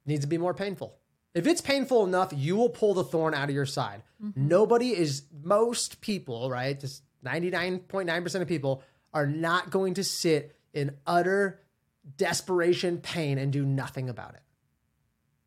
needs 0.07 0.21
to 0.21 0.27
be 0.27 0.37
more 0.37 0.53
painful. 0.53 0.95
If 1.33 1.45
it's 1.45 1.61
painful 1.61 2.05
enough, 2.05 2.33
you 2.35 2.55
will 2.55 2.69
pull 2.69 2.93
the 2.93 3.03
thorn 3.03 3.33
out 3.33 3.49
of 3.49 3.55
your 3.55 3.65
side. 3.65 4.03
Mm-hmm. 4.23 4.47
Nobody 4.47 4.89
is. 4.89 5.23
Most 5.43 6.01
people, 6.01 6.49
right? 6.49 6.77
Just 6.79 7.03
ninety 7.23 7.49
nine 7.49 7.79
point 7.79 8.07
nine 8.07 8.23
percent 8.23 8.41
of 8.41 8.47
people 8.47 8.83
are 9.13 9.27
not 9.27 9.69
going 9.69 9.93
to 9.95 10.03
sit 10.03 10.55
in 10.73 10.95
utter 11.07 11.61
desperation, 12.17 12.99
pain, 12.99 13.37
and 13.37 13.51
do 13.51 13.65
nothing 13.65 14.09
about 14.09 14.35
it. 14.35 14.41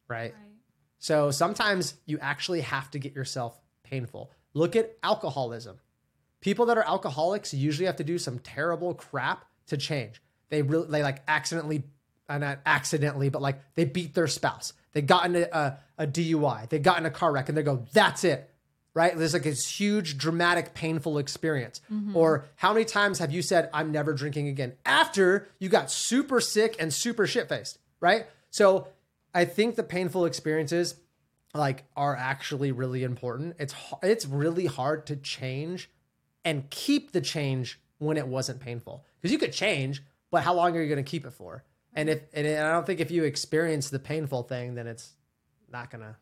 Right? 0.09 0.35
right? 0.35 0.35
So 0.99 1.31
sometimes 1.31 1.95
you 2.07 2.19
actually 2.21 2.61
have 2.61 2.91
to 2.93 2.99
get 2.99 3.15
yourself 3.15 3.59
painful. 3.83 4.31
Look 4.55 4.77
at 4.77 4.97
alcoholism. 5.03 5.79
People 6.41 6.67
that 6.67 6.79
are 6.79 6.87
alcoholics 6.87 7.55
usually 7.55 7.87
have 7.87 7.97
to 7.97 8.05
do 8.05 8.19
some 8.19 8.39
terrible 8.39 8.95
crap 8.95 9.45
to 9.67 9.77
change. 9.77 10.21
They 10.51 10.63
really, 10.63 10.89
they 10.89 11.03
like 11.03 11.23
accidentally, 11.29 11.85
uh, 12.29 12.39
not 12.39 12.59
accidentally, 12.67 13.29
but 13.31 13.43
like 13.43 13.61
they 13.75 13.85
beat 13.85 14.15
their 14.15 14.27
spouse. 14.27 14.73
They 14.93 15.03
got 15.03 15.25
into 15.25 15.57
a, 15.57 15.79
a 15.99 16.07
DUI. 16.07 16.69
They 16.69 16.79
got 16.79 16.99
in 16.99 17.07
a 17.07 17.11
car 17.11 17.33
wreck 17.33 17.49
and 17.49 17.57
they 17.57 17.63
go, 17.63 17.87
that's 17.93 18.25
it 18.25 18.52
right? 18.95 19.17
There's 19.17 19.33
like 19.33 19.45
this 19.45 19.69
huge, 19.69 20.19
dramatic, 20.19 20.75
painful 20.75 21.19
experience. 21.19 21.81
Mm-hmm. 21.91 22.17
Or 22.17 22.47
how 22.57 22.73
many 22.73 22.85
times 22.85 23.19
have 23.19 23.33
you 23.33 23.43
said, 23.43 23.71
I'm 23.73 23.93
never 23.93 24.13
drinking 24.13 24.49
again 24.49 24.75
after 24.85 25.49
you 25.59 25.69
got 25.69 25.91
super 25.91 26.41
sick 26.41 26.77
and 26.79 26.93
super 26.93 27.27
shit 27.27 27.49
faced, 27.49 27.79
right? 28.01 28.27
So 28.51 28.89
I 29.35 29.45
think 29.45 29.77
the 29.77 29.83
painful 29.83 30.27
experiences 30.27 30.97
like 31.55 31.85
are 31.97 32.17
actually 32.17 32.73
really 32.73 33.03
important. 33.03 33.57
It's 33.59 33.75
it's 34.03 34.27
really 34.27 34.67
hard 34.67 35.07
to 35.07 35.17
change 35.17 35.91
and 36.45 36.69
keep 36.71 37.13
the 37.13 37.21
change 37.21 37.79
when 37.99 38.17
it 38.17 38.27
wasn't 38.27 38.61
painful. 38.61 39.05
Because 39.21 39.33
you 39.33 39.39
could 39.39 39.53
change, 39.53 40.03
but 40.31 40.43
how 40.43 40.55
long 40.55 40.77
are 40.77 40.83
you 40.83 40.89
going 40.89 41.03
to 41.03 41.09
keep 41.09 41.25
it 41.25 41.33
for? 41.33 41.63
And 41.95 42.09
if 42.09 42.23
and 42.33 42.47
I 42.47 42.73
don't 42.73 42.87
think 42.87 43.01
if 43.01 43.11
you 43.11 43.25
experience 43.25 43.91
the 43.91 43.99
painful 43.99 44.45
thing, 44.45 44.75
then 44.75 44.87
it's 44.87 45.13
not 45.71 45.91
gonna 45.91 46.17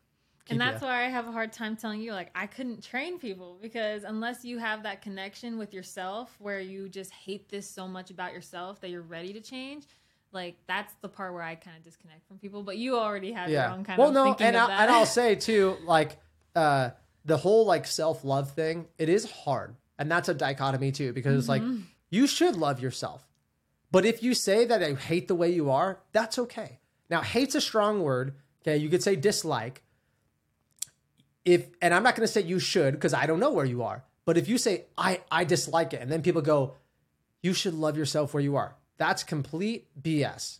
and 0.49 0.59
that's 0.59 0.81
why 0.81 1.05
I 1.05 1.09
have 1.09 1.27
a 1.27 1.31
hard 1.31 1.53
time 1.53 1.75
telling 1.75 2.01
you 2.01 2.11
like 2.13 2.29
I 2.35 2.47
couldn't 2.47 2.83
train 2.83 3.19
people 3.19 3.57
because 3.61 4.03
unless 4.03 4.43
you 4.43 4.57
have 4.57 4.83
that 4.83 5.01
connection 5.01 5.57
with 5.57 5.73
yourself 5.73 6.35
where 6.39 6.59
you 6.59 6.89
just 6.89 7.11
hate 7.11 7.49
this 7.49 7.69
so 7.69 7.87
much 7.87 8.09
about 8.11 8.33
yourself 8.33 8.81
that 8.81 8.89
you're 8.89 9.01
ready 9.01 9.33
to 9.33 9.39
change, 9.41 9.85
like 10.31 10.55
that's 10.67 10.93
the 11.01 11.09
part 11.09 11.33
where 11.33 11.43
I 11.43 11.55
kind 11.55 11.77
of 11.77 11.83
disconnect 11.83 12.27
from 12.27 12.37
people. 12.37 12.63
But 12.63 12.77
you 12.77 12.97
already 12.97 13.31
have 13.33 13.49
your 13.49 13.69
own 13.69 13.83
kind 13.83 13.97
well, 13.99 14.09
of 14.09 14.13
no, 14.13 14.23
thinking 14.25 14.47
and 14.47 14.55
of 14.57 14.63
I, 14.63 14.67
that. 14.67 14.79
and 14.81 14.91
I'll 14.91 15.05
say 15.21 15.35
too, 15.35 15.77
like 15.85 16.17
uh, 16.55 16.89
the 17.25 17.37
whole 17.37 17.65
like 17.65 17.85
self 17.85 18.23
love 18.23 18.51
thing. 18.51 18.87
It 18.97 19.09
is 19.09 19.29
hard, 19.31 19.75
and 19.97 20.09
that's 20.11 20.29
a 20.29 20.33
dichotomy 20.33 20.91
too, 20.91 21.13
because 21.13 21.37
it's 21.37 21.49
like 21.49 21.61
Mm-hmm. 21.61 21.81
you 22.09 22.27
should 22.27 22.55
love 22.55 22.79
yourself, 22.81 23.27
but 23.91 24.05
if 24.05 24.23
you 24.23 24.33
say 24.33 24.65
that 24.65 24.81
I 24.81 24.93
hate 24.93 25.27
the 25.27 25.35
way 25.35 25.49
you 25.51 25.69
are, 25.69 25.99
that's 26.13 26.39
okay. 26.39 26.79
Now, 27.09 27.21
hate's 27.21 27.55
a 27.55 27.61
strong 27.61 28.01
word. 28.01 28.35
Okay, 28.63 28.77
you 28.77 28.89
could 28.89 29.03
say 29.03 29.15
dislike. 29.15 29.83
If 31.45 31.67
and 31.81 31.93
I'm 31.93 32.03
not 32.03 32.15
going 32.15 32.27
to 32.27 32.31
say 32.31 32.41
you 32.41 32.59
should 32.59 32.93
because 32.93 33.13
I 33.13 33.25
don't 33.25 33.39
know 33.39 33.51
where 33.51 33.65
you 33.65 33.83
are. 33.83 34.03
But 34.25 34.37
if 34.37 34.47
you 34.47 34.57
say 34.57 34.85
I 34.97 35.21
I 35.31 35.43
dislike 35.43 35.93
it, 35.93 36.01
and 36.01 36.11
then 36.11 36.21
people 36.21 36.41
go, 36.41 36.75
you 37.41 37.53
should 37.53 37.73
love 37.73 37.97
yourself 37.97 38.33
where 38.33 38.43
you 38.43 38.55
are. 38.55 38.75
That's 38.97 39.23
complete 39.23 39.87
BS. 39.99 40.59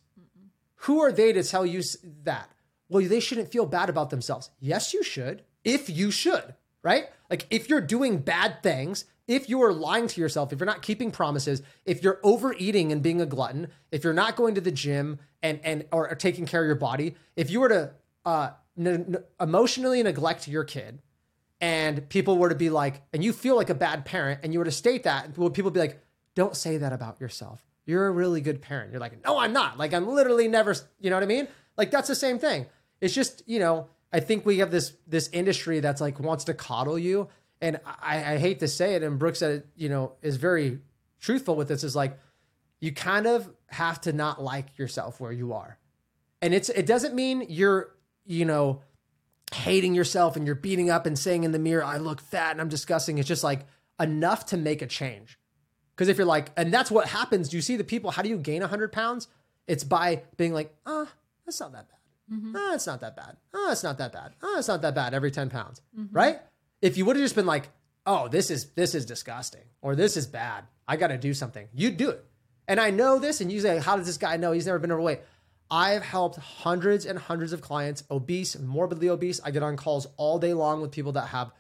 Who 0.76 1.00
are 1.00 1.12
they 1.12 1.32
to 1.34 1.44
tell 1.44 1.66
you 1.66 1.84
that? 2.24 2.50
Well, 2.90 3.08
they 3.08 3.20
shouldn't 3.20 3.52
feel 3.52 3.66
bad 3.66 3.90
about 3.90 4.10
themselves. 4.10 4.50
Yes, 4.60 4.94
you 4.94 5.04
should. 5.04 5.44
If 5.64 5.90
you 5.90 6.10
should, 6.10 6.56
right? 6.82 7.06
Like 7.30 7.46
if 7.52 7.70
you're 7.70 7.82
doing 7.82 8.18
bad 8.18 8.64
things, 8.64 9.06
if 9.28 9.48
you 9.48 9.62
are 9.64 9.72
lying 9.72 10.08
to 10.08 10.20
yourself, 10.20 10.52
if 10.52 10.60
you're 10.60 10.66
not 10.66 10.82
keeping 10.82 11.12
promises, 11.12 11.62
if 11.86 12.04
you're 12.04 12.20
overeating 12.24 12.92
and 12.92 13.02
being 13.02 13.22
a 13.22 13.26
glutton, 13.26 13.68
if 13.92 14.04
you're 14.04 14.12
not 14.12 14.36
going 14.36 14.56
to 14.56 14.62
the 14.62 14.72
gym 14.72 15.20
and 15.44 15.60
and 15.64 15.86
or, 15.92 16.10
or 16.10 16.16
taking 16.16 16.46
care 16.46 16.62
of 16.64 16.68
your 16.68 16.76
body, 16.76 17.16
if 17.36 17.50
you 17.50 17.60
were 17.60 17.70
to 17.70 17.92
uh, 18.26 18.52
emotionally 19.40 20.04
neglect 20.04 20.48
your 20.48 20.64
kid, 20.64 21.02
and 21.60 22.08
people 22.10 22.38
were 22.38 22.50
to 22.50 22.56
be 22.56 22.70
like, 22.70 23.02
and 23.14 23.24
you 23.24 23.34
feel 23.34 23.56
like 23.56 23.70
a 23.70 23.76
bad 23.76 24.06
parent, 24.06 24.42
and 24.44 24.54
you 24.54 24.60
were 24.60 24.66
to 24.66 24.72
state 24.72 25.04
that, 25.04 25.38
would 25.38 25.54
people 25.54 25.72
be 25.72 25.80
like, 25.80 26.04
don't 26.36 26.56
say 26.56 26.78
that 26.78 26.94
about 26.94 27.20
yourself? 27.20 27.64
You're 27.86 28.08
a 28.08 28.12
really 28.12 28.42
good 28.42 28.62
parent. 28.62 28.92
You're 28.92 29.02
like, 29.02 29.24
no, 29.26 29.38
I'm 29.40 29.54
not. 29.54 29.78
Like, 29.78 29.94
I'm 29.94 30.08
literally 30.08 30.48
never, 30.48 30.76
you 31.00 31.10
know 31.10 31.16
what 31.16 31.24
I 31.24 31.28
mean? 31.28 31.48
Like, 31.78 31.92
that's 31.92 32.08
the 32.08 32.16
same 32.16 32.40
thing. 32.40 32.68
It's 33.02 33.14
just, 33.14 33.44
you 33.48 33.60
know, 33.60 33.88
I 34.14 34.20
think 34.20 34.46
we 34.46 34.60
have 34.60 34.72
this 34.72 34.94
this 35.08 35.30
industry 35.32 35.80
that's 35.80 36.02
like 36.02 36.20
wants 36.20 36.44
to 36.46 36.54
coddle 36.54 37.00
you, 37.00 37.30
and 37.62 37.80
I, 37.86 38.34
I 38.34 38.38
hate 38.38 38.60
to 38.60 38.68
say 38.68 38.96
it, 38.96 39.04
and 39.04 39.18
Brooke's 39.18 39.40
said 39.40 39.52
it, 39.52 39.68
you 39.76 39.90
know, 39.90 40.14
is 40.22 40.38
very 40.38 40.80
truthful 41.20 41.56
with 41.56 41.68
this. 41.70 41.84
Is 41.84 41.96
like, 41.96 42.20
you 42.80 42.92
kind 42.92 43.26
of 43.26 43.50
have 43.68 44.02
to 44.02 44.14
not 44.14 44.42
like 44.44 44.78
yourself 44.78 45.20
where 45.20 45.32
you 45.32 45.54
are, 45.54 45.78
and 46.42 46.54
it's 46.54 46.70
it 46.70 46.86
doesn't 46.86 47.16
mean 47.16 47.46
you're, 47.48 47.96
you 48.26 48.46
know, 48.46 48.82
hating 49.54 49.94
yourself 49.94 50.36
and 50.36 50.46
you're 50.46 50.56
beating 50.56 50.90
up 50.90 51.06
and 51.06 51.18
saying 51.18 51.44
in 51.44 51.52
the 51.52 51.60
mirror, 51.60 51.84
I 51.84 51.98
look 51.98 52.22
fat 52.22 52.52
and 52.52 52.62
I'm 52.62 52.70
disgusting. 52.70 53.18
It's 53.18 53.28
just 53.28 53.44
like 53.44 53.66
enough 54.00 54.46
to 54.48 54.58
make 54.58 54.82
a 54.82 54.88
change. 54.88 55.38
Because 55.96 56.08
if 56.08 56.18
you're 56.18 56.26
like, 56.26 56.50
and 56.58 56.74
that's 56.74 56.90
what 56.90 57.08
happens. 57.08 57.50
Do 57.50 57.58
you 57.58 57.62
see 57.62 57.76
the 57.76 57.84
people? 57.84 58.12
How 58.12 58.22
do 58.22 58.30
you 58.30 58.38
gain 58.38 58.62
100 58.62 58.92
pounds? 58.92 59.28
It's 59.68 59.84
by 59.84 60.24
being 60.38 60.54
like, 60.54 60.74
ah, 60.86 61.08
that's 61.46 61.60
not 61.60 61.74
that 61.74 61.88
bad. 61.90 61.98
Ah, 62.56 62.74
it's 62.74 62.88
not 62.88 63.02
that 63.02 63.16
bad. 63.16 63.38
Ah, 63.54 63.72
it's 63.72 63.84
not 63.84 63.98
that 63.98 64.14
bad. 64.14 64.34
Ah, 64.42 64.58
it's 64.58 64.68
not 64.68 64.82
that 64.82 64.96
bad 64.96 65.14
every 65.14 65.32
10 65.32 65.50
pounds. 65.50 65.82
Right? 66.12 66.40
If 66.82 66.98
you 66.98 67.06
would 67.06 67.18
have 67.18 67.24
just 67.26 67.36
been 67.36 67.46
like, 67.46 67.70
oh, 68.06 68.28
this 68.30 68.50
is 68.50 68.72
this 68.72 68.96
is 68.96 69.06
disgusting 69.06 69.62
or 69.82 69.96
this 69.96 70.18
is 70.18 70.28
bad. 70.28 70.64
I 70.88 70.96
got 70.96 71.08
to 71.08 71.18
do 71.18 71.34
something. 71.34 71.68
You'd 71.74 71.98
do 71.98 72.10
it. 72.10 72.26
And 72.68 72.80
I 72.80 72.90
know 72.90 73.20
this, 73.20 73.42
and 73.42 73.52
you 73.52 73.60
say, 73.60 73.80
how 73.80 73.98
does 73.98 74.06
this 74.06 74.18
guy 74.18 74.38
know 74.38 74.54
he's 74.54 74.66
never 74.66 74.80
been 74.80 74.92
overweight? 74.92 75.20
I've 75.72 76.04
helped 76.04 76.38
hundreds 76.38 77.06
and 77.06 77.18
hundreds 77.18 77.54
of 77.54 77.62
clients, 77.62 78.04
obese, 78.12 78.60
morbidly 78.60 79.08
obese. 79.08 79.40
I 79.42 79.52
get 79.52 79.64
on 79.64 79.78
calls 79.78 80.06
all 80.18 80.38
day 80.38 80.54
long 80.54 80.82
with 80.82 80.92
people 80.92 81.14
that 81.14 81.28
have 81.28 81.52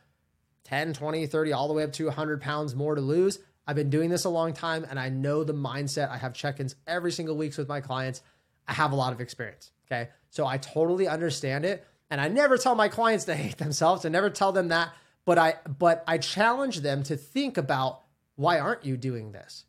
10, 0.65 0.93
20, 0.93 1.27
30, 1.27 1.53
all 1.53 1.69
the 1.69 1.73
way 1.73 1.83
up 1.83 1.93
to 1.93 2.07
100 2.07 2.41
pounds 2.41 2.75
more 2.75 2.93
to 2.93 3.01
lose. 3.01 3.39
I've 3.65 3.77
been 3.77 3.89
doing 3.89 4.09
this 4.09 4.25
a 4.25 4.29
long 4.29 4.51
time 4.51 4.85
and 4.89 4.99
I 4.99 5.07
know 5.07 5.45
the 5.45 5.53
mindset. 5.53 6.09
I 6.09 6.17
have 6.17 6.33
check 6.33 6.59
ins 6.59 6.75
every 6.85 7.13
single 7.13 7.37
week 7.37 7.57
with 7.57 7.69
my 7.69 7.79
clients. 7.79 8.21
I 8.67 8.73
have 8.73 8.91
a 8.91 8.95
lot 8.95 9.13
of 9.13 9.21
experience. 9.21 9.71
Okay. 9.89 10.09
So 10.29 10.45
I 10.45 10.57
totally 10.57 11.07
understand 11.07 11.63
it. 11.63 11.87
And 12.09 12.19
I 12.19 12.27
never 12.27 12.57
tell 12.57 12.75
my 12.75 12.89
clients 12.89 13.23
to 13.25 13.35
hate 13.35 13.57
themselves. 13.57 14.05
I 14.05 14.09
never 14.09 14.29
tell 14.29 14.51
them 14.51 14.67
that. 14.67 14.91
But 15.23 15.37
I 15.37 15.55
but 15.79 16.03
I 16.07 16.17
challenge 16.17 16.81
them 16.81 17.03
to 17.03 17.15
think 17.15 17.57
about 17.57 18.01
why 18.35 18.59
aren't 18.59 18.83
you 18.83 18.97
doing 18.97 19.31
this? 19.31 19.65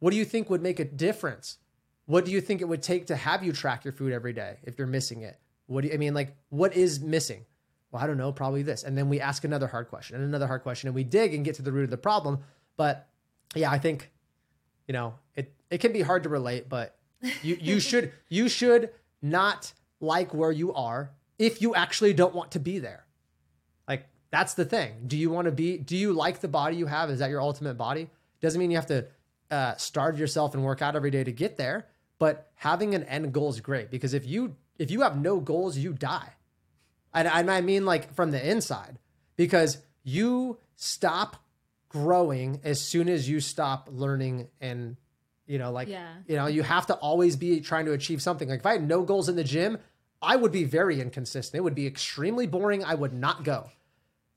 What 0.00 0.10
do 0.10 0.16
you 0.16 0.24
think 0.24 0.50
would 0.50 0.62
make 0.62 0.80
a 0.80 0.84
difference? 0.84 1.58
What 2.06 2.24
do 2.24 2.30
you 2.32 2.40
think 2.40 2.60
it 2.60 2.68
would 2.68 2.82
take 2.82 3.06
to 3.06 3.16
have 3.16 3.42
you 3.42 3.52
track 3.52 3.84
your 3.84 3.92
food 3.92 4.12
every 4.12 4.32
day 4.32 4.58
if 4.62 4.78
you're 4.78 4.86
missing 4.86 5.22
it? 5.22 5.38
What 5.66 5.82
do 5.82 5.88
you, 5.88 5.94
I 5.94 5.96
mean, 5.96 6.14
like, 6.14 6.36
what 6.50 6.76
is 6.76 7.00
missing? 7.00 7.44
Well, 7.90 8.02
I 8.02 8.06
don't 8.06 8.18
know, 8.18 8.32
probably 8.32 8.62
this. 8.62 8.82
And 8.82 8.98
then 8.98 9.08
we 9.08 9.20
ask 9.20 9.44
another 9.44 9.66
hard 9.66 9.88
question 9.88 10.16
and 10.16 10.24
another 10.24 10.46
hard 10.46 10.62
question 10.62 10.88
and 10.88 10.94
we 10.94 11.04
dig 11.04 11.32
and 11.32 11.44
get 11.44 11.54
to 11.56 11.62
the 11.62 11.72
root 11.72 11.84
of 11.84 11.90
the 11.90 11.96
problem. 11.96 12.40
But 12.76 13.08
yeah, 13.54 13.70
I 13.70 13.78
think, 13.78 14.10
you 14.86 14.92
know, 14.92 15.14
it, 15.34 15.54
it 15.70 15.78
can 15.78 15.92
be 15.92 16.02
hard 16.02 16.24
to 16.24 16.28
relate, 16.28 16.68
but 16.68 16.98
you, 17.42 17.56
you 17.60 17.80
should, 17.80 18.12
you 18.28 18.48
should 18.48 18.90
not 19.22 19.72
like 20.00 20.34
where 20.34 20.52
you 20.52 20.74
are 20.74 21.10
if 21.38 21.62
you 21.62 21.74
actually 21.74 22.12
don't 22.12 22.34
want 22.34 22.50
to 22.52 22.58
be 22.58 22.78
there. 22.78 23.06
Like, 23.88 24.06
that's 24.30 24.54
the 24.54 24.64
thing. 24.64 25.04
Do 25.06 25.16
you 25.16 25.30
want 25.30 25.46
to 25.46 25.52
be, 25.52 25.78
do 25.78 25.96
you 25.96 26.12
like 26.12 26.40
the 26.40 26.48
body 26.48 26.76
you 26.76 26.86
have? 26.86 27.08
Is 27.08 27.20
that 27.20 27.30
your 27.30 27.40
ultimate 27.40 27.74
body? 27.74 28.10
Doesn't 28.40 28.58
mean 28.58 28.70
you 28.70 28.76
have 28.76 28.86
to 28.86 29.06
uh, 29.50 29.76
starve 29.76 30.18
yourself 30.18 30.54
and 30.54 30.64
work 30.64 30.82
out 30.82 30.96
every 30.96 31.10
day 31.10 31.24
to 31.24 31.32
get 31.32 31.56
there, 31.56 31.86
but 32.24 32.50
having 32.54 32.94
an 32.94 33.02
end 33.04 33.34
goal 33.34 33.50
is 33.50 33.60
great 33.60 33.90
because 33.90 34.14
if 34.14 34.24
you, 34.26 34.56
if 34.78 34.90
you 34.90 35.02
have 35.02 35.20
no 35.20 35.40
goals, 35.40 35.76
you 35.76 35.92
die. 35.92 36.32
And 37.12 37.28
and 37.28 37.50
I 37.50 37.60
mean 37.60 37.84
like 37.84 38.14
from 38.14 38.30
the 38.30 38.42
inside 38.52 38.98
because 39.36 39.76
you 40.02 40.56
stop 40.76 41.36
growing 41.90 42.60
as 42.64 42.80
soon 42.80 43.08
as 43.10 43.28
you 43.28 43.40
stop 43.40 43.88
learning 43.92 44.48
and 44.60 44.96
you 45.46 45.58
know 45.58 45.70
like 45.70 45.88
Yeah. 45.88 46.08
you 46.26 46.36
know 46.36 46.46
you 46.46 46.62
have 46.62 46.86
to 46.86 46.94
always 46.94 47.36
be 47.36 47.60
trying 47.60 47.84
to 47.84 47.92
achieve 47.92 48.22
something. 48.22 48.48
Like 48.48 48.60
if 48.60 48.66
i 48.66 48.72
had 48.72 48.88
no 48.88 49.02
goals 49.02 49.28
in 49.28 49.36
the 49.36 49.44
gym 49.44 49.76
i 50.22 50.34
would 50.34 50.50
be 50.60 50.64
very 50.64 50.96
inconsistent. 51.00 51.58
It 51.58 51.62
would 51.62 51.74
be 51.74 51.86
extremely 51.86 52.46
boring. 52.46 52.82
I 52.82 52.94
would 52.94 53.12
not 53.12 53.44
go. 53.44 53.70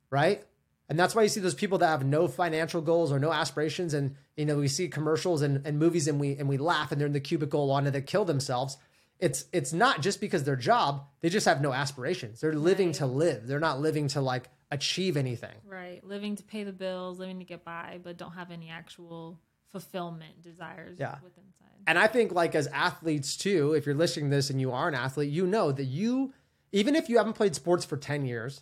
Right 0.09 0.43
and 0.89 0.97
that's 0.99 1.13
why 1.15 1.23
you 1.23 1.29
see 1.29 1.39
those 1.41 1.53
people 1.53 1.77
that 1.79 1.87
have 1.87 2.05
no 2.05 2.27
financial 2.27 2.81
goals 2.81 3.11
or 3.11 3.19
no 3.19 3.31
aspirations 3.31 3.93
and 3.93 4.15
you 4.35 4.45
know 4.45 4.57
we 4.57 4.67
see 4.67 4.87
commercials 4.87 5.41
and, 5.41 5.65
and 5.65 5.77
movies 5.79 6.07
and 6.07 6.19
we 6.19 6.35
and 6.37 6.47
we 6.47 6.57
laugh 6.57 6.91
and 6.91 6.99
they're 6.99 7.07
in 7.07 7.13
the 7.13 7.19
cubicle 7.19 7.67
wanting 7.67 7.91
they 7.91 8.01
kill 8.01 8.25
themselves 8.25 8.77
it's 9.19 9.45
it's 9.51 9.73
not 9.73 10.01
just 10.01 10.21
because 10.21 10.43
their 10.43 10.55
job 10.55 11.05
they 11.21 11.29
just 11.29 11.45
have 11.45 11.61
no 11.61 11.73
aspirations 11.73 12.39
they're 12.41 12.53
living 12.53 12.87
Right. 12.87 12.95
to 12.95 13.05
live 13.05 13.47
they're 13.47 13.59
not 13.59 13.79
living 13.81 14.07
to 14.09 14.21
like 14.21 14.49
achieve 14.71 15.17
anything 15.17 15.55
Right. 15.65 16.03
Living 16.03 16.35
to 16.35 16.43
pay 16.43 16.63
the 16.63 16.71
bills, 16.73 17.19
living 17.19 17.39
to 17.39 17.45
get 17.45 17.63
by, 17.63 17.99
but 18.03 18.17
don't 18.17 18.33
have 18.33 18.51
any 18.51 18.69
actual 18.69 19.39
fulfillment 19.71 20.41
desires 20.41 20.97
Yeah. 20.99 21.15
within 21.23 21.43
inside. 21.45 21.83
And 21.85 21.97
I 21.99 22.07
think 22.07 22.31
like 22.31 22.55
as 22.55 22.67
athletes 22.67 23.37
too, 23.37 23.73
if 23.73 23.85
you're 23.85 23.95
listening 23.95 24.29
to 24.29 24.35
this 24.35 24.49
and 24.49 24.59
you 24.59 24.71
are 24.71 24.87
an 24.87 24.93
athlete, 24.95 25.31
you 25.31 25.45
know 25.47 25.71
that 25.71 25.85
you 25.85 26.33
even 26.71 26.95
if 26.95 27.07
you 27.09 27.17
haven't 27.17 27.33
played 27.33 27.55
sports 27.55 27.85
for 27.85 27.95
10 27.97 28.25
years, 28.25 28.61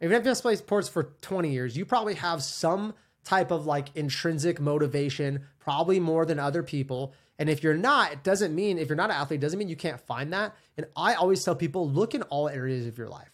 even 0.00 0.16
if 0.16 0.26
you 0.26 0.34
played 0.34 0.58
sports 0.58 0.88
for 0.88 1.14
20 1.22 1.50
years, 1.50 1.76
you 1.76 1.84
probably 1.84 2.14
have 2.14 2.42
some 2.42 2.94
type 3.24 3.50
of 3.50 3.66
like 3.66 3.88
intrinsic 3.96 4.60
motivation, 4.60 5.44
probably 5.58 5.98
more 5.98 6.24
than 6.24 6.38
other 6.38 6.62
people. 6.62 7.14
And 7.38 7.50
if 7.50 7.62
you're 7.62 7.74
not, 7.74 8.12
it 8.12 8.22
doesn't 8.22 8.54
mean 8.54 8.78
if 8.78 8.88
you're 8.88 8.96
not 8.96 9.10
an 9.10 9.16
athlete, 9.16 9.40
doesn't 9.40 9.58
mean 9.58 9.68
you 9.68 9.76
can't 9.76 10.00
find 10.00 10.32
that. 10.32 10.54
And 10.76 10.86
I 10.96 11.14
always 11.14 11.42
tell 11.44 11.54
people 11.54 11.90
look 11.90 12.14
in 12.14 12.22
all 12.22 12.48
areas 12.48 12.86
of 12.86 12.96
your 12.98 13.08
life, 13.08 13.32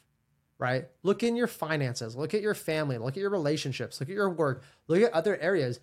right? 0.58 0.86
Look 1.02 1.22
in 1.22 1.36
your 1.36 1.46
finances, 1.46 2.16
look 2.16 2.34
at 2.34 2.40
your 2.42 2.54
family, 2.54 2.98
look 2.98 3.16
at 3.16 3.20
your 3.20 3.30
relationships, 3.30 4.00
look 4.00 4.08
at 4.08 4.14
your 4.14 4.30
work, 4.30 4.62
look 4.88 5.02
at 5.02 5.12
other 5.12 5.36
areas. 5.36 5.80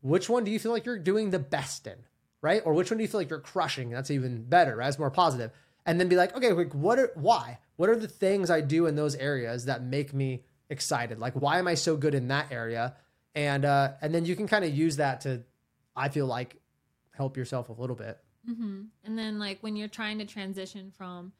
Which 0.00 0.28
one 0.28 0.44
do 0.44 0.50
you 0.50 0.58
feel 0.58 0.72
like 0.72 0.84
you're 0.84 0.98
doing 0.98 1.30
the 1.30 1.38
best 1.38 1.86
in? 1.86 1.98
right? 2.42 2.60
Or 2.64 2.74
which 2.74 2.90
one 2.90 2.98
do 2.98 3.02
you 3.02 3.08
feel 3.08 3.20
like 3.20 3.30
you're 3.30 3.38
crushing? 3.38 3.88
That's 3.88 4.10
even 4.10 4.42
better, 4.42 4.76
right? 4.76 4.86
That's 4.86 4.98
more 4.98 5.10
positive. 5.10 5.52
And 5.84 5.98
then 5.98 6.08
be 6.08 6.16
like, 6.16 6.36
okay, 6.36 6.52
like 6.52 6.74
what 6.74 6.98
are 6.98 7.10
why? 7.14 7.58
What 7.76 7.88
are 7.88 7.96
the 7.96 8.08
things 8.08 8.50
I 8.50 8.60
do 8.60 8.86
in 8.86 8.94
those 8.94 9.14
areas 9.16 9.64
that 9.64 9.82
make 9.82 10.14
me 10.14 10.44
excited? 10.70 11.18
Like 11.18 11.34
why 11.34 11.58
am 11.58 11.66
I 11.68 11.74
so 11.74 11.96
good 11.96 12.14
in 12.14 12.28
that 12.28 12.52
area? 12.52 12.96
And 13.34 13.64
uh 13.64 13.92
and 14.00 14.14
then 14.14 14.24
you 14.24 14.36
can 14.36 14.46
kind 14.46 14.64
of 14.64 14.74
use 14.74 14.96
that 14.96 15.22
to 15.22 15.42
I 15.96 16.08
feel 16.08 16.26
like 16.26 16.60
help 17.14 17.36
yourself 17.36 17.68
a 17.68 17.72
little 17.72 17.96
bit. 17.96 18.18
hmm 18.46 18.82
And 19.04 19.18
then 19.18 19.38
like 19.38 19.58
when 19.60 19.76
you're 19.76 19.88
trying 19.88 20.18
to 20.18 20.24
transition 20.24 20.92
from 20.96 21.32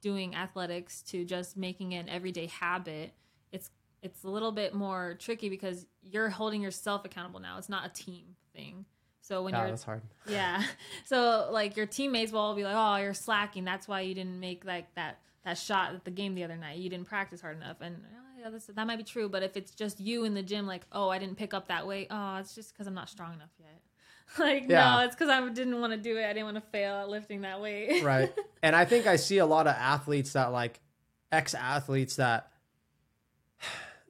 doing 0.00 0.34
athletics 0.34 1.02
to 1.02 1.24
just 1.24 1.56
making 1.56 1.92
it 1.92 2.00
an 2.00 2.08
everyday 2.08 2.46
habit, 2.46 3.14
it's 3.52 3.70
it's 4.02 4.22
a 4.24 4.28
little 4.28 4.52
bit 4.52 4.74
more 4.74 5.16
tricky 5.18 5.48
because 5.48 5.86
you're 6.02 6.28
holding 6.28 6.60
yourself 6.60 7.04
accountable 7.04 7.40
now. 7.40 7.58
It's 7.58 7.70
not 7.70 7.86
a 7.86 7.88
team 7.88 8.36
thing. 8.54 8.84
So 9.24 9.42
when 9.42 9.54
Yeah, 9.54 9.60
you're 9.62 9.70
that's 9.70 9.84
hard. 9.84 10.02
yeah. 10.28 10.62
So 11.06 11.48
like 11.50 11.76
your 11.78 11.86
teammates 11.86 12.30
will 12.30 12.40
all 12.40 12.54
be 12.54 12.62
like, 12.64 12.74
"Oh, 12.76 12.96
you're 13.02 13.14
slacking. 13.14 13.64
That's 13.64 13.88
why 13.88 14.02
you 14.02 14.14
didn't 14.14 14.38
make 14.38 14.64
like 14.66 14.94
that 14.96 15.18
that 15.44 15.56
shot 15.56 15.94
at 15.94 16.04
the 16.04 16.10
game 16.10 16.34
the 16.34 16.44
other 16.44 16.56
night. 16.56 16.78
You 16.78 16.90
didn't 16.90 17.06
practice 17.08 17.40
hard 17.40 17.56
enough." 17.56 17.78
And 17.80 17.96
oh, 18.04 18.40
yeah, 18.40 18.50
this, 18.50 18.66
that 18.66 18.86
might 18.86 18.98
be 18.98 19.02
true. 19.04 19.30
But 19.30 19.42
if 19.42 19.56
it's 19.56 19.72
just 19.74 19.98
you 19.98 20.24
in 20.24 20.34
the 20.34 20.42
gym, 20.42 20.66
like, 20.66 20.82
"Oh, 20.92 21.08
I 21.08 21.18
didn't 21.18 21.36
pick 21.36 21.54
up 21.54 21.68
that 21.68 21.86
weight. 21.86 22.08
Oh, 22.10 22.36
it's 22.36 22.54
just 22.54 22.72
because 22.74 22.86
I'm 22.86 22.94
not 22.94 23.08
strong 23.08 23.32
enough 23.32 23.50
yet." 23.58 23.80
like, 24.38 24.64
Yeah. 24.68 24.96
no, 24.96 25.04
it's 25.04 25.14
because 25.14 25.30
I 25.30 25.46
didn't 25.48 25.80
want 25.80 25.92
to 25.94 25.98
do 25.98 26.18
it. 26.18 26.24
I 26.24 26.32
didn't 26.34 26.44
want 26.44 26.56
to 26.56 26.70
fail 26.70 26.94
at 26.96 27.08
lifting 27.08 27.40
that 27.42 27.60
weight. 27.60 28.02
right 28.02 28.32
and 28.62 28.74
i 28.74 28.84
think 28.86 29.06
i 29.06 29.16
see 29.16 29.36
a 29.38 29.44
lot 29.46 29.66
of 29.66 29.74
athletes 29.74 30.32
that 30.32 30.46
like 30.52 30.80
ex 31.30 31.52
athletes 31.54 32.16
that 32.16 32.50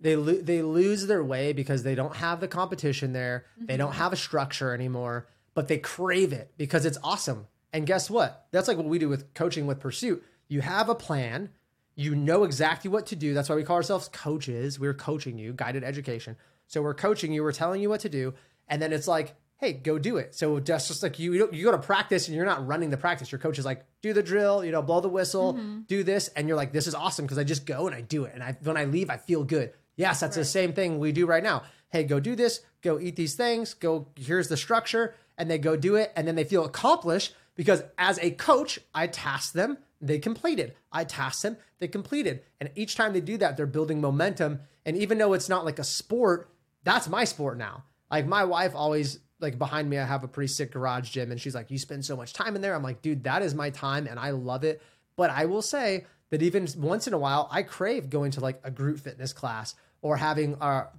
they 0.05 0.17
lo- 0.17 0.43
they 0.43 0.61
lose 0.61 1.07
their 1.07 1.25
way 1.25 1.55
because 1.55 1.83
they 1.83 1.95
don't 1.95 2.14
have 2.17 2.38
the 2.38 2.47
competition 2.47 3.14
there. 3.14 3.47
They 3.57 3.73
mm-hmm. 3.73 3.79
don't 3.79 3.95
have 3.95 4.12
a 4.12 4.17
structure 4.17 4.75
anymore, 4.75 5.27
but 5.55 5.67
they 5.67 5.79
crave 5.79 6.35
it 6.35 6.53
because 6.59 6.85
it's 6.85 6.99
awesome. 7.03 7.47
And 7.73 7.87
guess 7.87 8.11
what? 8.11 8.47
That's 8.51 8.69
like 8.69 8.77
what 8.77 8.87
we 8.87 8.99
do 8.99 9.09
with 9.09 9.33
coaching 9.33 9.67
with 9.67 9.81
Pursuit. 9.81 10.23
You 10.47 10.61
have 10.61 10.90
a 10.90 10.95
plan, 10.95 11.49
you 11.95 12.14
know 12.14 12.45
exactly 12.45 12.90
what 12.90 13.07
to 13.07 13.17
do. 13.17 13.33
That's 13.33 13.49
why 13.49 13.55
we 13.55 13.64
call 13.64 13.77
ourselves 13.77 14.09
coaches. 14.09 14.79
We're 14.79 14.93
coaching 14.93 15.38
you, 15.38 15.55
guided 15.55 15.83
education. 15.83 16.37
So 16.67 16.83
we're 16.83 16.93
coaching 16.93 17.33
you, 17.33 17.43
we're 17.43 17.53
telling 17.53 17.81
you 17.81 17.88
what 17.88 18.01
to 18.01 18.11
do, 18.11 18.35
and 18.69 18.83
then 18.83 18.93
it's 18.93 19.09
like, 19.09 19.35
hey, 19.57 19.73
go 19.73 19.99
do 19.99 20.19
it. 20.19 20.35
So 20.35 20.61
just 20.61 20.88
just 20.88 21.03
like 21.03 21.19
you, 21.19 21.33
you, 21.33 21.38
don't- 21.38 21.55
you 21.55 21.64
go 21.64 21.71
to 21.71 21.79
practice 21.79 22.29
and 22.29 22.37
you're 22.37 22.45
not 22.45 22.67
running 22.67 22.90
the 22.90 22.99
practice. 22.99 23.33
Your 23.33 23.38
coach 23.38 23.59
is 23.59 23.64
like, 23.64 23.87
do 24.03 24.12
the 24.12 24.23
drill, 24.23 24.67
you 24.67 24.71
know, 24.71 24.83
blow 24.83 25.01
the 25.01 25.09
whistle, 25.09 25.55
mm-hmm. 25.55 25.81
do 25.87 26.03
this, 26.03 26.29
and 26.29 26.47
you're 26.47 26.59
like, 26.59 26.73
this 26.73 26.87
is 26.87 26.95
awesome 26.95 27.25
because 27.25 27.38
I 27.38 27.45
just 27.45 27.64
go 27.64 27.87
and 27.87 27.97
I 27.97 28.03
do 28.03 28.25
it, 28.25 28.33
and 28.35 28.43
I 28.43 28.55
when 28.62 28.77
I 28.77 28.85
leave, 28.85 29.09
I 29.09 29.17
feel 29.17 29.45
good. 29.45 29.73
Yes, 29.96 30.20
that's 30.20 30.37
the 30.37 30.44
same 30.44 30.72
thing 30.72 30.98
we 30.98 31.12
do 31.12 31.26
right 31.26 31.42
now. 31.42 31.62
Hey, 31.90 32.04
go 32.04 32.18
do 32.18 32.35
this, 32.35 32.61
go 32.83 32.98
eat 32.98 33.16
these 33.16 33.35
things, 33.35 33.74
go. 33.74 34.09
Here's 34.16 34.48
the 34.48 34.57
structure, 34.57 35.14
and 35.38 35.50
they 35.50 35.59
go 35.59 35.76
do 35.76 35.94
it, 35.96 36.12
and 36.16 36.26
then 36.26 36.35
they 36.35 36.44
feel 36.44 36.64
accomplished 36.64 37.35
because 37.54 37.83
as 37.98 38.18
a 38.18 38.33
coach, 38.33 38.80
I 38.94 39.07
task 39.07 39.52
them, 39.52 39.78
they 40.00 40.18
completed. 40.18 40.74
I 40.90 41.04
task 41.04 41.42
them, 41.42 41.57
they 41.78 41.88
completed. 41.88 42.42
And 42.61 42.70
each 42.74 42.96
time 42.96 43.12
they 43.12 43.20
do 43.20 43.37
that, 43.38 43.57
they're 43.57 43.66
building 43.66 44.00
momentum. 44.00 44.61
And 44.85 44.96
even 44.96 45.18
though 45.18 45.33
it's 45.33 45.48
not 45.48 45.64
like 45.64 45.78
a 45.78 45.85
sport, 45.85 46.50
that's 46.83 47.09
my 47.09 47.24
sport 47.24 47.57
now. 47.57 47.85
Like 48.11 48.26
my 48.26 48.44
wife 48.44 48.74
always 48.74 49.20
like 49.40 49.59
behind 49.59 49.88
me, 49.88 49.98
I 49.98 50.04
have 50.04 50.24
a 50.24 50.28
pretty 50.28 50.48
sick 50.48 50.72
garage 50.72 51.11
gym, 51.11 51.30
and 51.30 51.40
she's 51.40 51.54
like, 51.54 51.70
"You 51.70 51.78
spend 51.78 52.04
so 52.04 52.16
much 52.16 52.33
time 52.33 52.57
in 52.57 52.62
there." 52.62 52.74
I'm 52.74 52.83
like, 52.83 53.02
"Dude, 53.02 53.24
that 53.24 53.42
is 53.42 53.54
my 53.54 53.70
time, 53.70 54.07
and 54.07 54.18
I 54.18 54.30
love 54.30 54.64
it." 54.64 54.80
But 55.16 55.30
I 55.30 55.46
will 55.46 55.62
say 55.62 56.07
that 56.30 56.42
even 56.42 56.66
once 56.78 57.07
in 57.07 57.12
a 57.14 57.18
while, 57.18 57.48
I 57.50 57.62
crave 57.62 58.11
going 58.11 58.30
to 58.33 58.40
like 58.40 58.61
a 58.64 58.70
group 58.70 59.00
fitness 59.00 59.33
class 59.33 59.74
or 60.05 60.19
having 60.19 60.55
our 60.57 60.90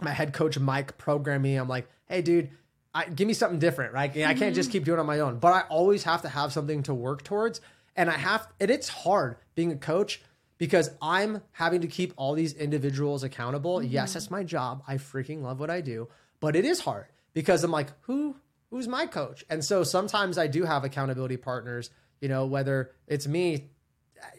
my 0.00 0.10
head 0.10 0.32
coach 0.34 0.58
Mike 0.58 0.98
program 0.98 1.42
me. 1.42 1.56
I'm 1.56 1.68
like, 1.68 1.88
"Hey, 2.06 2.20
dude." 2.20 2.50
I, 2.92 3.04
give 3.04 3.28
me 3.28 3.34
something 3.34 3.60
different, 3.60 3.92
right? 3.92 4.10
I 4.10 4.34
can't 4.34 4.52
just 4.52 4.70
mm-hmm. 4.70 4.72
keep 4.72 4.84
doing 4.84 4.98
it 4.98 5.00
on 5.00 5.06
my 5.06 5.20
own, 5.20 5.38
but 5.38 5.52
I 5.52 5.60
always 5.68 6.02
have 6.02 6.22
to 6.22 6.28
have 6.28 6.52
something 6.52 6.82
to 6.82 6.92
work 6.92 7.22
towards. 7.22 7.60
And 7.94 8.10
I 8.10 8.14
have, 8.14 8.48
and 8.58 8.68
it's 8.68 8.88
hard 8.88 9.36
being 9.54 9.70
a 9.70 9.76
coach 9.76 10.20
because 10.58 10.90
I'm 11.00 11.40
having 11.52 11.82
to 11.82 11.86
keep 11.86 12.12
all 12.16 12.34
these 12.34 12.52
individuals 12.52 13.22
accountable. 13.22 13.78
Mm-hmm. 13.78 13.92
Yes, 13.92 14.14
that's 14.14 14.28
my 14.28 14.42
job. 14.42 14.82
I 14.88 14.96
freaking 14.96 15.42
love 15.42 15.60
what 15.60 15.70
I 15.70 15.82
do, 15.82 16.08
but 16.40 16.56
it 16.56 16.64
is 16.64 16.80
hard 16.80 17.06
because 17.32 17.62
I'm 17.62 17.70
like, 17.70 17.92
who, 18.00 18.34
who's 18.70 18.88
my 18.88 19.06
coach? 19.06 19.44
And 19.48 19.64
so 19.64 19.84
sometimes 19.84 20.36
I 20.36 20.48
do 20.48 20.64
have 20.64 20.82
accountability 20.82 21.36
partners, 21.36 21.90
you 22.20 22.28
know, 22.28 22.44
whether 22.44 22.90
it's 23.06 23.28
me 23.28 23.70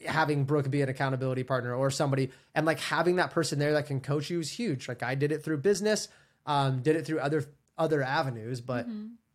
having 0.06 0.44
Brooke 0.46 0.70
be 0.70 0.82
an 0.82 0.89
accountability 0.89 1.44
partner 1.44 1.74
or 1.74 1.89
somebody 1.91 2.32
and 2.56 2.65
like 2.65 2.80
having 2.80 3.17
that 3.17 3.32
person 3.32 3.60
there 3.60 3.74
that 3.74 3.88
can 3.88 4.00
coach 4.02 4.30
you 4.30 4.39
is 4.39 4.52
huge. 4.52 4.88
Like 4.88 5.04
I 5.04 5.15
did 5.15 5.32
it 5.32 5.44
through 5.44 5.58
business, 5.58 6.08
um, 6.46 6.82
did 6.82 6.96
it 6.96 7.06
through 7.06 7.20
other 7.20 7.46
other 7.78 8.04
avenues, 8.04 8.62
but 8.62 8.88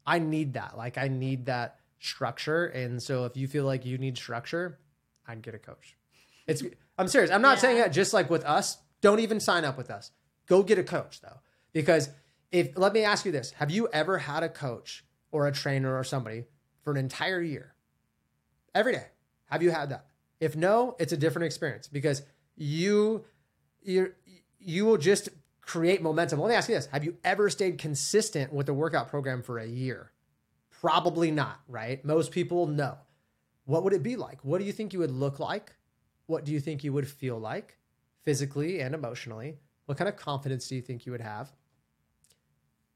I 0.07 0.19
need 0.19 0.55
that. 0.55 0.77
Like 0.77 0.99
I 0.99 1.09
need 1.09 1.47
that 1.47 1.79
structure. 1.99 2.67
And 2.67 3.03
so 3.03 3.25
if 3.25 3.37
you 3.37 3.49
feel 3.49 3.65
like 3.65 3.85
you 3.85 3.99
need 3.99 4.17
structure, 4.17 4.79
I'd 5.27 5.43
get 5.43 5.55
a 5.55 5.59
coach. 5.59 5.97
It's 6.47 6.63
I'm 6.99 7.09
serious. 7.09 7.31
I'm 7.31 7.43
not 7.43 7.57
Yeah. 7.57 7.61
saying 7.63 7.79
that 7.79 7.89
just 7.93 8.13
like 8.13 8.31
with 8.31 8.45
us. 8.45 8.79
Don't 9.01 9.21
even 9.21 9.41
sign 9.41 9.65
up 9.65 9.77
with 9.77 9.91
us. 9.91 10.11
Go 10.47 10.63
get 10.63 10.79
a 10.79 10.85
coach 10.85 11.21
though. 11.21 11.41
Because 11.73 12.09
if 12.53 12.77
let 12.77 12.93
me 12.93 13.03
ask 13.03 13.25
you 13.27 13.33
this. 13.33 13.51
Have 13.53 13.71
you 13.71 13.89
ever 13.93 14.19
had 14.19 14.43
a 14.43 14.49
coach 14.49 15.05
or 15.33 15.47
a 15.47 15.53
trainer 15.53 15.97
or 15.99 16.05
somebody 16.05 16.45
for 16.83 16.93
an 16.93 16.97
entire 16.97 17.41
year? 17.43 17.75
Every 18.75 18.93
day. 18.93 19.07
Have 19.47 19.63
you 19.63 19.71
had 19.71 19.91
that? 19.91 20.07
If 20.40 20.57
no, 20.57 20.96
it's 20.99 21.12
a 21.12 21.16
different 21.16 21.46
experience 21.46 21.88
because 21.88 22.22
you 22.57 23.25
you 23.83 24.12
you 24.59 24.85
will 24.85 24.99
just 24.99 25.29
create 25.61 26.03
momentum. 26.03 26.40
Let 26.40 26.49
me 26.49 26.55
ask 26.55 26.68
you 26.68 26.75
this. 26.75 26.87
Have 26.87 27.05
you 27.05 27.16
ever 27.25 27.51
stayed 27.51 27.79
consistent 27.79 28.53
with 28.53 28.68
a 28.68 28.75
workout 28.75 29.09
program 29.09 29.42
for 29.42 29.59
a 29.59 29.66
year? 29.66 30.12
Probably 30.81 31.31
not, 31.31 31.61
right? 31.68 32.05
Most 32.05 32.31
people 32.31 32.66
no. 32.66 32.99
What 33.64 33.83
would 33.83 33.92
it 33.92 34.03
be 34.03 34.16
like? 34.16 34.44
What 34.44 34.59
do 34.59 34.64
you 34.64 34.72
think 34.72 34.92
you 34.92 35.01
would 35.01 35.11
look 35.11 35.40
like? 35.40 35.72
What 36.27 36.44
do 36.44 36.53
you 36.53 36.61
think 36.61 36.85
you 36.85 36.92
would 36.92 37.09
feel 37.09 37.38
like 37.38 37.79
physically 38.25 38.81
and 38.81 38.94
emotionally? 38.94 39.59
What 39.87 39.99
kind 39.99 40.09
of 40.09 40.16
confidence 40.16 40.68
do 40.68 40.77
you 40.77 40.83
think 40.83 41.07
you 41.07 41.12
would 41.12 41.20
have? 41.20 41.51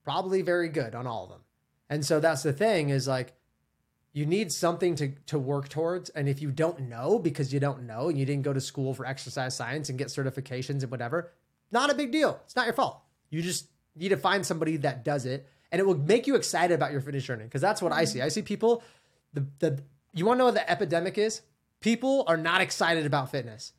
Probably 0.05 0.43
very 0.43 0.69
good 0.69 0.95
on 0.95 1.07
all 1.07 1.25
of 1.25 1.31
them. 1.31 1.41
And 1.89 2.05
so 2.05 2.21
that's 2.21 2.43
the 2.43 2.53
thing 2.53 2.91
is 2.91 3.09
like 3.09 3.33
you 4.13 4.27
need 4.27 4.51
something 4.53 4.95
to 4.97 5.13
to 5.27 5.39
work 5.39 5.69
towards 5.69 6.11
and 6.11 6.29
if 6.29 6.43
you 6.43 6.51
don't 6.51 6.81
know 6.81 7.19
because 7.19 7.53
you 7.53 7.61
don't 7.61 7.83
know 7.85 8.09
and 8.09 8.19
you 8.19 8.27
didn't 8.27 8.43
go 8.43 8.53
to 8.53 8.61
school 8.61 8.95
for 8.95 9.07
exercise 9.07 9.57
science 9.57 9.89
and 9.89 9.99
get 9.99 10.09
certifications 10.09 10.83
and 10.83 10.91
whatever, 10.91 11.33
not 11.71 11.91
a 11.91 11.95
big 11.95 12.11
deal. 12.11 12.41
It's 12.45 12.57
not 12.57 12.67
your 12.67 12.75
fault. 12.75 13.01
You 13.31 13.43
just 13.43 13.67
need 13.95 14.09
to 14.11 14.17
find 14.17 14.45
somebody 14.45 14.77
that 14.79 15.05
does 15.05 15.27
it 15.27 15.49
and 15.71 15.79
it 15.81 15.87
will 15.87 15.97
make 15.99 16.27
you 16.27 16.35
excited 16.35 16.75
about 16.75 16.93
your 16.93 17.01
fitness 17.01 17.25
journey 17.25 17.45
because 17.45 17.61
that's 17.61 17.81
what 17.81 17.93
I 17.93 18.05
see. 18.05 18.21
I 18.21 18.29
see 18.29 18.43
people 18.43 18.83
the 19.33 19.47
the 19.61 19.83
you 20.13 20.27
want 20.27 20.39
to 20.39 20.39
know 20.39 20.45
what 20.47 20.55
the 20.55 20.69
epidemic 20.69 21.19
is? 21.19 21.43
People 21.81 22.25
are 22.27 22.37
not 22.37 22.61
excited 22.61 23.07
about 23.07 23.31
fitness. 23.31 23.73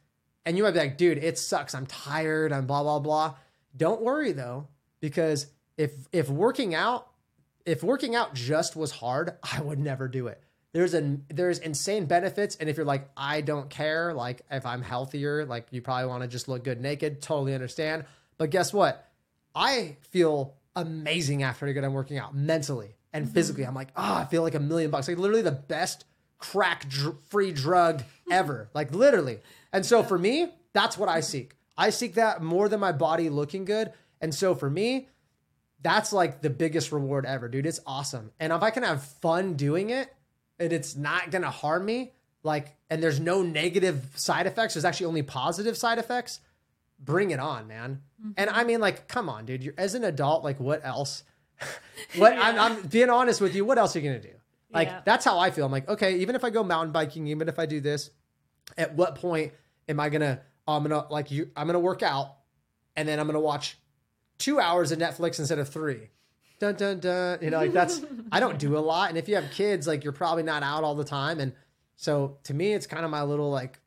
And 0.45 0.57
you 0.57 0.63
might 0.63 0.71
be 0.71 0.79
like, 0.79 0.97
dude, 0.97 1.19
it 1.19 1.37
sucks. 1.37 1.75
I'm 1.75 1.85
tired. 1.85 2.51
I'm 2.51 2.65
blah 2.65 2.83
blah 2.83 2.99
blah. 2.99 3.35
Don't 3.75 4.01
worry 4.01 4.31
though, 4.31 4.67
because 5.01 5.47
if 5.77 5.91
if 6.11 6.29
working 6.29 6.73
out, 6.73 7.10
if 7.65 7.83
working 7.83 8.15
out 8.15 8.33
just 8.33 8.75
was 8.75 8.91
hard, 8.91 9.37
I 9.43 9.61
would 9.61 9.79
never 9.79 10.07
do 10.07 10.27
it. 10.27 10.41
There's 10.73 10.93
an 10.93 11.25
there's 11.29 11.59
insane 11.59 12.05
benefits, 12.05 12.55
and 12.55 12.69
if 12.69 12.77
you're 12.77 12.85
like, 12.85 13.09
I 13.17 13.41
don't 13.41 13.69
care, 13.69 14.13
like 14.13 14.41
if 14.49 14.65
I'm 14.65 14.81
healthier, 14.81 15.45
like 15.45 15.67
you 15.71 15.81
probably 15.81 16.07
want 16.07 16.23
to 16.23 16.27
just 16.29 16.47
look 16.47 16.63
good 16.63 16.79
naked. 16.79 17.21
Totally 17.21 17.53
understand. 17.53 18.05
But 18.37 18.51
guess 18.51 18.73
what? 18.73 19.09
I 19.53 19.97
feel 20.11 20.55
amazing 20.75 21.43
after 21.43 21.67
I 21.67 21.73
get 21.73 21.81
done 21.81 21.93
working 21.93 22.17
out 22.17 22.33
mentally 22.33 22.95
and 23.13 23.25
mm-hmm. 23.25 23.33
physically. 23.33 23.65
I'm 23.65 23.75
like, 23.75 23.89
oh, 23.95 24.15
I 24.15 24.25
feel 24.25 24.41
like 24.43 24.55
a 24.55 24.59
million 24.59 24.91
bucks. 24.91 25.07
Like 25.07 25.17
literally 25.17 25.41
the 25.41 25.51
best 25.51 26.05
crack 26.37 26.87
dr- 26.89 27.17
free 27.29 27.51
drug 27.51 28.03
ever. 28.31 28.69
like 28.73 28.93
literally. 28.93 29.39
And 29.73 29.85
so 29.85 30.03
for 30.03 30.17
me, 30.17 30.51
that's 30.73 30.97
what 30.97 31.09
I 31.09 31.19
seek. 31.19 31.55
I 31.77 31.89
seek 31.89 32.15
that 32.15 32.41
more 32.41 32.69
than 32.69 32.79
my 32.79 32.91
body 32.91 33.29
looking 33.29 33.65
good. 33.65 33.91
And 34.19 34.33
so 34.33 34.53
for 34.55 34.69
me, 34.69 35.07
that's 35.81 36.13
like 36.13 36.41
the 36.41 36.49
biggest 36.49 36.91
reward 36.91 37.25
ever, 37.25 37.47
dude. 37.47 37.65
It's 37.65 37.79
awesome. 37.85 38.31
And 38.39 38.53
if 38.53 38.61
I 38.61 38.69
can 38.71 38.83
have 38.83 39.03
fun 39.03 39.53
doing 39.53 39.89
it 39.89 40.13
and 40.59 40.71
it's 40.71 40.95
not 40.95 41.31
going 41.31 41.41
to 41.41 41.49
harm 41.49 41.85
me, 41.85 42.13
like, 42.43 42.75
and 42.89 43.01
there's 43.01 43.19
no 43.19 43.41
negative 43.41 44.05
side 44.15 44.47
effects, 44.47 44.73
there's 44.73 44.85
actually 44.85 45.07
only 45.07 45.21
positive 45.23 45.77
side 45.77 45.97
effects, 45.97 46.39
bring 46.99 47.31
it 47.31 47.39
on, 47.39 47.67
man. 47.67 48.01
Mm-hmm. 48.21 48.31
And 48.37 48.49
I 48.49 48.63
mean, 48.63 48.79
like, 48.79 49.07
come 49.07 49.29
on, 49.29 49.45
dude. 49.45 49.63
You're 49.63 49.73
as 49.77 49.95
an 49.95 50.03
adult, 50.03 50.43
like, 50.43 50.59
what 50.59 50.85
else? 50.85 51.23
what 52.15 52.33
I'm, 52.33 52.59
I'm 52.59 52.81
being 52.87 53.09
honest 53.09 53.41
with 53.41 53.55
you. 53.55 53.63
What 53.65 53.77
else 53.77 53.95
are 53.95 53.99
you 53.99 54.09
gonna 54.09 54.21
do? 54.21 54.33
Like, 54.73 54.87
Yeah. 54.87 55.01
that's 55.05 55.25
how 55.25 55.37
I 55.37 55.51
feel. 55.51 55.65
I'm 55.65 55.71
like, 55.71 55.87
okay, 55.89 56.17
even 56.17 56.35
if 56.35 56.43
I 56.43 56.49
go 56.49 56.63
mountain 56.63 56.91
biking, 56.91 57.27
even 57.27 57.47
if 57.49 57.59
I 57.59 57.65
do 57.65 57.79
this, 57.81 58.09
at 58.77 58.95
what 58.95 59.15
point 59.15 59.53
am 59.87 59.99
I 59.99 60.09
gonna? 60.09 60.41
oh, 60.67 60.75
I'm 60.75 60.83
gonna 60.83 61.05
like 61.09 61.31
you. 61.31 61.49
I'm 61.55 61.67
gonna 61.67 61.79
work 61.79 62.01
out, 62.03 62.37
and 62.95 63.07
then 63.07 63.19
I'm 63.19 63.27
gonna 63.27 63.39
watch 63.39 63.77
two 64.41 64.59
hours 64.59 64.91
of 64.91 64.99
Netflix 64.99 65.39
instead 65.39 65.59
of 65.59 65.69
three. 65.69 66.09
Dun 66.59 66.75
dun 66.75 66.99
dun. 66.99 67.39
You 67.41 67.49
know, 67.51 67.57
like 67.57 67.73
that's 67.73 68.01
I 68.31 68.39
don't 68.39 68.59
do 68.59 68.77
a 68.77 68.79
lot. 68.79 69.09
And 69.09 69.17
if 69.17 69.29
you 69.29 69.35
have 69.35 69.49
kids, 69.51 69.87
like 69.87 70.03
you're 70.03 70.13
probably 70.13 70.43
not 70.43 70.63
out 70.63 70.83
all 70.83 70.95
the 70.95 71.03
time. 71.03 71.39
And 71.39 71.53
so 71.95 72.37
to 72.43 72.53
me, 72.53 72.73
it's 72.73 72.87
kind 72.87 73.05
of 73.05 73.11
my 73.11 73.23
little 73.23 73.49
like. 73.49 73.79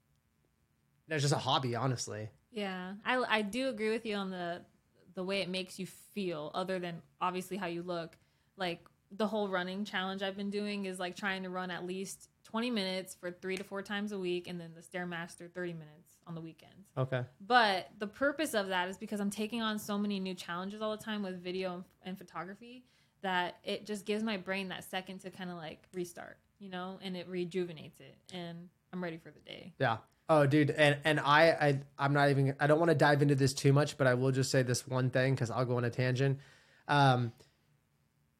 It's 1.08 1.22
just 1.22 1.34
a 1.34 1.38
hobby, 1.38 1.76
honestly. 1.76 2.30
Yeah, 2.50 2.94
I 3.04 3.22
I 3.28 3.42
do 3.42 3.68
agree 3.68 3.90
with 3.90 4.06
you 4.06 4.16
on 4.16 4.30
the 4.30 4.62
the 5.14 5.22
way 5.22 5.40
it 5.40 5.48
makes 5.48 5.78
you 5.78 5.86
feel, 5.86 6.50
other 6.54 6.78
than 6.78 7.02
obviously 7.20 7.56
how 7.56 7.66
you 7.66 7.82
look. 7.82 8.16
Like 8.56 8.86
the 9.10 9.26
whole 9.26 9.48
running 9.48 9.84
challenge 9.84 10.22
I've 10.22 10.36
been 10.36 10.50
doing 10.50 10.86
is 10.86 10.98
like 10.98 11.14
trying 11.16 11.42
to 11.42 11.50
run 11.50 11.70
at 11.70 11.86
least 11.86 12.28
twenty 12.44 12.70
minutes 12.70 13.14
for 13.14 13.30
three 13.30 13.56
to 13.56 13.64
four 13.64 13.82
times 13.82 14.12
a 14.12 14.18
week, 14.18 14.48
and 14.48 14.60
then 14.60 14.70
the 14.74 14.80
stairmaster 14.80 15.50
thirty 15.52 15.72
minutes 15.72 16.13
on 16.26 16.34
the 16.34 16.40
weekends. 16.40 16.88
Okay. 16.96 17.22
But 17.46 17.88
the 17.98 18.06
purpose 18.06 18.54
of 18.54 18.68
that 18.68 18.88
is 18.88 18.96
because 18.96 19.20
I'm 19.20 19.30
taking 19.30 19.62
on 19.62 19.78
so 19.78 19.98
many 19.98 20.20
new 20.20 20.34
challenges 20.34 20.80
all 20.82 20.96
the 20.96 21.02
time 21.02 21.22
with 21.22 21.42
video 21.42 21.74
and, 21.74 21.84
and 22.04 22.18
photography 22.18 22.84
that 23.22 23.56
it 23.64 23.86
just 23.86 24.04
gives 24.04 24.22
my 24.22 24.36
brain 24.36 24.68
that 24.68 24.84
second 24.84 25.18
to 25.20 25.30
kind 25.30 25.50
of 25.50 25.56
like 25.56 25.82
restart, 25.94 26.36
you 26.58 26.68
know, 26.68 26.98
and 27.02 27.16
it 27.16 27.26
rejuvenates 27.28 27.98
it, 28.00 28.16
and 28.32 28.68
I'm 28.92 29.02
ready 29.02 29.16
for 29.16 29.30
the 29.30 29.40
day. 29.40 29.72
Yeah. 29.78 29.96
Oh, 30.28 30.46
dude, 30.46 30.70
and 30.70 30.98
and 31.04 31.20
I 31.20 31.50
I 31.50 31.80
I'm 31.98 32.12
not 32.12 32.30
even 32.30 32.54
I 32.60 32.66
don't 32.66 32.78
want 32.78 32.90
to 32.90 32.94
dive 32.94 33.22
into 33.22 33.34
this 33.34 33.52
too 33.52 33.72
much, 33.72 33.98
but 33.98 34.06
I 34.06 34.14
will 34.14 34.30
just 34.30 34.50
say 34.50 34.62
this 34.62 34.86
one 34.86 35.10
thing 35.10 35.34
because 35.34 35.50
I'll 35.50 35.64
go 35.64 35.76
on 35.76 35.84
a 35.84 35.90
tangent. 35.90 36.38
Um, 36.86 37.32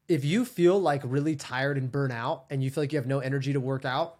if 0.07 0.23
you 0.23 0.45
feel 0.45 0.79
like 0.79 1.01
really 1.03 1.35
tired 1.35 1.77
and 1.77 1.91
burnt 1.91 2.13
out, 2.13 2.45
and 2.49 2.63
you 2.63 2.69
feel 2.69 2.83
like 2.83 2.93
you 2.93 2.99
have 2.99 3.07
no 3.07 3.19
energy 3.19 3.53
to 3.53 3.59
work 3.59 3.85
out, 3.85 4.19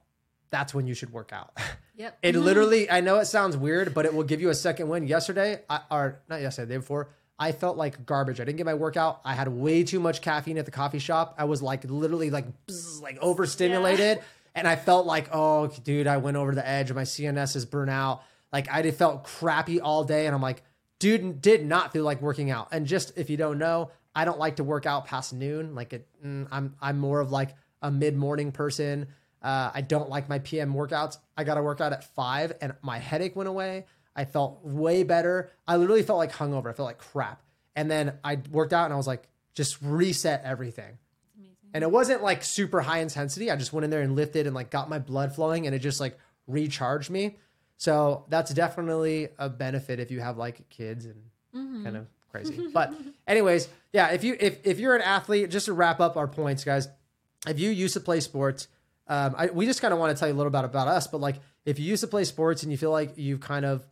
that's 0.49 0.73
when 0.73 0.87
you 0.87 0.93
should 0.93 1.11
work 1.11 1.31
out. 1.31 1.57
Yep. 1.97 2.17
It 2.21 2.35
literally, 2.35 2.89
I 2.89 3.01
know 3.01 3.19
it 3.19 3.25
sounds 3.25 3.55
weird, 3.55 3.93
but 3.93 4.05
it 4.05 4.13
will 4.13 4.23
give 4.23 4.41
you 4.41 4.49
a 4.49 4.53
second 4.53 4.89
win. 4.89 5.07
Yesterday, 5.07 5.61
I, 5.69 5.81
or 5.89 6.19
not 6.27 6.41
yesterday, 6.41 6.67
the 6.67 6.73
day 6.73 6.77
before, 6.77 7.09
I 7.37 7.51
felt 7.51 7.77
like 7.77 8.05
garbage. 8.05 8.39
I 8.39 8.45
didn't 8.45 8.57
get 8.57 8.65
my 8.65 8.73
workout. 8.73 9.21
I 9.25 9.33
had 9.33 9.47
way 9.47 9.83
too 9.83 9.99
much 9.99 10.21
caffeine 10.21 10.57
at 10.57 10.65
the 10.65 10.71
coffee 10.71 10.99
shop. 10.99 11.35
I 11.37 11.45
was 11.45 11.61
like 11.61 11.83
literally 11.83 12.29
like 12.29 12.45
bzz, 12.67 13.01
like 13.01 13.17
overstimulated, 13.19 14.19
and 14.53 14.67
I 14.67 14.75
felt 14.75 15.05
like, 15.05 15.29
oh, 15.33 15.67
dude, 15.67 16.07
I 16.07 16.17
went 16.17 16.37
over 16.37 16.55
the 16.55 16.65
edge. 16.65 16.91
My 16.93 17.03
CNS 17.03 17.55
is 17.55 17.65
burnt 17.65 17.91
out. 17.91 18.23
Like 18.53 18.71
I 18.71 18.89
felt 18.91 19.25
crappy 19.25 19.81
all 19.81 20.05
day, 20.05 20.27
and 20.27 20.35
I'm 20.35 20.41
like, 20.41 20.63
dude 20.99 21.41
did 21.41 21.65
not 21.65 21.91
feel 21.91 22.05
like 22.05 22.21
working 22.21 22.51
out. 22.51 22.69
And 22.71 22.85
just 22.85 23.17
if 23.17 23.29
you 23.29 23.37
don't 23.37 23.57
know, 23.57 23.91
I 24.15 24.23
don't 24.23 24.39
like 24.39 24.57
to 24.57 24.63
work 24.63 24.85
out 24.85 25.05
past 25.05 25.33
noon. 25.33 25.75
Like 25.75 25.91
it, 25.91 26.07
mm, 26.25 26.47
I'm 26.51 26.75
I'm 26.81 26.97
more 26.99 27.19
of 27.19 27.31
like 27.31 27.55
a 27.81 27.91
mid 27.91 28.15
morning 28.15 28.53
person. 28.53 29.07
Uh, 29.45 29.71
I 29.73 29.81
don't 29.81 30.09
like 30.09 30.27
my 30.27 30.39
PM 30.39 30.73
workouts. 30.73 31.17
I 31.37 31.43
got 31.43 31.55
to 31.55 31.61
work 31.63 31.79
out 31.79 31.93
at 31.93 32.03
five, 32.15 32.51
and 32.61 32.73
my 32.81 32.97
headache 32.97 33.35
went 33.35 33.47
away. 33.47 33.85
I 34.15 34.25
felt 34.25 34.59
way 34.63 35.03
better. 35.03 35.51
I 35.67 35.77
literally 35.77 36.01
felt 36.03 36.17
like 36.17 36.31
hungover. 36.31 36.69
I 36.69 36.73
felt 36.73 36.87
like 36.87 36.97
crap. 36.97 37.43
And 37.75 37.91
then 37.91 38.13
I 38.23 38.39
worked 38.51 38.73
out, 38.73 38.85
and 38.85 38.93
I 38.93 38.97
was 38.97 39.05
like, 39.07 39.23
just 39.53 39.77
reset 39.81 40.41
everything. 40.43 40.97
And 41.73 41.83
it 41.83 41.91
wasn't 41.91 42.23
like 42.23 42.43
super 42.43 42.81
high 42.81 42.99
intensity. 42.99 43.51
I 43.51 43.55
just 43.57 43.71
went 43.73 43.83
in 43.83 43.89
there 43.91 44.01
and 44.01 44.15
lifted 44.15 44.47
and 44.47 44.55
like 44.55 44.69
got 44.71 44.89
my 44.89 44.97
blood 44.99 45.35
flowing, 45.35 45.67
and 45.67 45.75
it 45.75 45.79
just 45.79 45.99
like 45.99 46.17
recharged 46.47 47.09
me. 47.09 47.37
So 47.77 48.25
that's 48.29 48.53
definitely 48.53 49.27
a 49.37 49.49
benefit 49.49 49.99
if 49.99 50.09
you 50.09 50.21
have 50.21 50.37
like 50.37 50.67
kids 50.69 51.05
and 51.05 51.15
Mm-hmm. 51.53 51.83
kind 51.85 51.95
of 51.97 52.07
crazy. 52.31 52.67
but 52.73 52.93
anyways, 53.27 53.69
yeah, 53.93 54.09
if 54.09 54.23
you 54.25 54.35
if 54.39 54.59
if 54.65 54.79
you're 54.79 54.95
an 54.95 55.01
athlete, 55.01 55.49
just 55.51 55.67
to 55.67 55.73
wrap 55.73 55.99
up 56.01 56.17
our 56.17 56.27
points, 56.27 56.63
guys, 56.65 56.89
if 57.47 57.59
you 57.59 57.69
used 57.69 57.93
to 57.93 57.99
play 58.01 58.19
sports, 58.19 58.67
um, 59.07 59.35
I, 59.37 59.47
we 59.47 59.65
just 59.65 59.81
kind 59.81 59.93
of 59.93 59.99
want 59.99 60.15
to 60.15 60.19
tell 60.19 60.27
you 60.27 60.33
a 60.33 60.37
little 60.37 60.51
bit 60.51 60.63
about 60.63 60.87
us. 60.87 61.07
But 61.07 61.21
like, 61.21 61.35
if 61.65 61.79
you 61.79 61.85
used 61.85 62.01
to 62.01 62.07
play 62.07 62.23
sports 62.23 62.63
and 62.63 62.71
you 62.71 62.77
feel 62.77 62.91
like 62.91 63.17
you've 63.17 63.39
kind 63.39 63.65
of 63.65 63.85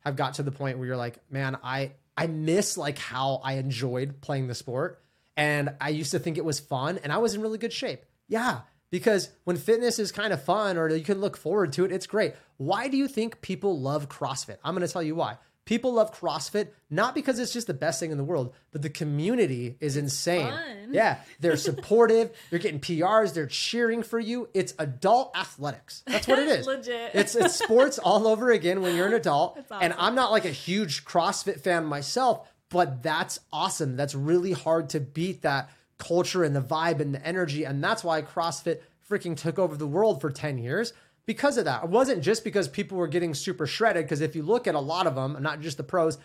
have 0.00 0.16
got 0.16 0.34
to 0.34 0.42
the 0.42 0.52
point 0.52 0.78
where 0.78 0.86
you're 0.86 0.96
like, 0.96 1.18
man, 1.30 1.58
I 1.62 1.92
I 2.16 2.26
miss 2.26 2.76
like 2.76 2.98
how 2.98 3.40
I 3.42 3.54
enjoyed 3.54 4.20
playing 4.20 4.48
the 4.48 4.54
sport, 4.54 5.02
and 5.36 5.70
I 5.80 5.90
used 5.90 6.10
to 6.12 6.18
think 6.18 6.38
it 6.38 6.44
was 6.44 6.60
fun, 6.60 6.98
and 7.02 7.12
I 7.12 7.18
was 7.18 7.34
in 7.34 7.42
really 7.42 7.58
good 7.58 7.72
shape. 7.72 8.04
Yeah, 8.26 8.60
because 8.90 9.30
when 9.44 9.56
fitness 9.56 9.98
is 9.98 10.12
kind 10.12 10.32
of 10.32 10.42
fun 10.42 10.76
or 10.76 10.88
you 10.88 11.04
can 11.04 11.20
look 11.20 11.36
forward 11.36 11.72
to 11.74 11.84
it, 11.84 11.92
it's 11.92 12.06
great. 12.06 12.34
Why 12.56 12.88
do 12.88 12.96
you 12.96 13.08
think 13.08 13.40
people 13.40 13.78
love 13.80 14.08
CrossFit? 14.08 14.56
I'm 14.64 14.74
going 14.74 14.86
to 14.86 14.92
tell 14.92 15.02
you 15.02 15.14
why. 15.14 15.36
People 15.68 15.92
love 15.92 16.18
CrossFit 16.18 16.68
not 16.88 17.14
because 17.14 17.38
it's 17.38 17.52
just 17.52 17.66
the 17.66 17.74
best 17.74 18.00
thing 18.00 18.10
in 18.10 18.16
the 18.16 18.24
world, 18.24 18.54
but 18.72 18.80
the 18.80 18.88
community 18.88 19.76
is 19.80 19.98
insane. 19.98 20.48
fun. 20.48 20.88
Yeah, 20.92 21.18
they're 21.40 21.56
supportive. 21.70 22.30
they're 22.48 22.58
getting 22.58 22.80
PRs. 22.80 23.34
They're 23.34 23.44
cheering 23.44 24.02
for 24.02 24.18
you. 24.18 24.48
It's 24.54 24.72
adult 24.78 25.36
athletics. 25.36 26.02
That's 26.06 26.26
what 26.26 26.38
it 26.38 26.48
is. 26.48 26.66
Legit. 26.66 27.10
It's 27.12 27.34
it's 27.36 27.54
sports 27.56 27.98
all 28.02 28.26
over 28.26 28.50
again 28.50 28.80
when 28.80 28.96
you're 28.96 29.08
an 29.08 29.12
adult. 29.12 29.56
That's 29.56 29.82
And. 29.82 29.94
I'm 29.98 30.14
not 30.14 30.30
like 30.30 30.46
a 30.46 30.50
huge 30.50 31.04
CrossFit 31.04 31.60
fan 31.60 31.84
myself, 31.84 32.48
but 32.70 33.02
that's 33.02 33.38
awesome. 33.52 33.94
That's 33.94 34.14
really 34.14 34.52
hard 34.52 34.88
to 34.90 35.00
beat 35.00 35.42
that 35.42 35.68
culture 35.98 36.44
and 36.44 36.56
the 36.56 36.62
vibe 36.62 37.00
and 37.00 37.14
the 37.14 37.22
energy. 37.26 37.64
And 37.64 37.84
that's 37.84 38.02
why 38.02 38.22
CrossFit 38.22 38.80
freaking 39.06 39.36
took 39.36 39.58
over 39.58 39.76
the 39.76 39.86
world 39.86 40.22
for 40.22 40.30
10 40.30 40.56
years 40.56 40.94
because 41.28 41.58
of 41.58 41.66
that. 41.66 41.84
It 41.84 41.90
wasn't 41.90 42.22
just 42.22 42.42
because 42.42 42.68
people 42.68 42.96
were 42.96 43.06
getting 43.06 43.34
super 43.34 43.66
shredded, 43.66 44.06
because 44.06 44.22
if 44.22 44.34
you 44.34 44.42
look 44.42 44.66
at 44.66 44.74
a 44.74 44.80
lot 44.80 45.06
of 45.06 45.14
them, 45.14 45.36
not 45.40 45.60
just 45.60 45.76
the 45.76 45.82
pros, 45.82 46.16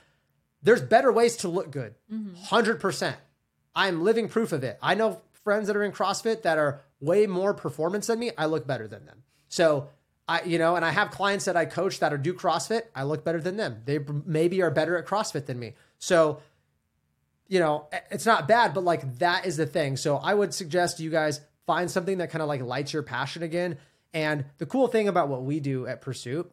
there's 0.62 0.82
better 0.82 1.12
ways 1.12 1.36
to 1.38 1.50
look 1.50 1.72
good. 1.72 1.96
Mm-hmm. 2.10 2.56
100%. 2.56 3.16
I'm 3.76 4.02
living 4.02 4.30
proof 4.30 4.54
of 4.54 4.64
it. 4.64 4.80
I 4.82 4.96
know 4.96 5.22
friends 5.44 5.68
that 5.68 5.76
are 5.76 5.84
in 5.84 5.92
CrossFit 5.92 6.44
that 6.44 6.58
are 6.58 6.80
way 7.02 7.28
more 7.28 7.54
performance 7.54 8.08
than 8.08 8.18
me. 8.18 8.32
I 8.38 8.46
look 8.46 8.66
better 8.66 8.88
than 8.88 9.06
them. 9.06 9.24
So 9.50 9.90
I, 10.26 10.44
you 10.44 10.58
know, 10.58 10.78
and 10.78 10.86
I 10.86 10.92
have 10.92 11.12
clients 11.12 11.46
that 11.46 11.58
I 11.58 11.66
coach 11.66 12.00
that 12.00 12.14
are 12.14 12.18
do 12.18 12.34
CrossFit. 12.34 12.84
I 12.96 13.04
look 13.04 13.26
better 13.26 13.42
than 13.42 13.58
them. 13.58 13.82
They 13.84 14.00
maybe 14.26 14.62
are 14.62 14.72
better 14.72 14.98
at 14.98 15.06
CrossFit 15.06 15.48
than 15.48 15.60
me. 15.60 15.74
So, 16.00 16.40
you 17.50 17.60
know, 17.60 17.88
it's 18.10 18.26
not 18.26 18.48
bad, 18.48 18.74
but 18.74 18.86
like 18.86 19.20
that 19.20 19.46
is 19.46 19.58
the 19.58 19.66
thing. 19.66 19.98
So 19.98 20.16
I 20.16 20.34
would 20.34 20.54
suggest 20.54 21.02
you 21.02 21.10
guys 21.10 21.42
find 21.68 21.92
something 21.92 22.20
that 22.20 22.30
kind 22.32 22.42
of 22.42 22.48
like 22.48 22.62
lights 22.62 22.94
your 22.94 23.04
passion 23.04 23.44
again. 23.44 23.78
And 24.14 24.46
the 24.60 24.66
cool 24.66 24.88
thing 24.88 25.08
about 25.08 25.28
what 25.30 25.44
we 25.44 25.60
do 25.60 25.88
at 25.88 26.02
Pursuit 26.02 26.52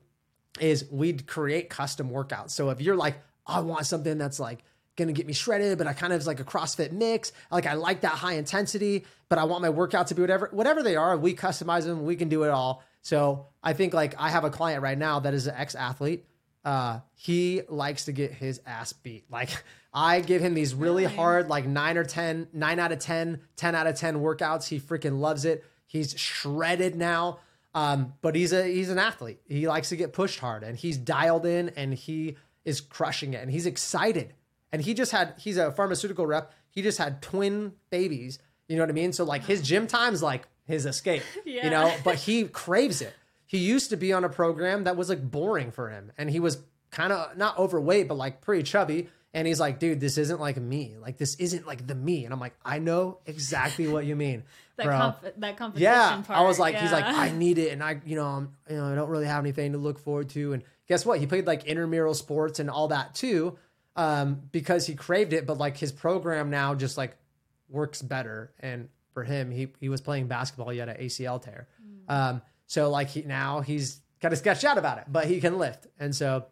is 0.61 0.85
we'd 0.91 1.27
create 1.27 1.69
custom 1.71 2.11
workouts. 2.11 2.51
So 2.51 2.71
if 2.71 2.81
you're 2.81 2.97
like, 2.97 3.17
I 3.47 3.61
want 3.61 3.87
something 3.87 4.19
that's 4.19 4.41
like 4.41 4.65
gonna 4.97 5.13
get 5.13 5.27
me 5.27 5.33
shredded, 5.33 5.79
but 5.79 5.87
I 5.87 5.93
kind 5.93 6.13
of 6.13 6.27
like 6.27 6.41
a 6.41 6.45
CrossFit 6.45 6.93
mix. 6.93 7.33
Like 7.51 7.67
I 7.67 7.75
like 7.75 8.01
that 8.03 8.13
high 8.13 8.35
intensity, 8.35 9.07
but 9.29 9.39
I 9.39 9.45
want 9.45 9.63
my 9.63 9.71
workout 9.71 10.09
to 10.09 10.15
be 10.15 10.23
whatever, 10.23 10.49
whatever 10.53 10.83
they 10.83 10.97
are. 10.97 11.17
We 11.17 11.35
customize 11.35 11.85
them. 11.85 12.05
We 12.05 12.17
can 12.17 12.29
do 12.29 12.43
it 12.45 12.51
all. 12.51 12.83
So 13.03 13.47
I 13.63 13.73
think 13.73 13.95
like 13.95 14.15
I 14.19 14.29
have 14.31 14.45
a 14.45 14.51
client 14.51 14.83
right 14.83 14.99
now 14.99 15.21
that 15.21 15.35
is 15.35 15.47
an 15.47 15.55
ex 15.57 15.75
athlete. 15.75 16.25
Uh, 16.65 17.01
he 17.15 17.63
likes 17.69 18.05
to 18.07 18.13
get 18.13 18.33
his 18.33 18.61
ass 18.67 18.93
beat. 18.93 19.25
Like 19.31 19.51
I 19.95 20.21
give 20.21 20.43
him 20.43 20.55
these 20.55 20.75
really 20.75 21.05
Really? 21.05 21.17
hard, 21.17 21.49
like 21.49 21.67
nine 21.67 21.97
or 21.97 22.05
10, 22.05 22.49
nine 22.53 22.79
out 22.79 22.93
of 22.93 22.99
10, 22.99 23.41
10 23.57 23.75
out 23.75 23.87
of 23.87 23.97
10 23.97 24.17
workouts. 24.17 24.69
He 24.69 24.79
freaking 24.79 25.19
loves 25.19 25.45
it. 25.45 25.65
He's 25.87 26.19
shredded 26.19 26.95
now. 26.97 27.39
Um, 27.75 28.15
but 28.21 28.35
he's 28.35 28.53
a 28.53 28.65
he's 28.65 28.91
an 28.91 28.99
athlete. 28.99 29.41
He 29.47 29.69
likes 29.69 29.91
to 29.91 29.97
get 29.97 30.13
pushed 30.13 30.41
hard 30.41 30.63
and 30.63 30.77
he's 30.77 30.97
dialed 30.97 31.47
in 31.47 31.71
and 31.71 31.95
he 31.95 32.37
is 32.65 32.81
crushing 32.81 33.35
it 33.35 33.43
and 33.43 33.51
he's 33.51 33.67
excited. 33.67 34.35
And 34.73 34.83
he 34.83 34.95
just 34.95 35.13
had 35.13 35.35
he's 35.39 35.57
a 35.57 35.71
pharmaceutical 35.71 36.27
rep. 36.27 36.53
He 36.71 36.83
just 36.83 36.99
had 36.99 37.23
twin 37.23 37.73
babies. 37.91 38.39
You 38.69 38.77
know 38.77 38.83
what 38.83 38.91
I 38.91 38.95
mean? 38.95 39.13
So 39.13 39.25
like 39.25 39.45
his 39.45 39.63
gym 39.63 39.87
time's 39.87 40.23
like 40.23 40.49
his 40.67 40.87
escape. 40.87 41.23
You 41.45 41.71
know, 41.71 41.95
but 42.05 42.17
he 42.17 42.45
craves 42.45 43.03
it. 43.03 43.15
He 43.47 43.59
used 43.59 43.91
to 43.91 43.97
be 43.97 44.13
on 44.13 44.25
a 44.25 44.29
program 44.29 44.85
that 44.85 44.97
was 44.97 45.09
like 45.09 45.29
boring 45.29 45.71
for 45.71 45.91
him 45.91 46.13
and 46.19 46.31
he 46.31 46.41
was 46.41 46.59
kind 46.91 47.13
of 47.13 47.37
not 47.37 47.57
overweight 47.59 48.09
but 48.09 48.15
like 48.15 48.41
pretty 48.41 48.65
chubby 48.65 49.09
and 49.33 49.47
he's 49.47 49.61
like, 49.61 49.79
dude, 49.79 50.01
this 50.01 50.19
isn't 50.19 50.41
like 50.41 50.57
me. 50.57 50.97
Like 51.01 51.17
this 51.17 51.37
isn't 51.37 51.67
like 51.67 51.87
the 51.87 51.95
me. 51.95 52.25
And 52.25 52.35
I'm 52.35 52.41
like, 52.41 52.55
I 52.65 52.81
know 52.81 53.19
exactly 53.27 53.87
what 53.87 54.05
you 54.05 54.17
mean, 54.17 54.43
that, 54.81 54.87
bro. 54.87 54.99
comp- 54.99 55.41
that 55.41 55.57
competition 55.57 55.93
Yeah, 55.93 56.23
part. 56.27 56.39
I 56.39 56.43
was 56.43 56.59
like, 56.59 56.77
he's 56.77 56.93
like. 56.93 57.05
I 57.05 57.31
need 57.37 57.59
it, 57.59 57.73
and 57.73 57.83
I, 57.83 58.01
you 58.05 58.17
know, 58.17 58.27
I'm, 58.27 58.53
you 58.69 58.77
know, 58.77 58.87
I 58.87 58.95
don't 58.95 59.09
really 59.09 59.27
have 59.27 59.43
anything 59.45 59.73
to 59.73 59.79
look 59.79 59.99
forward 59.99 60.29
to. 60.31 60.53
And 60.53 60.63
guess 60.89 61.07
what? 61.07 61.21
He 61.21 61.27
played 61.27 61.47
like 61.47 61.65
intramural 61.65 62.15
sports 62.15 62.59
and 62.59 62.69
all 62.69 62.89
that 62.89 63.15
too, 63.15 63.59
um, 63.97 64.43
because 64.53 64.87
he 64.87 64.95
craved 64.95 65.33
it. 65.33 65.47
But 65.47 65.59
like 65.59 65.77
his 65.77 65.93
program 65.93 66.51
now 66.51 66.75
just 66.75 66.97
like 66.97 67.17
works 67.69 68.03
better, 68.03 68.53
and 68.61 68.89
for 69.15 69.25
him, 69.25 69.51
he 69.51 69.69
he 69.81 69.89
was 69.89 70.01
playing 70.01 70.27
basketball, 70.27 70.69
he 70.71 70.79
had 70.79 70.89
an 70.89 70.97
ACL 70.97 71.41
tear, 71.43 71.69
um, 72.09 72.43
so 72.67 72.91
like 72.91 73.09
he 73.09 73.23
now 73.23 73.61
he's 73.61 74.01
kind 74.21 74.33
of 74.33 74.39
sketched 74.39 74.65
out 74.65 74.79
about 74.79 74.99
it, 74.99 75.05
but 75.09 75.27
he 75.27 75.41
can 75.41 75.59
lift, 75.59 75.87
and 75.99 76.15
so, 76.15 76.47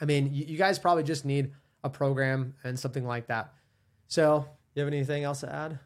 I 0.00 0.04
mean, 0.04 0.32
you, 0.32 0.44
you 0.46 0.58
guys 0.58 0.78
probably 0.78 1.02
just 1.02 1.24
need 1.24 1.52
a 1.82 1.90
program 1.90 2.54
and 2.64 2.78
something 2.78 3.06
like 3.06 3.26
that. 3.26 3.52
So, 4.08 4.46
you 4.74 4.80
have 4.82 4.92
anything 4.92 5.22
else 5.24 5.40
to 5.40 5.52
add? 5.52 5.78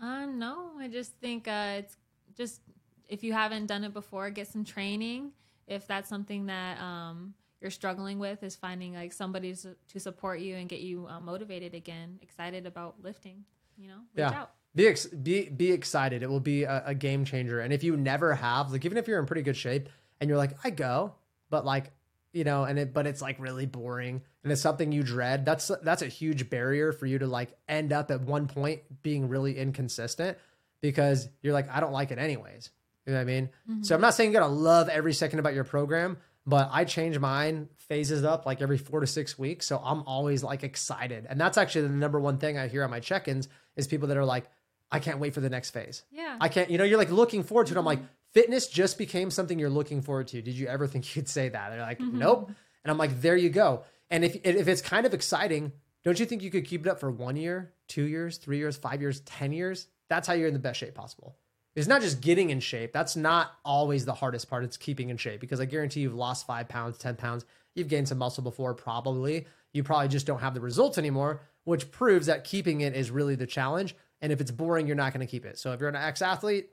Um, 0.00 0.38
no, 0.38 0.70
I 0.78 0.88
just 0.88 1.12
think 1.16 1.48
uh, 1.48 1.76
it's 1.78 1.96
just 2.36 2.60
if 3.08 3.22
you 3.22 3.32
haven't 3.32 3.66
done 3.66 3.84
it 3.84 3.92
before, 3.92 4.30
get 4.30 4.48
some 4.48 4.64
training. 4.64 5.32
If 5.66 5.86
that's 5.86 6.08
something 6.08 6.46
that 6.46 6.80
um, 6.80 7.34
you're 7.60 7.70
struggling 7.70 8.18
with, 8.18 8.42
is 8.42 8.56
finding 8.56 8.94
like 8.94 9.12
somebody 9.12 9.54
to, 9.54 9.74
to 9.92 10.00
support 10.00 10.40
you 10.40 10.56
and 10.56 10.68
get 10.68 10.80
you 10.80 11.06
uh, 11.08 11.20
motivated 11.20 11.74
again, 11.74 12.18
excited 12.22 12.66
about 12.66 12.96
lifting. 13.02 13.44
You 13.76 13.88
know, 13.88 13.94
reach 14.14 14.30
Yeah. 14.30 14.40
out. 14.40 14.50
Be 14.74 14.88
ex- 14.88 15.06
be 15.06 15.48
be 15.48 15.70
excited. 15.70 16.22
It 16.22 16.28
will 16.28 16.40
be 16.40 16.64
a, 16.64 16.82
a 16.86 16.94
game 16.94 17.24
changer. 17.24 17.60
And 17.60 17.72
if 17.72 17.84
you 17.84 17.96
never 17.96 18.34
have, 18.34 18.72
like, 18.72 18.84
even 18.84 18.98
if 18.98 19.06
you're 19.06 19.20
in 19.20 19.26
pretty 19.26 19.42
good 19.42 19.56
shape 19.56 19.88
and 20.20 20.28
you're 20.28 20.36
like, 20.38 20.52
I 20.64 20.70
go, 20.70 21.14
but 21.48 21.64
like, 21.64 21.92
you 22.34 22.44
know, 22.44 22.64
and 22.64 22.78
it, 22.78 22.92
but 22.92 23.06
it's 23.06 23.22
like 23.22 23.38
really 23.38 23.64
boring 23.64 24.20
and 24.42 24.52
it's 24.52 24.60
something 24.60 24.92
you 24.92 25.02
dread. 25.02 25.46
That's 25.46 25.70
that's 25.82 26.02
a 26.02 26.06
huge 26.06 26.50
barrier 26.50 26.92
for 26.92 27.06
you 27.06 27.20
to 27.20 27.26
like 27.26 27.56
end 27.68 27.92
up 27.92 28.10
at 28.10 28.20
one 28.20 28.48
point 28.48 28.82
being 29.02 29.28
really 29.28 29.56
inconsistent 29.56 30.36
because 30.80 31.28
you're 31.40 31.54
like, 31.54 31.70
I 31.70 31.80
don't 31.80 31.92
like 31.92 32.10
it 32.10 32.18
anyways. 32.18 32.70
You 33.06 33.12
know 33.12 33.18
what 33.18 33.22
I 33.22 33.24
mean? 33.24 33.50
So 33.66 33.72
mm-hmm. 33.72 33.94
I'm 33.94 34.00
not 34.00 34.14
saying 34.14 34.30
you 34.32 34.38
gotta 34.38 34.52
love 34.52 34.88
every 34.88 35.12
second 35.12 35.38
about 35.38 35.54
your 35.54 35.64
program, 35.64 36.16
but 36.44 36.70
I 36.72 36.84
change 36.84 37.18
mine 37.18 37.68
phases 37.76 38.24
up 38.24 38.46
like 38.46 38.60
every 38.60 38.78
four 38.78 39.00
to 39.00 39.06
six 39.06 39.38
weeks. 39.38 39.66
So 39.66 39.80
I'm 39.82 40.02
always 40.02 40.42
like 40.42 40.64
excited. 40.64 41.26
And 41.28 41.40
that's 41.40 41.56
actually 41.56 41.82
the 41.82 41.94
number 41.94 42.18
one 42.18 42.38
thing 42.38 42.58
I 42.58 42.66
hear 42.66 42.82
on 42.82 42.90
my 42.90 43.00
check-ins 43.00 43.48
is 43.76 43.86
people 43.86 44.08
that 44.08 44.16
are 44.16 44.24
like, 44.24 44.46
I 44.90 44.98
can't 44.98 45.18
wait 45.18 45.34
for 45.34 45.40
the 45.40 45.50
next 45.50 45.70
phase. 45.70 46.02
Yeah. 46.10 46.36
I 46.40 46.48
can't, 46.48 46.70
you 46.70 46.78
know, 46.78 46.84
you're 46.84 46.98
like 46.98 47.10
looking 47.10 47.44
forward 47.44 47.68
to 47.68 47.74
it. 47.74 47.78
I'm 47.78 47.84
like, 47.84 48.00
fitness 48.34 48.66
just 48.66 48.98
became 48.98 49.30
something 49.30 49.58
you're 49.58 49.70
looking 49.70 50.02
forward 50.02 50.28
to. 50.28 50.42
Did 50.42 50.54
you 50.54 50.66
ever 50.66 50.86
think 50.86 51.16
you'd 51.16 51.28
say 51.28 51.48
that? 51.48 51.70
They're 51.70 51.80
like, 51.80 51.98
mm-hmm. 51.98 52.18
nope. 52.18 52.50
And 52.84 52.90
I'm 52.90 52.98
like, 52.98 53.20
there 53.22 53.36
you 53.36 53.48
go. 53.48 53.84
And 54.10 54.24
if 54.24 54.36
if 54.44 54.68
it's 54.68 54.82
kind 54.82 55.06
of 55.06 55.14
exciting, 55.14 55.72
don't 56.04 56.20
you 56.20 56.26
think 56.26 56.42
you 56.42 56.50
could 56.50 56.66
keep 56.66 56.86
it 56.86 56.90
up 56.90 57.00
for 57.00 57.10
one 57.10 57.36
year, 57.36 57.72
two 57.88 58.04
years, 58.04 58.36
three 58.36 58.58
years, 58.58 58.76
five 58.76 59.00
years, 59.00 59.20
ten 59.20 59.52
years? 59.52 59.86
That's 60.10 60.28
how 60.28 60.34
you're 60.34 60.48
in 60.48 60.54
the 60.54 60.60
best 60.60 60.78
shape 60.78 60.94
possible. 60.94 61.36
It's 61.74 61.88
not 61.88 62.02
just 62.02 62.20
getting 62.20 62.50
in 62.50 62.60
shape. 62.60 62.92
That's 62.92 63.16
not 63.16 63.52
always 63.64 64.04
the 64.04 64.14
hardest 64.14 64.48
part. 64.48 64.64
It's 64.64 64.76
keeping 64.76 65.08
in 65.08 65.16
shape 65.16 65.40
because 65.40 65.60
I 65.60 65.64
guarantee 65.64 66.00
you've 66.00 66.14
lost 66.14 66.46
five 66.46 66.68
pounds, 66.68 66.98
10 66.98 67.16
pounds. 67.16 67.44
You've 67.74 67.88
gained 67.88 68.06
some 68.06 68.18
muscle 68.18 68.44
before, 68.44 68.74
probably. 68.74 69.46
You 69.72 69.82
probably 69.82 70.08
just 70.08 70.26
don't 70.26 70.38
have 70.38 70.54
the 70.54 70.60
results 70.60 70.98
anymore, 70.98 71.40
which 71.64 71.90
proves 71.90 72.26
that 72.26 72.44
keeping 72.44 72.82
it 72.82 72.94
is 72.94 73.10
really 73.10 73.34
the 73.34 73.46
challenge. 73.46 73.96
And 74.20 74.32
if 74.32 74.40
it's 74.40 74.52
boring, 74.52 74.86
you're 74.86 74.94
not 74.94 75.12
going 75.12 75.26
to 75.26 75.30
keep 75.30 75.44
it. 75.44 75.58
So 75.58 75.72
if 75.72 75.80
you're 75.80 75.88
an 75.88 75.96
ex 75.96 76.22
athlete, 76.22 76.70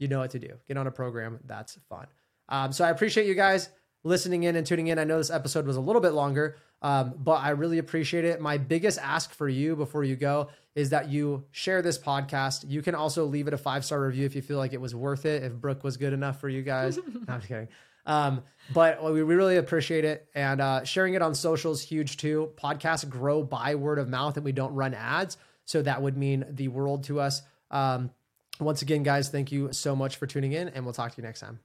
you 0.00 0.08
know 0.08 0.18
what 0.18 0.30
to 0.30 0.40
do. 0.40 0.54
Get 0.66 0.76
on 0.76 0.88
a 0.88 0.90
program. 0.90 1.38
That's 1.44 1.78
fun. 1.88 2.06
Um, 2.48 2.72
so 2.72 2.84
I 2.84 2.90
appreciate 2.90 3.26
you 3.26 3.34
guys 3.34 3.68
listening 4.02 4.42
in 4.44 4.56
and 4.56 4.66
tuning 4.66 4.88
in. 4.88 4.98
I 4.98 5.04
know 5.04 5.18
this 5.18 5.30
episode 5.30 5.66
was 5.66 5.76
a 5.76 5.80
little 5.80 6.00
bit 6.00 6.10
longer, 6.10 6.56
um, 6.82 7.14
but 7.18 7.42
I 7.42 7.50
really 7.50 7.78
appreciate 7.78 8.24
it. 8.24 8.40
My 8.40 8.58
biggest 8.58 8.98
ask 8.98 9.32
for 9.32 9.48
you 9.48 9.76
before 9.76 10.02
you 10.02 10.16
go 10.16 10.48
is 10.74 10.90
that 10.90 11.10
you 11.10 11.44
share 11.50 11.82
this 11.82 11.98
podcast. 11.98 12.68
You 12.68 12.82
can 12.82 12.94
also 12.94 13.26
leave 13.26 13.46
it 13.46 13.54
a 13.54 13.58
five 13.58 13.84
star 13.84 14.00
review 14.00 14.24
if 14.24 14.34
you 14.34 14.42
feel 14.42 14.56
like 14.56 14.72
it 14.72 14.80
was 14.80 14.94
worth 14.94 15.26
it, 15.26 15.42
if 15.42 15.52
Brooke 15.52 15.84
was 15.84 15.96
good 15.96 16.12
enough 16.12 16.40
for 16.40 16.48
you 16.48 16.62
guys. 16.62 16.96
no, 17.28 17.34
I'm 17.34 17.40
kidding. 17.42 17.68
Um, 18.06 18.42
but 18.72 19.04
we 19.04 19.22
really 19.22 19.58
appreciate 19.58 20.04
it. 20.04 20.26
And 20.34 20.60
uh, 20.60 20.84
sharing 20.84 21.14
it 21.14 21.22
on 21.22 21.34
socials 21.34 21.82
huge 21.82 22.16
too. 22.16 22.52
Podcasts 22.56 23.08
grow 23.08 23.42
by 23.42 23.74
word 23.74 23.98
of 23.98 24.08
mouth 24.08 24.36
and 24.36 24.44
we 24.44 24.52
don't 24.52 24.74
run 24.74 24.94
ads. 24.94 25.36
So 25.66 25.82
that 25.82 26.00
would 26.00 26.16
mean 26.16 26.46
the 26.50 26.68
world 26.68 27.04
to 27.04 27.20
us. 27.20 27.42
Um, 27.70 28.10
once 28.60 28.82
again, 28.82 29.02
guys, 29.02 29.28
thank 29.28 29.50
you 29.50 29.72
so 29.72 29.96
much 29.96 30.16
for 30.16 30.26
tuning 30.26 30.52
in, 30.52 30.68
and 30.68 30.84
we'll 30.84 30.94
talk 30.94 31.12
to 31.12 31.20
you 31.20 31.26
next 31.26 31.40
time. 31.40 31.60